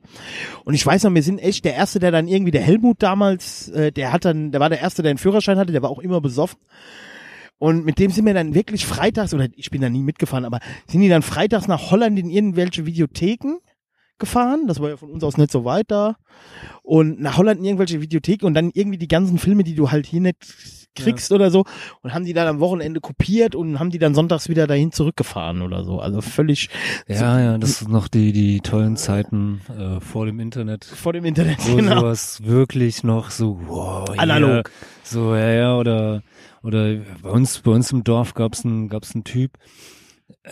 [0.65, 3.69] Und ich weiß noch, wir sind echt der Erste, der dann irgendwie, der Helmut damals,
[3.69, 6.01] äh, der hat dann, der war der Erste, der einen Führerschein hatte, der war auch
[6.01, 6.59] immer besoffen.
[7.59, 10.59] Und mit dem sind wir dann wirklich freitags, oder ich bin da nie mitgefahren, aber
[10.89, 13.59] sind die dann freitags nach Holland in irgendwelche Videotheken
[14.19, 14.67] gefahren.
[14.67, 16.17] Das war ja von uns aus nicht so weit da.
[16.83, 20.07] Und nach Holland in irgendwelche Videotheken und dann irgendwie die ganzen Filme, die du halt
[20.07, 21.65] hier nicht kriegst oder so.
[22.03, 25.63] Und haben die dann am Wochenende kopiert und haben die dann sonntags wieder dahin zurückgefahren
[25.63, 26.01] oder so.
[26.01, 26.71] Also völlig
[27.09, 30.85] ja, ja, das sind noch die, die tollen Zeiten äh, vor dem Internet.
[30.85, 31.59] vor dem Internet.
[31.61, 32.01] Wo genau.
[32.01, 34.71] sowas wirklich noch so, wow, Analog.
[35.03, 36.23] So, ja, ja, oder,
[36.63, 39.53] oder bei uns, bei uns im Dorf gab's einen, gab's einen Typ,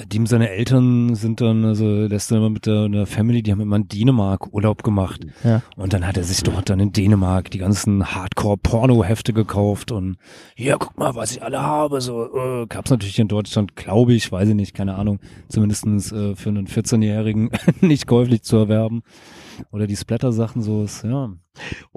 [0.06, 3.52] dem seine Eltern sind dann, also der ist dann immer mit der, der Family, die
[3.52, 5.20] haben immer in Dänemark Urlaub gemacht.
[5.44, 5.60] Ja.
[5.76, 10.16] Und dann hat er sich dort dann in Dänemark die ganzen Hardcore-Porno-Hefte gekauft und
[10.54, 12.00] hier, guck mal, was ich alle habe.
[12.00, 16.34] So, äh, gab's natürlich in Deutschland, glaube ich, weiß ich nicht, keine Ahnung, zumindestens äh,
[16.36, 17.50] für einen 14-Jährigen
[17.82, 19.02] nicht käuflich zu erwerben.
[19.70, 21.30] Oder die Splatter-Sachen, so ist, ja.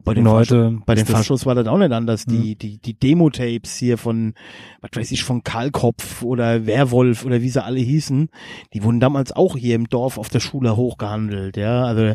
[0.04, 2.26] Bei den, heute bei den Faschos war das auch nicht anders.
[2.26, 4.34] Die, die, die Demo-Tapes hier von,
[4.82, 8.30] was weiß ich, von Karlkopf oder Werwolf oder wie sie alle hießen,
[8.74, 11.84] die wurden damals auch hier im Dorf auf der Schule hochgehandelt, ja.
[11.86, 12.14] Also,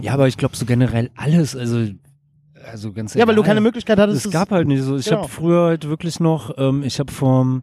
[0.00, 1.84] Ja, aber ich glaube so generell alles, also,
[2.64, 3.50] also ganz ja, weil du egal.
[3.50, 4.26] keine Möglichkeit hattest.
[4.26, 4.96] Es gab halt nicht so.
[4.96, 5.18] Ich Genau.
[5.22, 7.62] habe früher halt wirklich noch, ähm, ich habe vom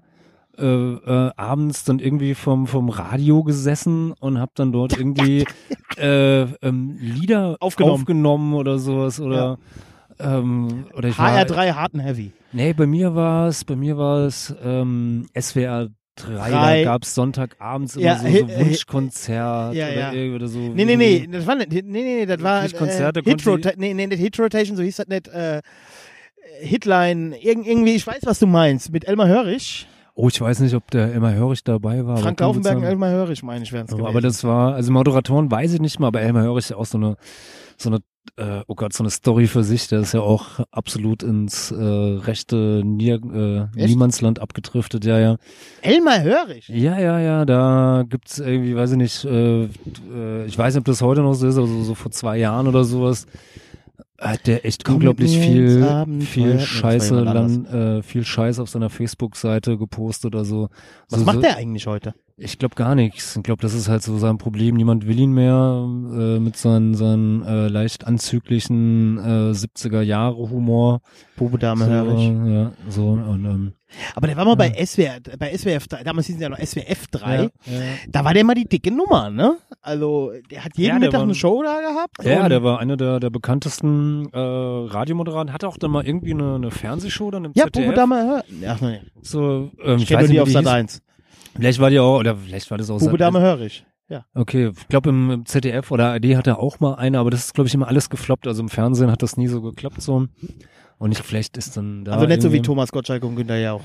[0.58, 5.46] äh, äh, abends dann irgendwie vom vom Radio gesessen und habe dann dort irgendwie
[5.98, 7.94] äh, ähm, Lieder Aufgenommen.
[8.02, 9.58] aufgenommen oder sowas oder
[10.20, 12.32] ähm, oder ich war, HR3 Hard and Heavy.
[12.54, 16.84] Nee, bei mir war es, bei mir war es ähm, SWR 3, Drei.
[16.84, 20.14] da gab's Sonntagabends immer Ja, so, so Wunschkonzert Ja, oder, ja.
[20.14, 20.60] irgendwie oder so.
[20.60, 23.44] Nee, nee, nee, das war nicht, nee, nee, nee, das war Nicht Konzerte, äh, Hit
[23.44, 25.62] konnte Rota nee, nee, nicht Hit Rotation, so hieß das nicht, äh,
[26.62, 29.88] Hitline, irg irgendwie, ich weiß, was du meinst, mit Elmar Hörig,
[30.18, 32.18] Oh, ich weiß nicht, ob der immer hörig dabei war.
[32.18, 32.84] Frank Laufenberg und.
[32.84, 36.00] Elmar Hörig, meine ich, wären es Aber, aber das war, also Moderatoren weiß ich nicht
[36.00, 37.18] mal, aber Elmar Hörig ist ja auch so eine,
[37.76, 38.00] so eine,
[38.38, 39.90] äh, oh Gott, so eine Story für sich.
[39.90, 43.20] Der ist ja auch absolut ins äh, rechte Nier,
[43.76, 43.90] äh, Echt?
[43.90, 45.36] Niemandsland abgedriftet, ja, ja.
[45.82, 46.70] Elmar Hörig?
[46.70, 50.86] Ja, ja, ja, da gibt's irgendwie, weiß ich nicht, äh, äh, ich weiß nicht, ob
[50.86, 53.28] das heute noch so ist, aber so, so vor zwei Jahren oder sowas,
[54.20, 56.26] hat der echt Komm unglaublich viel, Abenteuer.
[56.26, 60.70] viel Scheiße, dann, äh, viel Scheiße auf seiner Facebook-Seite gepostet oder so.
[61.10, 62.14] Was so, macht so, der eigentlich heute?
[62.38, 63.36] Ich glaube gar nichts.
[63.36, 64.76] Ich glaube, das ist halt so sein Problem.
[64.76, 71.02] Niemand will ihn mehr äh, mit seinen, seinen äh, leicht anzüglichen äh, 70er Jahre Humor.
[71.38, 72.52] Bube Dame so, Hörig.
[72.52, 73.74] Ja, so und ähm,
[74.16, 77.08] Aber der war mal bei SWR, bei SWF 3, damals hießen sie ja noch SWF
[77.08, 77.36] 3.
[77.36, 77.50] ja, ja.
[78.10, 79.58] Da war der mal die dicke Nummer, ne?
[79.82, 82.24] Also, der hat jeden Ja, der Mittag war- eine Show da gehabt.
[82.24, 85.54] Ja, der war einer der, der bekanntesten äh, Radiomoderatoren.
[85.54, 87.86] Hatte auch dann mal irgendwie eine, eine Fernsehshow dann im Ja, ZDF.
[87.86, 88.68] Bube Dame Hörig.
[88.68, 90.72] Ach nee, So, ähm, ich kenne die auf Sat hieß.
[90.72, 91.02] 1.
[91.56, 93.86] Vielleicht war die auch, oder vielleicht war das auch Bube Dame Hörig.
[94.08, 94.24] Ja.
[94.36, 97.46] Okay, ich glaube im, im ZDF oder ARD hat er auch mal eine, aber das
[97.46, 98.46] ist glaube ich immer alles gefloppt.
[98.46, 100.28] Also im Fernsehen hat das nie so geklappt so.
[100.98, 102.14] Und ich, vielleicht ist dann da.
[102.14, 103.82] Also nicht so wie Thomas Gottschalk und Günther Jauch.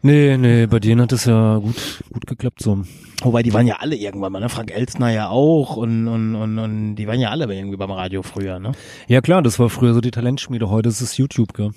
[0.00, 1.76] Nee, nee, bei denen hat es ja gut,
[2.12, 2.84] gut geklappt so.
[3.22, 4.50] Wobei, die waren ja alle irgendwann mal, ne?
[4.50, 8.22] Frank Elstner ja auch und, und, und, und die waren ja alle irgendwie beim Radio
[8.22, 8.72] früher, ne?
[9.08, 11.70] Ja klar, das war früher so die Talentschmiede, heute ist es YouTube, gell?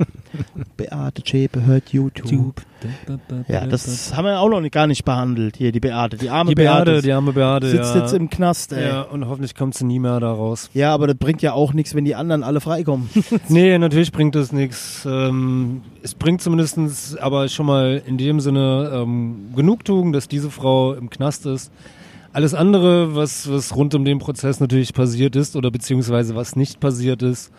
[0.76, 2.62] Beate der Chepe hört YouTube.
[3.48, 5.56] Ja, das haben wir auch noch nicht, gar nicht behandelt.
[5.56, 8.00] Hier, die Beate, die arme Die Beate, Beate die arme Beate, sitzt ja.
[8.02, 8.82] jetzt im Knast, ey.
[8.82, 9.02] ja, Ja.
[9.02, 10.70] und hoffentlich kommt sie nie mehr da raus.
[10.92, 13.10] aber das bringt ja auch nichts, wenn die anderen alle freikommen.
[13.48, 15.06] Nee, natürlich bringt das nichts.
[15.10, 20.94] Ähm, es bringt zumindestens aber schon mal in dem Sinne ähm, Genugtuung, dass diese Frau
[20.94, 21.72] im Knast ist.
[22.32, 26.78] Alles andere, was, was rund um den Prozess natürlich passiert ist oder beziehungsweise was nicht
[26.78, 27.50] passiert ist,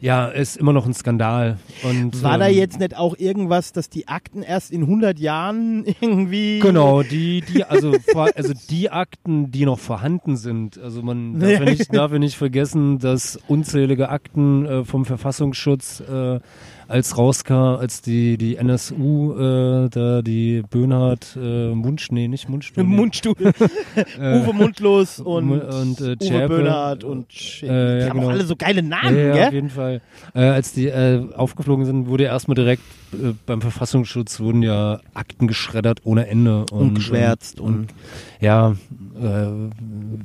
[0.00, 1.58] ja, ist immer noch ein Skandal.
[1.82, 5.84] Und, War da ähm, jetzt nicht auch irgendwas, dass die Akten erst in 100 Jahren
[6.00, 6.58] irgendwie...
[6.60, 10.78] Genau, die, die, also, also die Akten, die noch vorhanden sind.
[10.78, 16.40] Also man darf ja nicht, darf nicht vergessen, dass unzählige Akten äh, vom Verfassungsschutz äh,
[16.88, 22.84] als rauskam, als die, die NSU, äh, da die Böhnhardt, äh, Mundsch, nee, nicht Mundstuhl.
[22.84, 23.34] Nee, Mundstuhl.
[24.18, 26.48] Uwe Mundlos und, und, äh, Uwe.
[26.48, 27.26] Böhnhardt und
[27.62, 28.26] Äh, ja, die haben genau.
[28.26, 29.52] auch alle so geile Namen, ja, auf gell?
[29.54, 30.00] jeden Fall.
[30.34, 32.82] Äh, als die äh, aufgeflogen sind, wurde erstmal direkt
[33.22, 36.60] äh, beim Verfassungsschutz wurden ja Akten geschreddert ohne Ende.
[36.70, 37.94] Und, Und geschwärzt und, und
[38.40, 38.76] ja,
[39.18, 39.70] äh,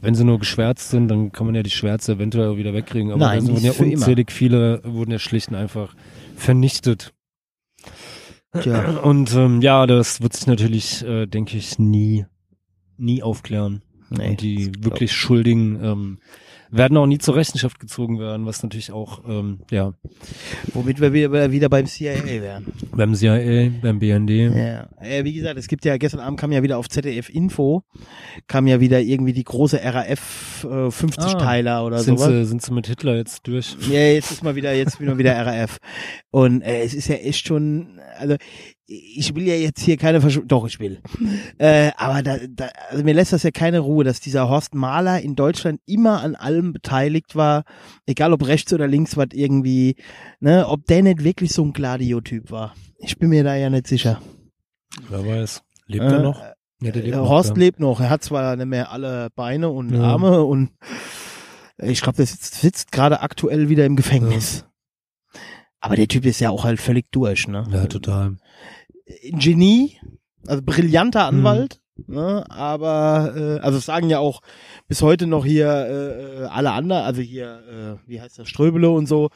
[0.01, 3.11] wenn sie nur geschwärzt sind, dann kann man ja die Schwärze eventuell wieder wegkriegen.
[3.11, 3.93] Aber Nein, die wurden ja für immer.
[3.93, 5.95] unzählig viele, wurden ja schlicht und einfach
[6.35, 7.13] vernichtet.
[8.59, 8.99] Tja.
[8.99, 12.25] Und ähm, ja, das wird sich natürlich, äh, denke ich, nie,
[12.97, 13.81] nie aufklären.
[14.09, 16.19] Nee, und die wirklich Schuldigen ähm,
[16.71, 19.93] werden auch nie zur Rechenschaft gezogen werden, was natürlich auch, ähm, ja,
[20.73, 22.65] Womit wir wieder, wieder beim CIA wären.
[22.95, 24.29] beim CIA, beim BND.
[24.55, 24.89] Ja.
[25.01, 27.83] Äh, wie gesagt, es gibt ja, gestern Abend kam ja wieder auf ZDF Info,
[28.47, 31.99] kam ja wieder irgendwie die große RAF äh, 50-Teiler oder Ah.
[31.99, 32.31] sind, sowas.
[32.31, 33.75] sie, sind sie mit Hitler jetzt durch?
[33.89, 35.77] Ja, jetzt ist mal wieder, jetzt wieder wieder RAF.
[36.31, 38.35] Und äh, es ist ja echt schon, also
[39.17, 41.01] ich will ja jetzt hier keine Verschwörung, doch ich will.
[41.57, 45.21] Äh, aber da, da, also mir lässt das ja keine Ruhe, dass dieser Horst Mahler
[45.21, 47.63] in Deutschland immer an allem beteiligt war,
[48.07, 49.95] egal ob rechts oder links, was irgendwie,
[50.39, 52.73] ne, ob der nicht wirklich so ein Gladio-Typ war.
[52.97, 54.21] Ich bin mir da ja nicht sicher.
[55.09, 55.61] Wer weiß.
[55.87, 56.41] Lebt Äh, er noch?
[56.81, 57.55] Ja, der lebt Äh, noch, Horst ja.
[57.57, 57.99] lebt noch.
[58.01, 60.01] Er hat zwar nicht mehr alle Beine und Ja.
[60.01, 60.71] Arme und
[61.77, 64.65] ich glaube, der sitzt, sitzt gerade aktuell wieder im Gefängnis.
[65.79, 67.65] Aber der Typ ist ja auch halt völlig durch, ne?
[67.71, 68.37] Ja, total.
[69.31, 69.97] Ein Genie,
[70.47, 71.37] also brillanter Mhm.
[71.39, 72.43] Anwalt, ne?
[72.49, 74.41] Aber äh, also das sagen ja auch
[74.87, 78.89] bis heute noch hier äh, äh, alle anderen, also hier, äh, wie heißt das, Ströbele
[78.89, 79.29] und so,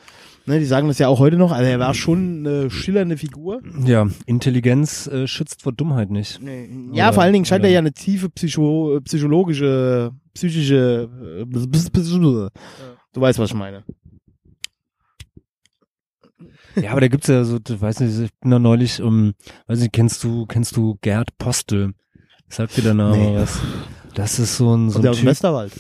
[0.46, 0.60] ne?
[0.60, 1.52] Die sagen das ja auch heute noch.
[1.52, 3.62] Also er war schon eine schillernde Figur.
[3.86, 6.40] Ja, Intelligenz äh, schützt vor Dummheit nicht.
[6.92, 11.10] Ja, Oder- vor allen Dingen scheint oder- er ja eine tiefe Psycho psychologische, psychische,
[11.42, 13.84] äh, du weißt, was ich meine.
[16.82, 19.34] Ja, aber da gibt's ja so, du weißt nicht, ich bin da neulich, um,
[19.68, 21.94] weiß nicht, kennst du, kennst du Gerd Postel?
[22.50, 23.36] Sagt dir der Name Nee.
[23.38, 23.60] was?
[24.14, 25.74] Das ist so ein, so ein aus Typ, Westerwald.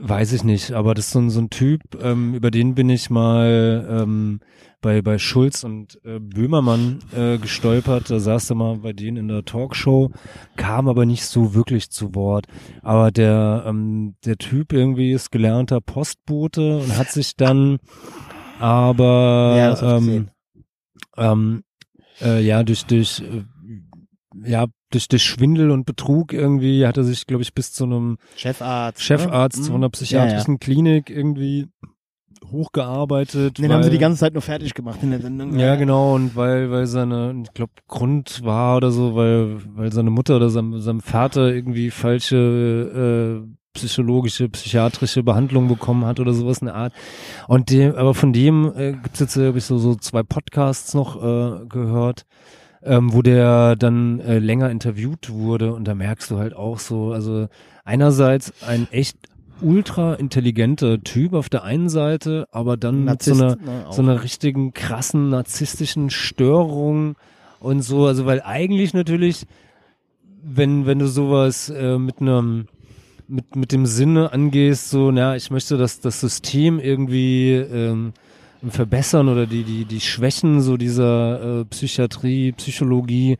[0.00, 2.90] weiß ich nicht, aber das ist so ein, so ein Typ, ähm, über den bin
[2.90, 4.40] ich mal ähm,
[4.80, 8.10] bei, bei Schulz und äh, Böhmermann äh, gestolpert.
[8.10, 10.10] Da saß er mal bei denen in der Talkshow,
[10.56, 12.46] kam aber nicht so wirklich zu Wort.
[12.82, 17.78] Aber der, ähm, der Typ irgendwie ist gelernter Postbote und hat sich dann
[18.60, 20.28] aber Ja, ähm.
[21.18, 21.62] Ähm,
[22.20, 23.44] äh, ja, durch, durch, äh,
[24.48, 28.18] ja, durch, durch Schwindel und Betrug irgendwie hat er sich, glaube ich, bis zu einem
[28.36, 29.02] Chefarzt.
[29.02, 29.68] Chefarzt ne?
[29.70, 29.74] Mhm.
[29.76, 31.66] einer psychiatrischen Klinik irgendwie
[32.50, 33.58] hochgearbeitet.
[33.58, 35.58] Den weil, haben sie die ganze Zeit nur fertig gemacht in der Sendung.
[35.58, 40.10] ja, genau, und weil, weil seine, ich glaube, Grund war oder so, weil, weil seine
[40.10, 46.58] Mutter oder seinem, seinem Vater irgendwie falsche äh, psychologische, psychiatrische Behandlung bekommen hat oder sowas
[46.58, 46.92] in der Art.
[47.46, 50.94] Und dem, aber von dem äh, gibt's jetzt, äh, hab ich so, so zwei Podcasts
[50.94, 52.26] noch äh, gehört,
[52.82, 57.12] ähm, wo der dann äh, länger interviewt wurde und da merkst du halt auch so,
[57.12, 57.48] also
[57.84, 59.16] einerseits ein echt
[59.60, 63.92] ultra intelligenter Typ auf der einen Seite, aber dann mit so Narzisst, einer ne, auch.
[63.92, 67.16] so einer richtigen krassen narzisstischen Störung
[67.60, 69.46] und so, also weil eigentlich natürlich,
[70.42, 72.68] wenn wenn du sowas äh, mit einem
[73.28, 78.12] mit mit dem Sinne angehst, so, na, ich möchte, dass das System irgendwie ähm,
[78.68, 83.36] verbessern oder die die die Schwächen so dieser äh, Psychiatrie, Psychologie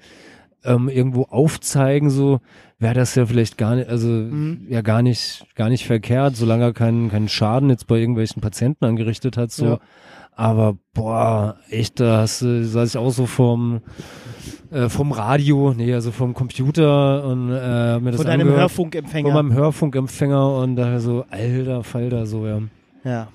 [0.64, 2.40] ähm, irgendwo aufzeigen, so
[2.78, 4.66] wäre das ja vielleicht gar nicht, also Mhm.
[4.68, 8.84] ja gar nicht gar nicht verkehrt, solange er keinen keinen Schaden jetzt bei irgendwelchen Patienten
[8.84, 9.64] angerichtet hat, so.
[9.66, 9.80] Ja.
[10.38, 13.80] Aber boah, echt, da hast du, saß ich auch so vom
[14.70, 19.32] äh, vom Radio, nee, also vom Computer und äh, mir das Von deinem angehört, Hörfunkempfänger.
[19.32, 22.60] von meinem Hörfunkempfänger und da so alter Falter so ja.
[23.02, 23.28] Ja.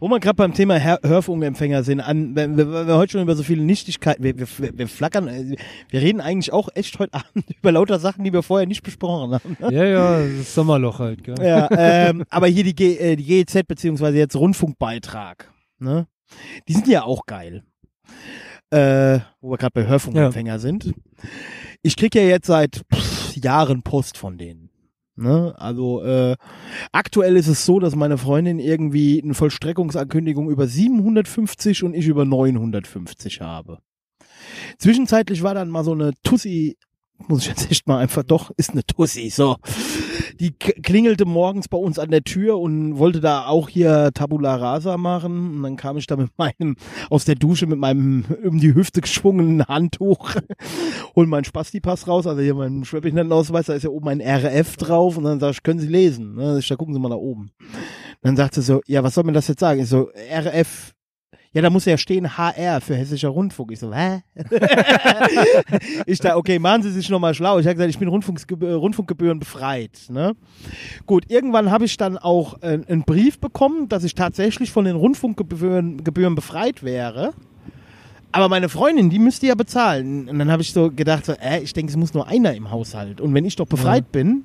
[0.00, 3.36] Wo wir gerade beim Thema Hör Hörfunkempfänger sind, an, wir, wenn wir heute schon über
[3.36, 5.56] so viele Nichtigkeiten, wir, wir, wir flackern, äh,
[5.90, 9.34] wir reden eigentlich auch echt heute Abend über lauter Sachen, die wir vorher nicht besprochen
[9.34, 9.56] haben.
[9.70, 11.34] Ja, ja, das Sommerloch halt, gell?
[11.42, 16.06] Ja, ähm, aber hier die, G, äh, die GEZ beziehungsweise jetzt Rundfunkbeitrag, ne?
[16.68, 17.62] Die sind ja auch geil.
[18.70, 20.94] äh, wo wir gerade bei Hörfunkempfänger sind.
[21.82, 24.70] Ich krieg ja jetzt seit pff, Jahren Post von denen.
[25.14, 25.54] Ne?
[25.58, 26.36] Also äh,
[26.90, 32.24] aktuell ist es so, dass meine Freundin irgendwie eine Vollstreckungsankündigung über 750 und ich über
[32.24, 33.78] 950 habe.
[34.78, 36.78] Zwischenzeitlich war dann mal so eine Tussi,
[37.28, 39.56] muss ich jetzt echt mal einfach, doch, ist eine Tussi, so.
[40.40, 44.96] Die klingelte morgens bei uns an der Tür und wollte da auch hier Tabula Rasa
[44.96, 45.56] machen.
[45.56, 46.76] Und dann kam ich da mit meinem,
[47.10, 50.36] aus der Dusche mit meinem um die Hüfte geschwungenen Handtuch,
[51.16, 55.16] hol meinen Spasti-Pass raus, also hier meinen Schwerbehindertenausweis, da ist ja oben ein RF drauf
[55.16, 56.34] und dann sag ich, können Sie lesen?
[56.34, 56.58] Ne?
[56.58, 57.50] Ich, da gucken Sie mal da oben.
[58.22, 59.80] Dann sagt sie so, ja, was soll man das jetzt sagen?
[59.80, 60.94] Ich so, RF,
[61.52, 63.72] ja, da muss ja stehen HR für Hessischer Rundfunk.
[63.72, 64.22] Ich so, hä?
[66.06, 67.58] ich da, okay, machen Sie sich nochmal schlau.
[67.58, 70.06] Ich habe gesagt, ich bin Rundfunkgebühr, Rundfunkgebühren befreit.
[70.08, 70.34] Ne?
[71.04, 74.96] Gut, irgendwann habe ich dann auch äh, einen Brief bekommen, dass ich tatsächlich von den
[74.96, 77.34] Rundfunkgebühren Gebühren befreit wäre.
[78.32, 80.30] Aber meine Freundin, die müsste ja bezahlen.
[80.30, 82.70] Und dann habe ich so gedacht, so, äh, ich denke, es muss nur einer im
[82.70, 83.20] Haushalt.
[83.20, 84.44] Und wenn ich doch befreit bin,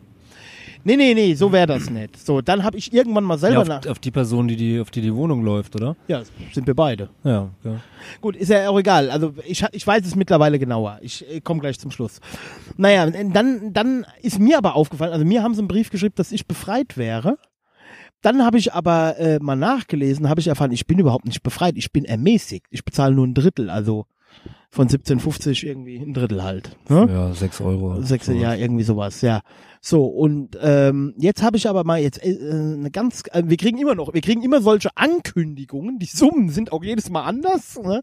[0.87, 2.17] nee, nee, nee, so wäre das nicht.
[2.25, 3.85] So, dann habe ich irgendwann mal Ja, selber auf, nach.
[3.87, 5.95] auf die Person, die, die auf die die Wohnung läuft, oder?
[6.07, 6.23] Ja,
[6.53, 7.09] sind wir beide.
[7.23, 7.79] Ja, ja.
[8.21, 9.09] Gut, ist ja auch egal.
[9.11, 10.99] Also ich, ich weiß es mittlerweile genauer.
[11.01, 12.19] Ich äh, komme gleich zum Schluss.
[12.77, 16.31] Naja, dann, dann ist mir aber aufgefallen, also mir haben sie einen Brief geschrieben, dass
[16.31, 17.37] ich befreit wäre.
[18.21, 21.75] Dann habe ich aber äh, mal nachgelesen, habe ich erfahren, ich bin überhaupt nicht befreit,
[21.77, 22.65] ich bin ermäßigt.
[22.71, 24.05] Ich bezahle nur ein Drittel, also
[24.69, 26.75] von 17,50 irgendwie ein Drittel halt.
[26.89, 27.07] Ne?
[27.11, 28.01] Ja, sechs Euro.
[28.01, 28.41] Sechs, sowas.
[28.41, 29.41] ja, irgendwie sowas, ja.
[29.81, 33.77] So, und ähm, jetzt habe ich aber mal jetzt äh, eine ganz, äh, wir kriegen
[33.77, 38.01] immer noch, wir kriegen immer solche Ankündigungen, die Summen sind auch jedes Mal anders, ne?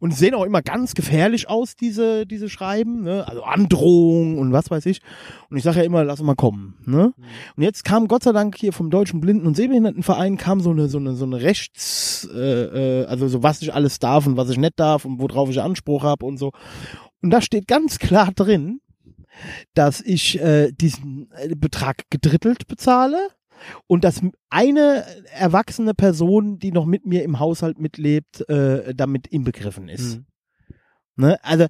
[0.00, 3.26] Und sehen auch immer ganz gefährlich aus, diese, diese Schreiben, ne?
[3.26, 5.00] Also Androhung und was weiß ich.
[5.50, 7.12] Und ich sage ja immer, lass mal kommen, ne?
[7.56, 10.88] Und jetzt kam Gott sei Dank hier vom Deutschen Blinden- und Sehbehindertenverein kam so eine,
[10.88, 14.50] so eine, so eine Rechts, äh, äh, also so was ich alles darf und was
[14.50, 16.52] ich nicht darf und worauf ich Anspruch habe und so.
[17.22, 18.80] Und da steht ganz klar drin,
[19.74, 23.28] dass ich äh, diesen äh, Betrag gedrittelt bezahle
[23.86, 24.20] und dass
[24.50, 30.18] eine erwachsene Person, die noch mit mir im Haushalt mitlebt, äh, damit inbegriffen ist.
[30.18, 30.26] Mhm.
[31.16, 31.38] Ne?
[31.44, 31.66] Also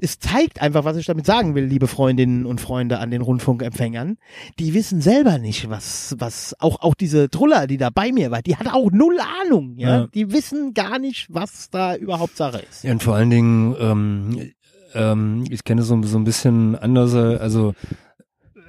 [0.00, 4.18] es zeigt einfach, was ich damit sagen will, liebe Freundinnen und Freunde an den Rundfunkempfängern.
[4.60, 8.40] Die wissen selber nicht, was, was, auch, auch diese Truller, die da bei mir war,
[8.42, 10.02] die hat auch null Ahnung, ja.
[10.02, 10.06] Ja.
[10.14, 12.84] Die wissen gar nicht, was da überhaupt Sache ist.
[12.84, 14.52] Ja, und vor allen Dingen, ähm,
[14.94, 17.74] ähm, ich kenne so, so ein bisschen anders, äh, also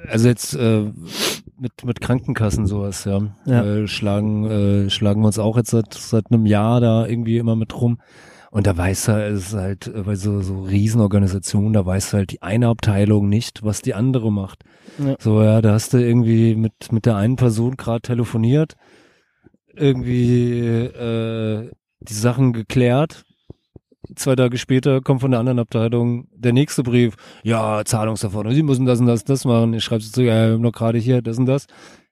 [0.07, 0.91] also jetzt äh,
[1.59, 3.63] mit mit Krankenkassen sowas, ja, Ja.
[3.63, 7.55] Äh, schlagen äh, schlagen wir uns auch jetzt seit seit einem Jahr da irgendwie immer
[7.55, 7.99] mit rum.
[8.51, 12.31] Und da weiß er, es ist halt äh, bei so so Riesenorganisationen, da weiß halt
[12.31, 14.63] die eine Abteilung nicht, was die andere macht.
[14.97, 15.15] Ja.
[15.19, 18.75] So ja, da hast du irgendwie mit mit der einen Person gerade telefoniert,
[19.73, 23.23] irgendwie äh, die Sachen geklärt
[24.15, 27.15] zwei Tage später kommt von der anderen Abteilung der nächste Brief.
[27.43, 28.55] Ja, Zahlungserforderung.
[28.55, 29.73] Sie müssen das und das und das machen.
[29.73, 31.65] Ich schreibe zu, ja, wir haben noch gerade hier das und das.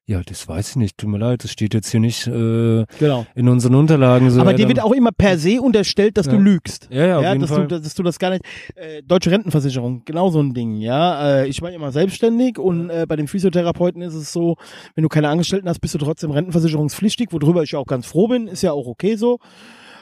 [0.05, 0.97] Ja, das weiß ich nicht.
[0.97, 3.25] Tut mir leid, das steht jetzt hier nicht äh, Genau.
[3.35, 4.29] in unseren Unterlagen.
[4.31, 6.33] So, Aber ja, dir wird auch immer per se unterstellt, dass Ja.
[6.33, 6.89] du lügst.
[6.91, 7.67] Ja, ja, auf jeden dass, Fall.
[7.67, 8.43] Du, dass du das gar nicht.
[8.75, 11.43] Äh, Deutsche Rentenversicherung, genau so ein Ding, ja.
[11.43, 14.57] Äh, ich war ja immer selbstständig und äh, bei den Physiotherapeuten ist es so,
[14.95, 18.27] wenn du keine Angestellten hast, bist du trotzdem rentenversicherungspflichtig, worüber ich ja auch ganz froh
[18.27, 19.39] bin, ist ja auch okay so.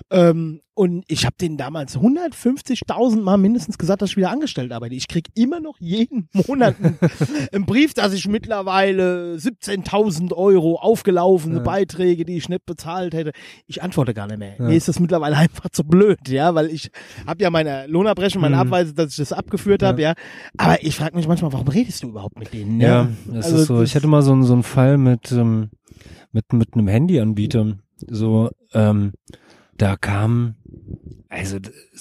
[0.09, 4.95] Ähm, und ich habe denen damals 150.000 Mal mindestens gesagt, dass ich wieder angestellt arbeite.
[4.95, 6.75] Ich krieg immer noch jeden Monat
[7.51, 11.61] einen, Brief, dass ich mittlerweile 17.000 Euro aufgelaufene Ja.
[11.63, 13.31] Beiträge, die ich nicht bezahlt hätte.
[13.67, 14.55] Ich antworte gar nicht mehr.
[14.57, 14.65] Ja.
[14.65, 16.89] Mir ist das mittlerweile einfach zu blöd, ja, weil ich
[17.27, 18.61] habe ja meine Lohnabrechnung, meine Mhm.
[18.61, 20.13] Abweise, dass ich das abgeführt habe, ja.
[20.57, 22.79] Aber ich frage mich manchmal, warum redest du überhaupt mit denen?
[22.81, 23.79] Ja, das Also ist so.
[23.81, 25.69] das- Ich hatte mal so, einen- so einen Fall mit, ähm,
[26.31, 27.77] mit, mit einem Handyanbieter.
[28.09, 29.11] So, ähm,
[29.81, 30.55] da kam,
[31.29, 31.57] also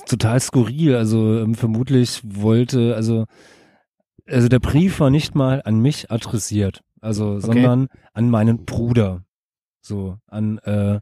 [0.06, 0.96] total skurril.
[0.96, 3.24] Also ähm, vermutlich wollte, also,
[4.26, 9.24] also der Brief war nicht mal an mich adressiert, also, sondern an meinen Bruder.
[9.82, 11.00] So, an, äh,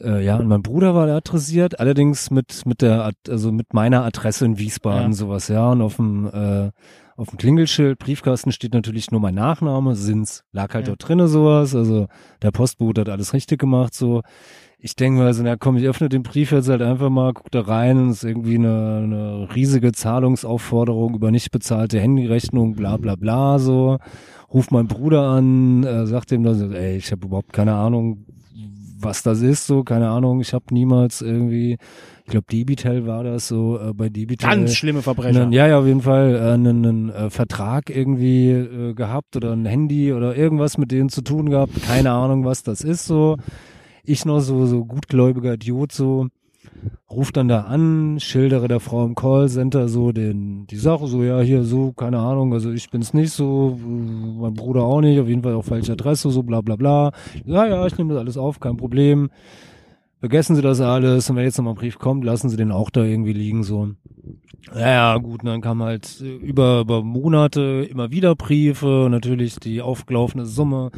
[0.00, 3.72] äh, ja, an meinen Bruder war er adressiert, allerdings mit, mit der, Ad- also mit
[3.74, 5.16] meiner Adresse in Wiesbaden, Ja.
[5.16, 6.70] sowas, ja, und auf dem, äh,
[7.16, 10.92] auf dem Klingelschild, Briefkasten steht natürlich nur mein Nachname, Sins lag halt Ja.
[10.94, 12.08] dort drinne sowas, also
[12.42, 14.22] der Postbote hat alles richtig gemacht, so.
[14.82, 17.50] Ich denke mal so, na komm, ich öffne den Brief jetzt halt einfach mal, guck
[17.50, 22.96] da rein, und es ist irgendwie eine, eine riesige Zahlungsaufforderung über nicht bezahlte Handyrechnung, bla
[22.96, 23.98] bla bla, so.
[24.52, 28.24] Ruf meinen Bruder an, äh, sagt ihm dann ey, ich habe überhaupt keine Ahnung,
[28.98, 31.76] was das ist, so, keine Ahnung, ich habe niemals irgendwie,
[32.24, 34.46] ich glaube Debitel war das so, äh, bei Debitel.
[34.46, 35.42] Ganz schlimme Verbrecher.
[35.42, 39.52] Einen, ja, ja, auf jeden Fall äh, einen, einen äh, Vertrag irgendwie äh, gehabt oder
[39.52, 41.82] ein Handy oder irgendwas mit denen zu tun gehabt.
[41.86, 43.36] Keine Ahnung, was das ist so.
[44.04, 46.28] Ich noch so so gutgläubiger Idiot so.
[47.10, 51.40] ruf dann da an, schildere der Frau im Callcenter so den, die Sache, so, ja,
[51.40, 55.42] hier so, keine Ahnung, also ich bin's nicht so, mein Bruder auch nicht, auf jeden
[55.42, 57.12] Fall auf falsche Adresse, so, bla, bla, bla.
[57.44, 59.30] Ja, ja, ich nehme das alles auf, kein Problem.
[60.20, 62.90] Vergessen Sie das alles und wenn jetzt nochmal ein Brief kommt, lassen Sie den auch
[62.90, 63.90] da irgendwie liegen, so.
[64.74, 69.82] Ja, gut, und dann kam halt über, über Monate immer wieder Briefe, und natürlich die
[69.82, 70.90] aufgelaufene Summe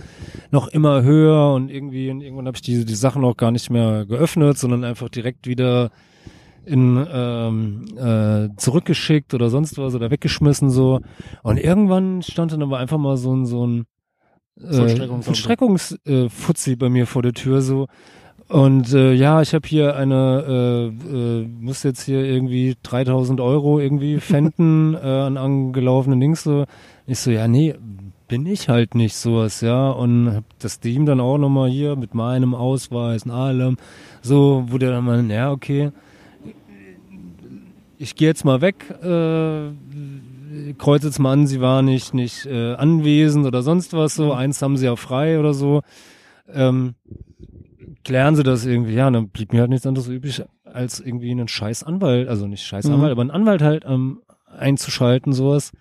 [0.50, 3.70] noch immer höher und irgendwie, und irgendwann habe ich die, die Sachen auch gar nicht
[3.70, 5.90] mehr geöffnet, sondern einfach direkt wieder
[6.64, 11.00] in ähm, äh, zurückgeschickt oder sonst was oder weggeschmissen so.
[11.42, 13.84] Und irgendwann stand dann aber einfach mal so ein so ein
[14.60, 17.88] äh, Vollstreckungs- äh, bei mir vor der Tür so.
[18.52, 23.78] Und äh, ja, ich habe hier eine, äh, äh, muss jetzt hier irgendwie 3000 Euro
[23.78, 26.66] irgendwie fänden äh, an angelaufenen Dings so.
[27.06, 27.74] Ich so, ja, nee,
[28.28, 29.88] bin ich halt nicht sowas, ja.
[29.88, 33.78] Und hab das Team dann auch nochmal hier mit meinem Ausweis und allem.
[34.20, 35.90] So, wo der dann mal, ja, okay,
[37.96, 42.74] ich gehe jetzt mal weg, äh, kreuze jetzt mal an, sie war nicht, nicht äh,
[42.74, 44.34] anwesend oder sonst was so.
[44.34, 45.80] Eins haben sie ja frei oder so.
[46.52, 46.96] Ähm,
[48.04, 51.30] klären sie das irgendwie, ja, und dann blieb mir halt nichts anderes übrig, als irgendwie
[51.30, 52.94] einen scheiß Anwalt, also nicht scheiß Mhm.
[52.94, 54.20] Anwalt, aber einen Anwalt halt ähm,
[54.56, 55.72] einzuschalten, sowas.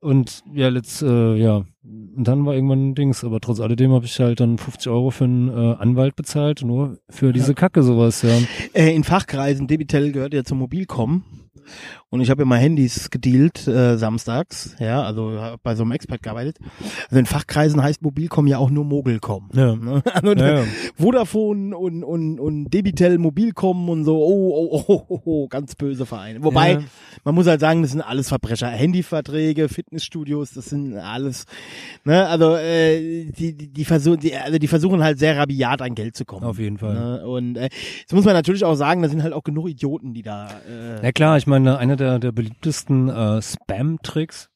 [0.00, 4.04] Und ja, letzt, äh, ja, und dann war irgendwann ein Dings, aber trotz alledem habe
[4.04, 8.22] ich halt dann 50 Euro für einen äh, Anwalt bezahlt, nur für diese Kacke sowas,
[8.22, 8.36] ja.
[8.72, 11.22] Äh, in Fachkreisen, Debitel gehört ja zum Mobilcom.
[12.10, 16.58] Und ich habe immer Handys gedealt, äh, samstags, ja, also bei so einem Expert gearbeitet.
[17.08, 19.48] Also in Fachkreisen heißt Mobilcom ja auch nur Mogelcom.
[19.54, 19.74] Ja.
[19.76, 20.02] Ne?
[20.12, 20.64] Also Ja, ja.
[20.98, 26.04] Vodafone und, und, und Debitel, Mobilcom und so, oh, oh, oh, oh, oh, ganz böse
[26.06, 26.42] Vereine.
[26.42, 26.80] Wobei, Ja.
[27.24, 28.68] man muss halt sagen, das sind alles Verbrecher.
[28.68, 31.46] Handyverträge, Fitnessstudios, das sind alles,
[32.04, 35.94] ne, also äh, die, die, die versuchen, die, also die versuchen halt sehr rabiat an
[35.94, 36.44] Geld zu kommen.
[36.44, 36.94] Auf jeden Fall.
[36.94, 37.26] Ne?
[37.26, 37.68] Und äh,
[38.00, 40.48] jetzt muss man natürlich auch sagen, da sind halt auch genug Idioten, die da.
[40.68, 44.50] Äh, Ja klar, ich meine, einer der, der beliebtesten äh, Spam-Tricks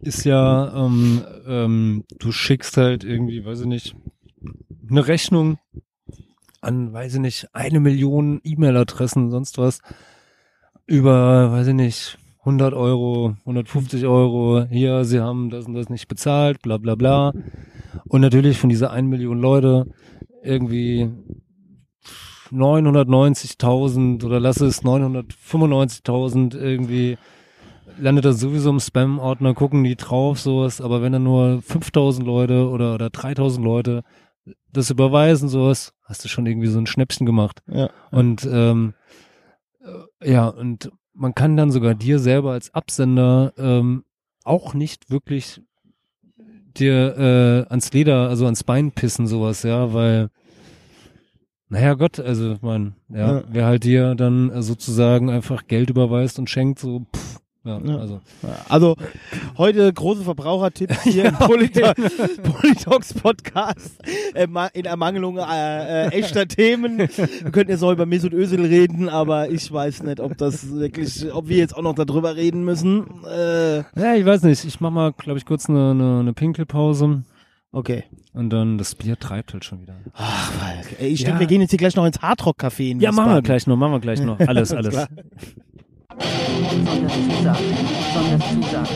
[0.00, 3.96] ist ja, ähm, ähm, du schickst halt irgendwie, weiß ich nicht,
[4.88, 5.58] eine Rechnung
[6.60, 9.80] an, weiß ich nicht, eine Million E-Mail-Adressen, sonst was,
[10.86, 16.08] über, weiß ich nicht, 100 Euro, 150 Euro, hier, sie haben das und das nicht
[16.08, 17.32] bezahlt, bla bla bla.
[18.06, 19.86] Und natürlich von dieser 1 Million Leute
[20.42, 21.10] irgendwie
[22.54, 27.18] 990.000 oder lass es 995.000 irgendwie
[27.98, 32.68] landet das sowieso im Spam-Ordner, gucken die drauf, sowas, aber wenn dann nur 5.000 Leute
[32.68, 34.02] oder, oder 3.000 Leute
[34.72, 37.62] das überweisen, sowas, hast du schon irgendwie so ein Schnäppchen gemacht.
[37.66, 37.90] Ja.
[38.10, 38.94] Und ähm,
[39.80, 44.04] äh, ja, und man kann dann sogar dir selber als Absender ähm,
[44.42, 45.62] auch nicht wirklich
[46.76, 50.30] dir äh, ans Leder, also ans Bein pissen, sowas, ja, weil
[51.68, 53.42] naja Gott, also man, ja, Ja.
[53.50, 57.96] wer halt dir dann äh, sozusagen einfach Geld überweist und schenkt, so, pff, ja, Ja.
[57.96, 58.20] also
[58.68, 58.96] Also
[59.56, 61.80] heute große Verbrauchertipps hier im Polito
[62.42, 63.96] Politox Podcast
[64.34, 66.98] äh, in Ermangelung äh, äh, echter Themen.
[66.98, 71.32] Wir könnten jetzt auch über Mesut Özil reden, aber ich weiß nicht, ob das wirklich,
[71.32, 73.06] ob wir jetzt auch noch darüber reden müssen.
[73.24, 77.22] Äh, ja, ich weiß nicht, ich mach mal, glaube ich, kurz eine, eine, eine Pinkelpause
[77.74, 78.04] okay.
[78.32, 79.94] und dann das Bier treibt halt schon wieder.
[80.14, 80.96] Ach, Falk.
[81.00, 81.26] Ey, ich Ja.
[81.26, 83.66] denke, wir gehen jetzt hier gleich noch ins Hardrock Café in Ja, machen wir gleich
[83.66, 84.94] noch, machen wir gleich noch, alles, alles.
[84.94, 85.08] klar.
[86.18, 87.64] Sonderzusagen,
[88.14, 88.86] Sonderzusagen,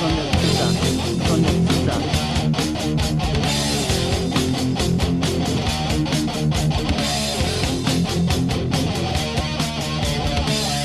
[0.00, 3.12] Sonderzusagen, Sonderzusagen.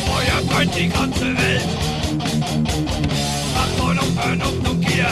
[0.06, 1.66] Feuer brennt die ganze Welt.
[3.56, 5.08] Achtung Vernunft und Gier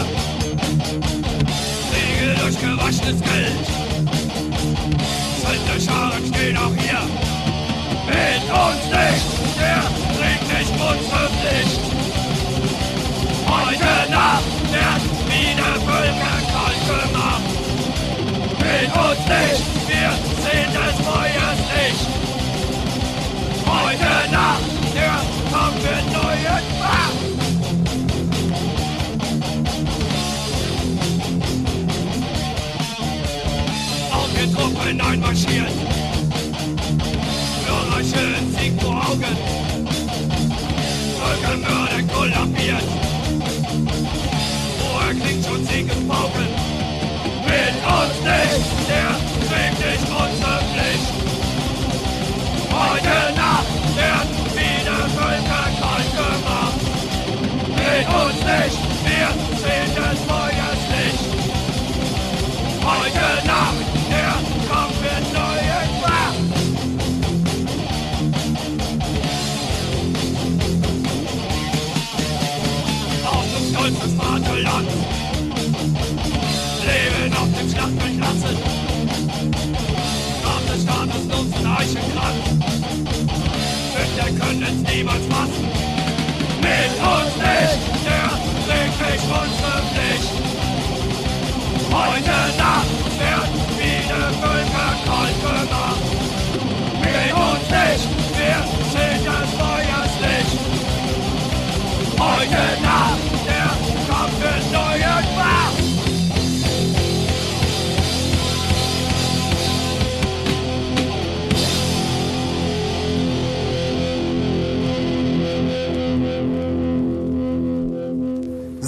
[2.66, 3.76] gewaschenes Geld.
[5.86, 7.04] Scharen stehen auch hier.
[8.08, 9.28] Mit uns nicht,
[9.60, 9.84] der
[10.16, 11.06] bringt nicht uns
[11.36, 11.82] Pflicht.
[13.46, 17.48] Heute Nacht wird wieder Völker kalt gemacht.
[18.60, 20.12] Mit uns nicht, wir
[20.44, 22.08] sehen des Feuers Licht.
[23.68, 24.15] Heute
[34.96, 35.75] hinein marschieren.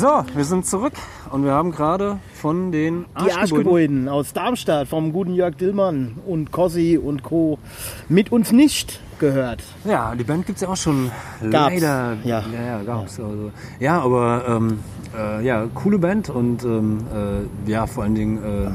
[0.07, 0.93] So, wir sind zurück
[1.31, 6.15] und wir haben gerade von den Die Arschgebäuden Arschgebäuden aus Darmstadt vom guten Jörg Dillmann
[6.25, 7.59] und Cossi und Co.
[8.07, 9.61] mit uns nicht gehört.
[9.83, 11.11] Ja, die Band gibt's ja auch schon
[11.51, 12.15] Gab's, leider.
[12.23, 12.41] ja.
[12.49, 13.19] ja, ja gab's.
[13.19, 13.51] Also,
[13.81, 14.79] ja, aber ähm,
[15.13, 18.69] äh, ja, coole Band und ähm, äh, ja, vor allen Dingen äh,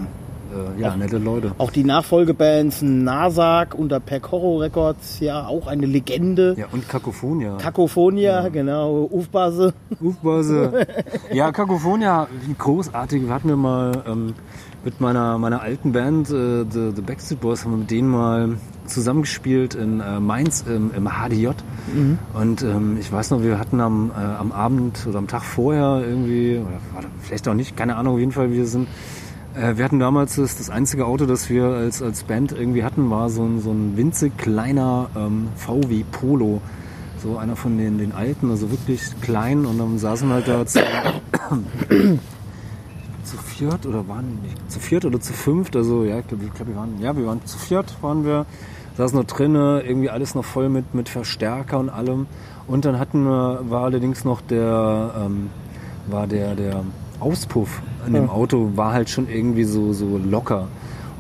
[0.53, 1.53] äh, ja, nette Leute.
[1.59, 4.01] Auch die Nachfolgebands Nasak unter
[4.31, 6.55] Horror Records, ja, auch eine Legende.
[6.59, 7.57] Ja, und Kakophonia.
[7.57, 9.75] Kakophonia, genau, Ufbase.
[10.01, 10.87] Ufbase.
[11.33, 13.27] ja, Kakophonia, großartig.
[13.27, 14.35] Wir hatten wir mal ähm,
[14.85, 18.57] mit meiner, meiner alten Band, äh, The, The Backstreet Boys, haben wir mit denen mal
[18.87, 21.51] zusammengespielt in äh, Mainz im, im HDJ.
[22.35, 26.03] Und ähm, ich weiß noch, wir hatten am, äh, am Abend oder am Tag vorher
[26.05, 28.89] irgendwie, oder warte, vielleicht auch nicht, keine Ahnung, auf jeden Fall, wir sind
[29.55, 33.29] wir hatten damals das, das einzige Auto, das wir als, als Band irgendwie hatten, war
[33.29, 36.63] so ein, so ein winzig kleiner ähm, VW Polo.
[37.23, 39.65] So einer von den, den alten, also wirklich klein.
[39.65, 40.81] Und dann saßen wir halt da zu,
[43.23, 45.77] zu viert oder waren nicht, zu viert oder zu fünft.
[45.77, 48.47] Also ja, ich glaube, glaub, wir waren, ja, wir waren zu viert waren wir.
[48.97, 52.27] Saßen noch drinnen, irgendwie alles noch voll mit, mit Verstärker und allem.
[52.67, 55.49] Und dann hatten wir, war allerdings noch der, ähm,
[56.09, 56.85] war der, der
[57.23, 60.69] Auspuff in dem Auto war halt schon irgendwie so, so locker.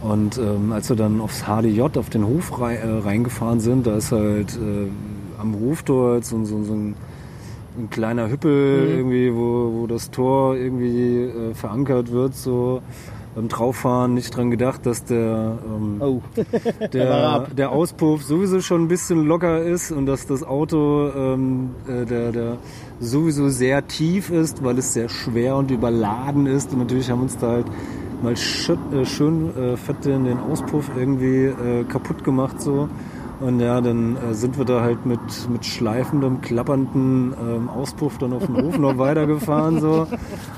[0.03, 3.97] Und ähm, als wir dann aufs HDJ, auf den Hof rei äh, reingefahren sind, da
[3.97, 4.89] ist halt äh,
[5.41, 6.97] am Hof dort so, so, so ein,
[7.79, 12.83] ein kleiner Hüppel irgendwie, wo, wo das Tor irgendwie äh, verankert wird, so
[13.35, 16.21] beim Drauffahren nicht dran gedacht, dass der, ähm, Oh.
[16.93, 22.05] der, der Auspuff sowieso schon ein bisschen locker ist und dass das Auto ähm, äh,
[22.05, 22.59] der, der
[23.01, 26.73] sowieso sehr tief ist, weil es sehr schwer und überladen ist.
[26.73, 27.67] Und natürlich haben uns da halt
[28.23, 32.89] mal schön, äh, schön äh, fett den, den Auspuff irgendwie äh, kaputt gemacht so.
[33.43, 35.20] Und ja, dann äh, sind wir da halt mit,
[35.51, 40.06] mit schleifendem, klappernden ähm, Auspuff dann auf dem Hof noch weitergefahren so.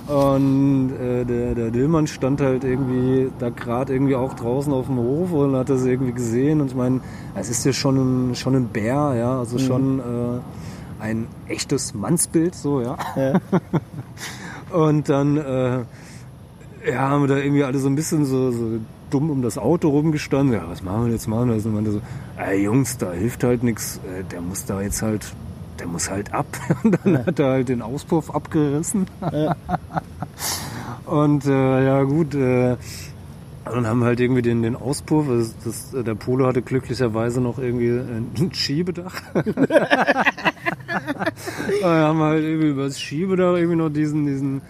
[0.07, 4.99] Und äh, der, der Dillmann stand halt irgendwie da gerade irgendwie auch draußen auf dem
[4.99, 6.61] Hof und hat das irgendwie gesehen.
[6.61, 7.01] Und ich meine,
[7.35, 12.55] es ist ja schon ein, schon ein Bär, ja, also schon äh, ein echtes Mannsbild,
[12.55, 12.97] so, ja.
[14.73, 15.85] und dann äh,
[16.87, 18.79] ja, haben wir da irgendwie alle so ein bisschen so, so
[19.15, 20.55] dumm um das Auto rumgestanden.
[20.57, 21.51] Ja, was machen wir jetzt machen?
[21.51, 22.01] Also meinte so,
[22.37, 24.01] ey Jungs, da hilft halt nichts.
[24.33, 25.33] Der muss da jetzt halt,
[25.79, 26.47] der muss halt ab.
[26.83, 29.07] Und dann hat er halt den Auspuff abgerissen.
[31.07, 32.77] Und äh, ja gut, äh,
[33.65, 35.29] dann haben wir halt irgendwie den, den Auspuff.
[35.29, 39.15] Also das, der Polo hatte glücklicherweise noch irgendwie ein Schiebedach.
[41.81, 44.63] Da haben wir halt irgendwie über das Schiebedach irgendwie noch diesen, diesen,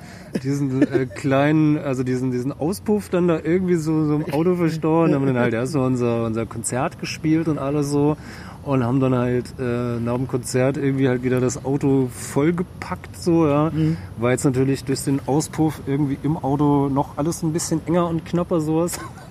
[0.43, 5.11] diesen äh, kleinen, also diesen, diesen Auspuff dann da irgendwie so, so im Auto verstauen.
[5.11, 8.17] Dann haben wir dann halt erstmal unser, unser Konzert gespielt und alles so.
[8.65, 13.47] Und haben dann halt äh, nach dem Konzert irgendwie halt wieder das Auto vollgepackt, so,
[13.47, 13.71] ja.
[14.17, 18.25] War jetzt natürlich durch den Auspuff irgendwie im Auto noch alles ein bisschen enger und
[18.25, 18.99] knapper, sowas.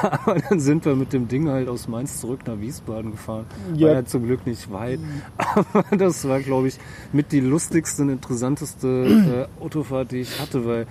[0.00, 3.44] Aber dann sind wir mit dem Ding halt aus Mainz zurück nach Wiesbaden gefahren.
[3.74, 3.88] Ja.
[3.88, 5.00] War ja zum Glück nicht weit.
[5.36, 6.78] Aber das war, glaube ich,
[7.12, 10.86] mit die lustigste und interessanteste äh, Autofahrt, die ich hatte, weil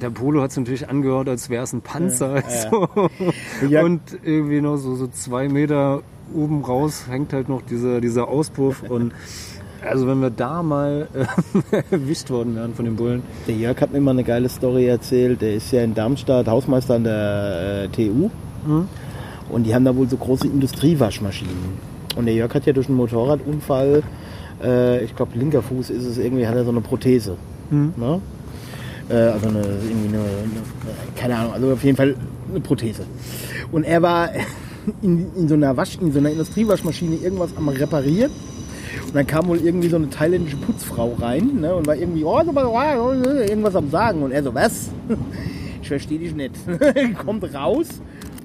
[0.00, 2.42] der Polo hat es natürlich angehört, als wäre es ein Panzer.
[2.70, 2.88] So.
[3.68, 3.84] Ja.
[3.84, 6.02] Und irgendwie noch so, so zwei Meter
[6.34, 8.82] oben raus hängt halt noch dieser, dieser Auspuff.
[8.82, 9.12] Und
[9.84, 13.22] also wenn wir da mal äh, erwischt worden wären von den Bullen.
[13.46, 15.42] Der Jörg hat mir mal eine geile Story erzählt.
[15.42, 18.30] Der ist ja in Darmstadt Hausmeister an der äh, TU.
[19.48, 21.92] Und die haben da wohl so große Industriewaschmaschinen.
[22.16, 24.02] Und der Jörg hat ja durch einen Motorradunfall,
[24.62, 27.36] äh, ich glaube linker Fuß ist es irgendwie, hat er so eine Prothese.
[27.70, 28.20] Ne?
[29.08, 32.14] Äh, also eine, irgendwie eine, eine, keine Ahnung, also auf jeden Fall
[32.50, 33.04] eine Prothese.
[33.72, 34.28] Und er war
[35.02, 38.30] in, in so einer Wasch, in so einer Industriewaschmaschine irgendwas am reparieren.
[39.06, 42.42] Und dann kam wohl irgendwie so eine thailändische Putzfrau rein ne, und war irgendwie oh,
[42.44, 44.22] so, oh, irgendwas am Sagen.
[44.22, 44.90] Und er so, was?
[45.82, 46.54] Ich verstehe dich nicht.
[47.26, 47.88] Kommt raus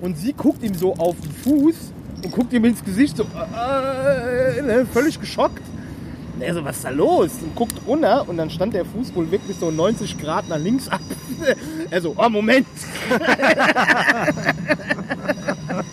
[0.01, 1.76] und sie guckt ihm so auf den Fuß
[2.23, 5.61] und guckt ihm ins Gesicht so äh, ne, völlig geschockt.
[6.34, 7.31] Und er so, was ist da los?
[7.41, 10.88] Und guckt runter und dann stand der Fuß wohl wirklich so 90 Grad nach links
[10.88, 11.01] ab.
[11.89, 12.68] Er so, oh Moment.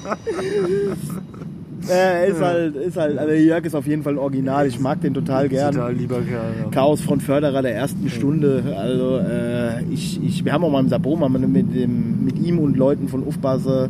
[1.91, 4.67] äh, ist halt, ist halt, also Jörg ist auf jeden Fall ein Original.
[4.67, 5.75] Ich mag den total gern.
[5.75, 6.53] Total lieber Kerl.
[6.65, 6.71] Ja.
[6.71, 8.63] Chaos von Förderer der ersten Stunde.
[8.77, 10.89] Also äh, ich, ich, wir haben auch mal im
[11.33, 13.89] wir mit, dem, mit ihm und Leuten von Ufbase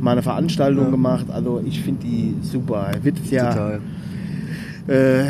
[0.00, 0.90] mal eine Veranstaltung Ja.
[0.90, 1.26] gemacht.
[1.32, 2.90] Also ich finde die super.
[2.94, 3.80] Er wird ja, Total.
[4.88, 5.20] äh,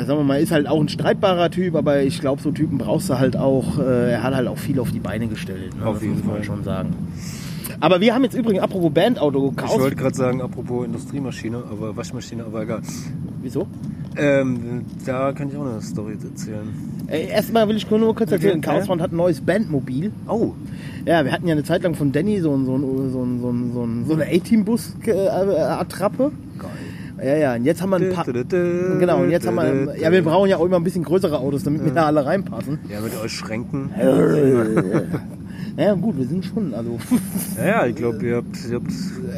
[0.00, 2.78] äh, sagen wir mal, ist halt auch ein streitbarer Typ, aber ich glaube, so Typen
[2.78, 3.78] brauchst du halt auch.
[3.78, 5.76] Äh, er hat halt auch viel auf die Beine gestellt.
[5.78, 5.86] Ne?
[5.86, 6.44] Auf Das jeden muss man Fall.
[6.44, 6.88] schon sagen.
[7.80, 9.78] Aber wir haben jetzt übrigens, apropos Bandauto, Ich Chaos.
[9.80, 12.80] wollte gerade sagen, apropos Industriemaschine, aber Waschmaschine, aber egal.
[13.42, 13.66] Wieso?
[14.16, 16.68] Ähm, da kann ich auch eine Story erzählen.
[17.08, 18.68] Erstmal will ich nur, kurz erzählen, Okay.
[18.70, 20.12] Chaosfront hat ein neues Bandmobil.
[20.28, 20.52] Oh,
[21.06, 23.40] Ja, wir hatten ja eine Zeit lang von Danny so, ein- so, ein- so, ein-
[23.40, 26.32] so, so, so eine A-Team-Bus-Attrappe.
[27.22, 28.24] Ja, ja, und jetzt haben wir ein paar...
[28.26, 29.96] Genau, und jetzt haben wir...
[29.98, 32.78] Ja, wir brauchen ja auch immer ein bisschen größere Autos, damit wir da alle reinpassen.
[32.90, 33.90] Ja, mit euch Schränken.
[35.80, 36.98] Ja, gut, wir sind schon, also...
[37.56, 38.92] Ja, ja, ich glaube, ihr habt, ihr habt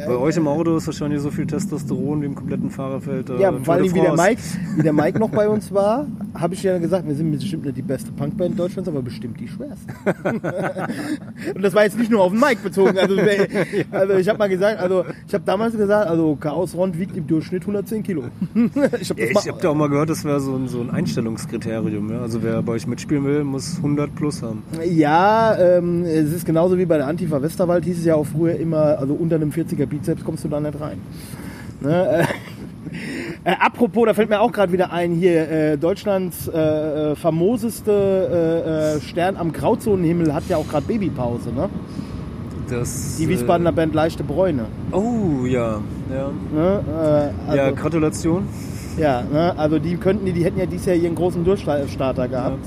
[0.07, 3.29] bei euch im Auto ist wahrscheinlich so viel Testosteron wie im kompletten Fahrerfeld.
[3.29, 4.13] äh, Ja, vor allem wie der.
[4.13, 4.41] Mike,
[4.75, 6.05] wie der Mike noch bei uns war,
[6.35, 9.47] habe ich ja gesagt, wir sind bestimmt nicht die beste Punkband Deutschlands, aber bestimmt die
[9.47, 9.87] schwerste.
[11.55, 12.97] Und das war jetzt nicht nur auf den Mike bezogen.
[12.97, 13.15] Also,
[13.91, 17.25] also ich habe mal gesagt, also ich habe damals gesagt, also Chaos Rond wiegt im
[17.27, 18.23] Durchschnitt 110 Kilo.
[18.99, 22.11] Ich habe Ja, habe da auch mal gehört, das wäre so ein, so ein Einstellungskriterium.
[22.11, 22.21] Ja?
[22.21, 24.63] Also wer bei euch mitspielen will, muss 100 plus haben.
[24.85, 26.03] Ja, ähm,
[26.33, 29.35] ist genauso wie bei der Antifa Westerwald, hieß es ja auch früher immer, also unter
[29.35, 30.99] einem 40er Bizeps kommst du da nicht rein.
[31.81, 32.23] Ne, äh,
[33.51, 38.97] äh, apropos, da fällt mir auch gerade wieder ein, hier äh, Deutschlands äh, äh, famoseste
[38.99, 41.69] äh, Stern am Grauzonenhimmel hat ja auch gerade Babypause, ne?
[42.69, 44.65] Das, Die Wiesbadener Band Leichte Bräune.
[44.91, 45.81] Oh, ja.
[46.09, 46.83] Ja, Ne?
[47.47, 48.47] Also, ja ja, Gratulation.
[49.21, 49.53] ne?
[49.57, 52.65] also die könnten, die, die hätten ja dieses Jahr ihren großen Durchstarter gehabt.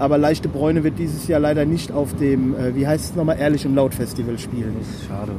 [0.00, 3.38] Aber Leichte Bräune wird dieses Jahr leider nicht auf dem, äh, wie heißt es nochmal,
[3.38, 4.74] Ehrlich und Laut Festival spielen.
[5.06, 5.32] Schade.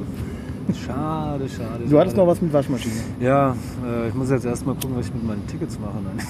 [0.86, 1.86] Schade, schade.
[1.90, 2.28] Du hattest schade.
[2.28, 2.94] noch was mit Waschmaschine.
[3.20, 5.98] Ja, äh, ich muss jetzt erstmal gucken, was ich mit meinen Tickets mache.
[6.04, 6.26] Nein.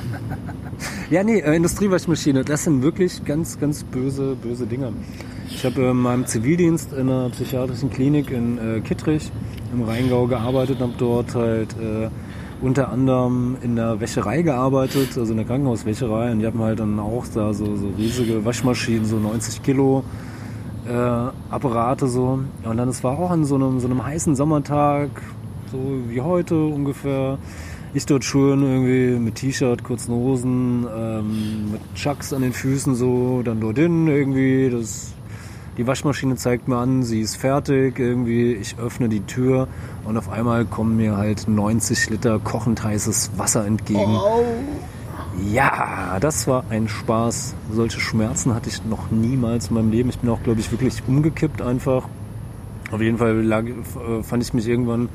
[1.10, 4.90] ja, nee, äh, Industriewaschmaschine, das sind wirklich ganz, ganz böse, böse Dinger.
[5.50, 9.30] Ich habe in meinem Zivildienst in einer psychiatrischen Klinik in äh, Kittrich
[9.74, 12.08] im Rheingau gearbeitet und habe dort halt äh,
[12.62, 16.32] unter anderem in der Wäscherei gearbeitet, also in der Krankenhauswäscherei.
[16.32, 20.04] Und die haben halt dann auch da so, so riesige Waschmaschinen, so 90 Kilo
[20.88, 20.92] äh,
[21.50, 22.40] Apparate so.
[22.64, 25.10] Und dann, es war auch an so einem, so einem heißen Sommertag,
[25.70, 25.78] so
[26.08, 27.38] wie heute ungefähr.
[27.94, 33.42] Ich dort schön irgendwie mit T-Shirt, kurzen Hosen, ähm, mit Chucks an den Füßen so,
[33.42, 34.70] dann dort hin irgendwie.
[34.70, 35.12] Das,
[35.76, 38.52] die Waschmaschine zeigt mir an, sie ist fertig irgendwie.
[38.52, 39.68] Ich öffne die Tür
[40.04, 44.18] und auf einmal kommen mir halt 90 Liter kochend heißes Wasser entgegen.
[45.50, 47.54] Ja, das war ein Spaß.
[47.72, 50.10] Solche Schmerzen hatte ich noch niemals in meinem Leben.
[50.10, 52.06] Ich bin auch, glaube ich, wirklich umgekippt einfach.
[52.90, 55.08] Auf jeden Fall lag, äh, fand ich mich irgendwann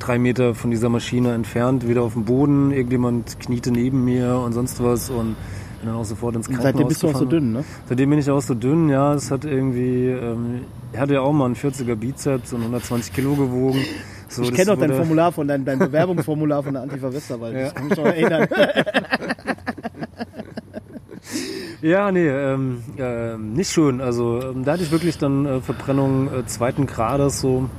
[0.00, 2.72] drei Meter von dieser Maschine entfernt, wieder auf dem Boden.
[2.72, 5.36] Irgendjemand kniete neben mir und sonst was und
[5.80, 7.64] bin auch sofort ins Krankenhaus Seitdem bist du auch so dünn, ne?
[7.88, 9.14] Seitdem bin ich auch so dünn, ja.
[9.14, 10.62] Es hat irgendwie, ähm,
[10.92, 13.84] ich hatte ja auch mal einen 40er Bizeps und 120 Kilo gewogen.
[14.28, 17.54] So, Ich kenne doch dein Formular von dein, dein Bewerbungsformular von der Antifa Westerwald.
[17.54, 17.66] Ja.
[17.68, 18.48] Ich kann mich noch erinnern.
[21.82, 24.02] Ja, nee, ähm, ähm, nicht schön.
[24.02, 27.70] Also ähm, da hatte ich wirklich dann äh, Verbrennung äh, zweiten Grades so.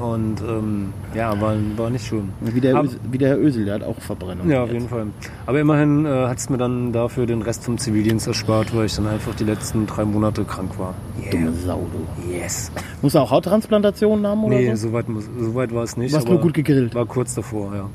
[0.00, 2.30] Und ähm, ja, war, war nicht schön.
[2.40, 4.48] wie, der Ab- Ösel, wie der Herr Ösel, der hat auch Verbrennung.
[4.48, 4.74] Ja, auf jetzt.
[4.74, 5.06] jeden Fall.
[5.46, 8.96] Aber immerhin äh, hat es mir dann dafür den Rest vom Zivildienst erspart, weil ich
[8.96, 10.94] dann einfach die letzten drei Monate krank war.
[11.30, 12.32] Dumme Sau, du.
[12.32, 12.72] Yes.
[13.02, 14.88] Musst du auch Hauttransplantationen haben oder Nee, so?
[14.90, 16.14] so muss- so weit war es nicht.
[16.14, 16.94] Warst nur gut gegrillt.
[16.94, 17.88] War kurz davor, ja.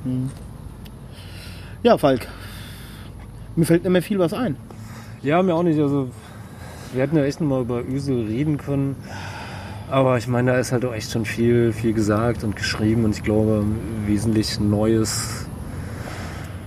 [1.84, 2.28] Ja, Falk.
[3.56, 4.56] Mir fällt nicht mehr viel was ein.
[5.24, 5.80] Ja, mir auch nicht.
[5.80, 6.10] Also,
[6.94, 8.96] wir hätten ja echt noch mal über Ösel reden können.
[9.90, 13.06] Aber ich meine, da ist halt auch echt schon viel, viel gesagt und geschrieben.
[13.06, 13.64] Und ich glaube,
[14.06, 15.46] wesentlich Neues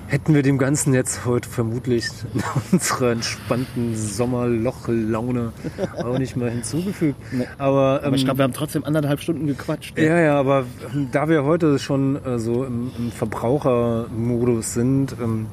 [0.09, 2.43] hätten wir dem Ganzen jetzt heute vermutlich in
[2.73, 5.53] unserer entspannten Sommerlochlaune
[5.97, 7.17] auch nicht mal hinzugefügt.
[7.59, 9.99] Aber, Aber ähm, ich glaube, wir haben trotzdem anderthalb Stunden gequatscht.
[9.99, 10.65] ja, ja, aber
[10.95, 15.47] ähm, da wir heute schon äh, so im, im Verbrauchermodus sind, ähm,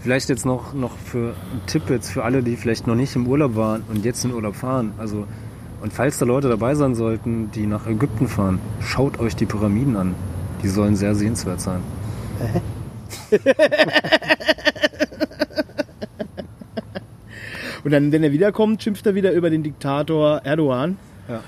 [0.00, 3.26] vielleicht jetzt noch, noch für einen Tipp jetzt für alle, die vielleicht noch nicht im
[3.26, 4.92] Urlaub waren und jetzt in Urlaub fahren.
[4.96, 5.26] Also,
[5.80, 9.96] und falls da Leute dabei sein sollten, die nach Ägypten fahren, schaut euch die Pyramiden
[9.96, 10.14] an.
[10.62, 11.80] Die sollen sehr sehenswert sein.
[17.84, 20.98] Und dann, wenn er wiederkommt, schimpft er wieder über den Diktator Erdogan.
[21.28, 21.40] Ja.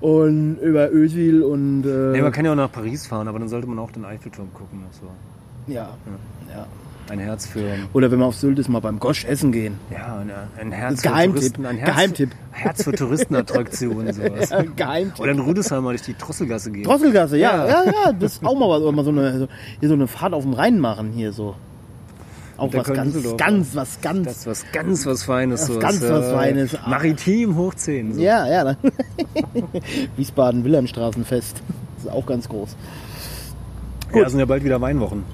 [0.00, 1.84] Und über Özil und.
[1.86, 4.04] Äh, Nee, man kann ja auch nach Paris fahren, aber dann sollte man auch den
[4.04, 4.80] Eiffelturm gucken.
[4.90, 5.06] So.
[5.72, 5.96] ja.
[6.50, 6.66] ja.
[7.08, 7.74] Ein Herz für.
[7.92, 9.78] Oder wenn wir auf Sylt ist, mal beim Gosch essen gehen.
[9.90, 10.30] Ja, ein,
[10.60, 11.32] ein Herz Geheimtipp.
[11.32, 11.66] für Touristen.
[11.66, 12.30] Ein Herz, Geheimtipp.
[12.52, 14.12] Herz für Touristenattraktionen.
[14.12, 14.50] Sowas.
[14.50, 15.20] Ja, Geheimtipp.
[15.20, 16.84] Oder in Rüdesheim mal durch die Drosselgasse gehen.
[16.84, 17.84] Drosselgasse, ja, Ja.
[17.84, 19.48] ja, ja, das ist auch mal was, oder mal so eine, so,
[19.80, 21.56] hier so eine Fahrt auf dem Rhein machen hier so.
[22.56, 24.24] Auch was ganz, ganz, was ganz.
[24.24, 25.66] Das ist was ganz was Feines.
[25.66, 26.78] So ganz was Feines.
[26.86, 28.14] Maritim hoch 10.
[28.14, 28.20] So.
[28.20, 28.64] ja, ja.
[28.64, 28.76] ne?
[30.16, 31.62] Wiesbaden Wilhelmstraßenfest.
[31.96, 32.76] Das ist auch ganz groß.
[34.14, 35.24] Ja, sind ja bald wieder Weinwochen.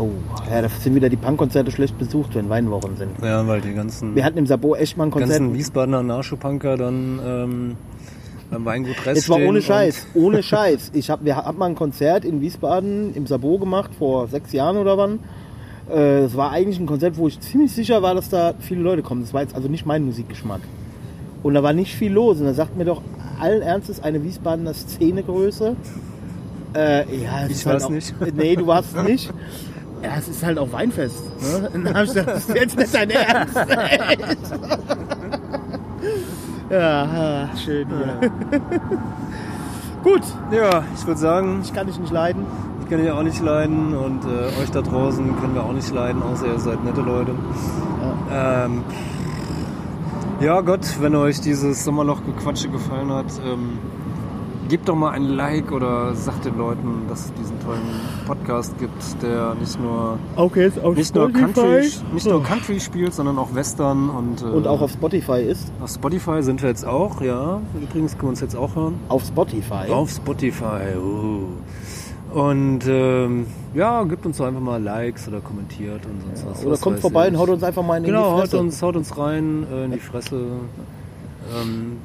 [0.00, 0.08] Oh,
[0.50, 3.10] ja, da sind wieder die Punkkonzerte schlecht besucht, wenn Weinwochen sind.
[3.22, 5.38] Ja, weil die ganzen, Wir hatten im Sabo echt mal ein Konzert.
[5.40, 7.76] ganzen Wiesbadener Narschupunker dann ähm,
[8.50, 10.92] beim Weingut Rest Jetzt war ohne Scheiß, ohne Scheiß.
[10.94, 14.78] Ich hab, wir haben mal ein Konzert in Wiesbaden im Sabo gemacht, vor sechs Jahren
[14.78, 15.18] oder wann.
[15.90, 19.02] Äh, Es war eigentlich ein Konzept, wo ich ziemlich sicher war, dass da viele Leute
[19.02, 19.20] kommen.
[19.20, 20.60] Das war jetzt also nicht mein Musikgeschmack.
[21.42, 22.40] Und da war nicht viel los.
[22.40, 23.02] Und da sagt mir doch
[23.38, 25.76] allen Ernstes eine Wiesbadener Szenegröße.
[26.74, 28.14] Äh, ja, es Ich ist halt auch, nicht.
[28.34, 29.32] Nee, du warst es nicht.
[30.02, 31.22] Ja, es ist halt auch Weinfest.
[31.42, 31.70] Ne?
[32.04, 33.54] Ich gedacht, das ist jetzt nicht dein Ernst.
[36.70, 38.20] ja, ah, schön hier.
[40.02, 42.46] Gut, Ja, ich würde sagen, ich kann dich nicht leiden.
[42.82, 45.92] ich kann dich auch nicht leiden und äh, euch da draußen können wir auch nicht
[45.92, 47.32] leiden, außer ihr seid nette Leute.
[48.32, 48.82] Ähm,
[50.40, 53.78] ja Gott, wenn euch dieses Sommerloch-Gequatsche gefallen hat, ähm,
[54.70, 57.80] gebt doch mal ein Like oder sagt den Leuten, dass es diesen tollen
[58.26, 62.40] Podcast gibt, der nicht nur Okay, ist auf nicht nur Country, nicht nur Oh.
[62.40, 65.70] Country spielt, sondern auch Western und, äh, Und auch auf Spotify ist.
[65.82, 67.60] auf Spotify sind wir jetzt auch, ja.
[67.74, 68.94] Übrigens können wir uns jetzt auch hören.
[69.08, 69.90] Auf Spotify.
[69.90, 70.96] Auf Spotify.
[70.96, 71.46] Uh.
[72.32, 76.62] Und ähm, ja, gebt uns doch einfach mal Likes oder kommentiert und sonst was.
[76.62, 77.32] Oder was kommt vorbei ich.
[77.32, 78.58] und haut uns einfach mal in Genau, die haut Fresse.
[78.60, 80.36] uns, haut uns rein äh, in die Fresse.
[81.60, 81.96] Ähm,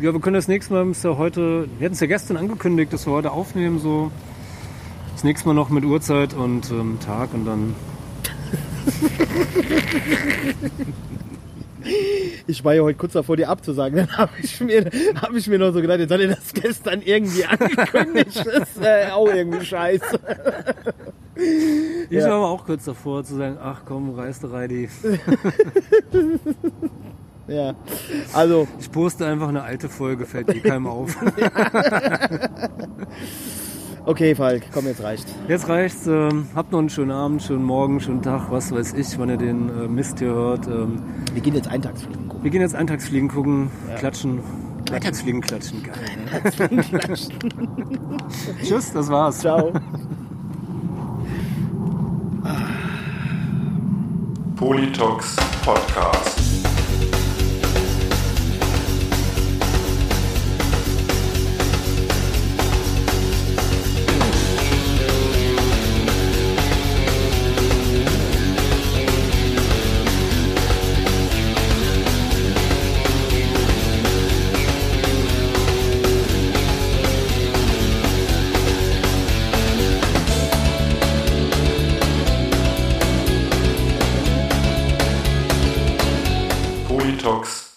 [0.00, 2.92] ja, wir können das nächste Mal, ist ja heute, wir hatten es ja gestern angekündigt,
[2.92, 4.10] dass wir heute aufnehmen, so.
[5.12, 7.74] Das nächste Mal noch mit Uhrzeit und ähm, Tag und dann.
[12.46, 13.96] Ich war ja heute kurz davor, dir abzusagen.
[13.96, 17.00] Dann habe ich, mir- hab ich mir noch so gedacht, jetzt hat er das gestern
[17.02, 18.36] irgendwie angekündigt.
[18.44, 20.20] Das ist äh, auch irgendwie scheiße.
[22.10, 22.28] Ich Ja.
[22.28, 24.88] war aber auch kurz davor zu sagen, ach komm, reiß doch rein die.
[27.50, 27.74] Ja.
[28.32, 31.16] Also, Ich poste einfach eine alte Folge, fällt eh keinem auf.
[34.06, 35.26] okay, Falk, komm, jetzt reicht.
[35.48, 36.06] Jetzt reicht's.
[36.06, 39.36] Ähm, habt noch einen schönen Abend, schönen Morgen, schönen Tag, was weiß ich, wann ihr
[39.36, 40.68] den äh, Mist hier hört.
[40.68, 41.02] Ähm,
[41.34, 42.44] Wir gehen jetzt Eintagsfliegen gucken.
[42.44, 44.40] wir gehen jetzt Eintagsfliegen gucken, klatschen.
[44.92, 46.70] Eintagsfliegen klatschen, geil.
[46.70, 46.80] Ne?
[48.64, 49.40] Tschüss, das war's.
[49.40, 49.72] Ciao.
[54.56, 56.49] Politox Podcast.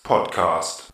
[0.03, 0.92] Podcast.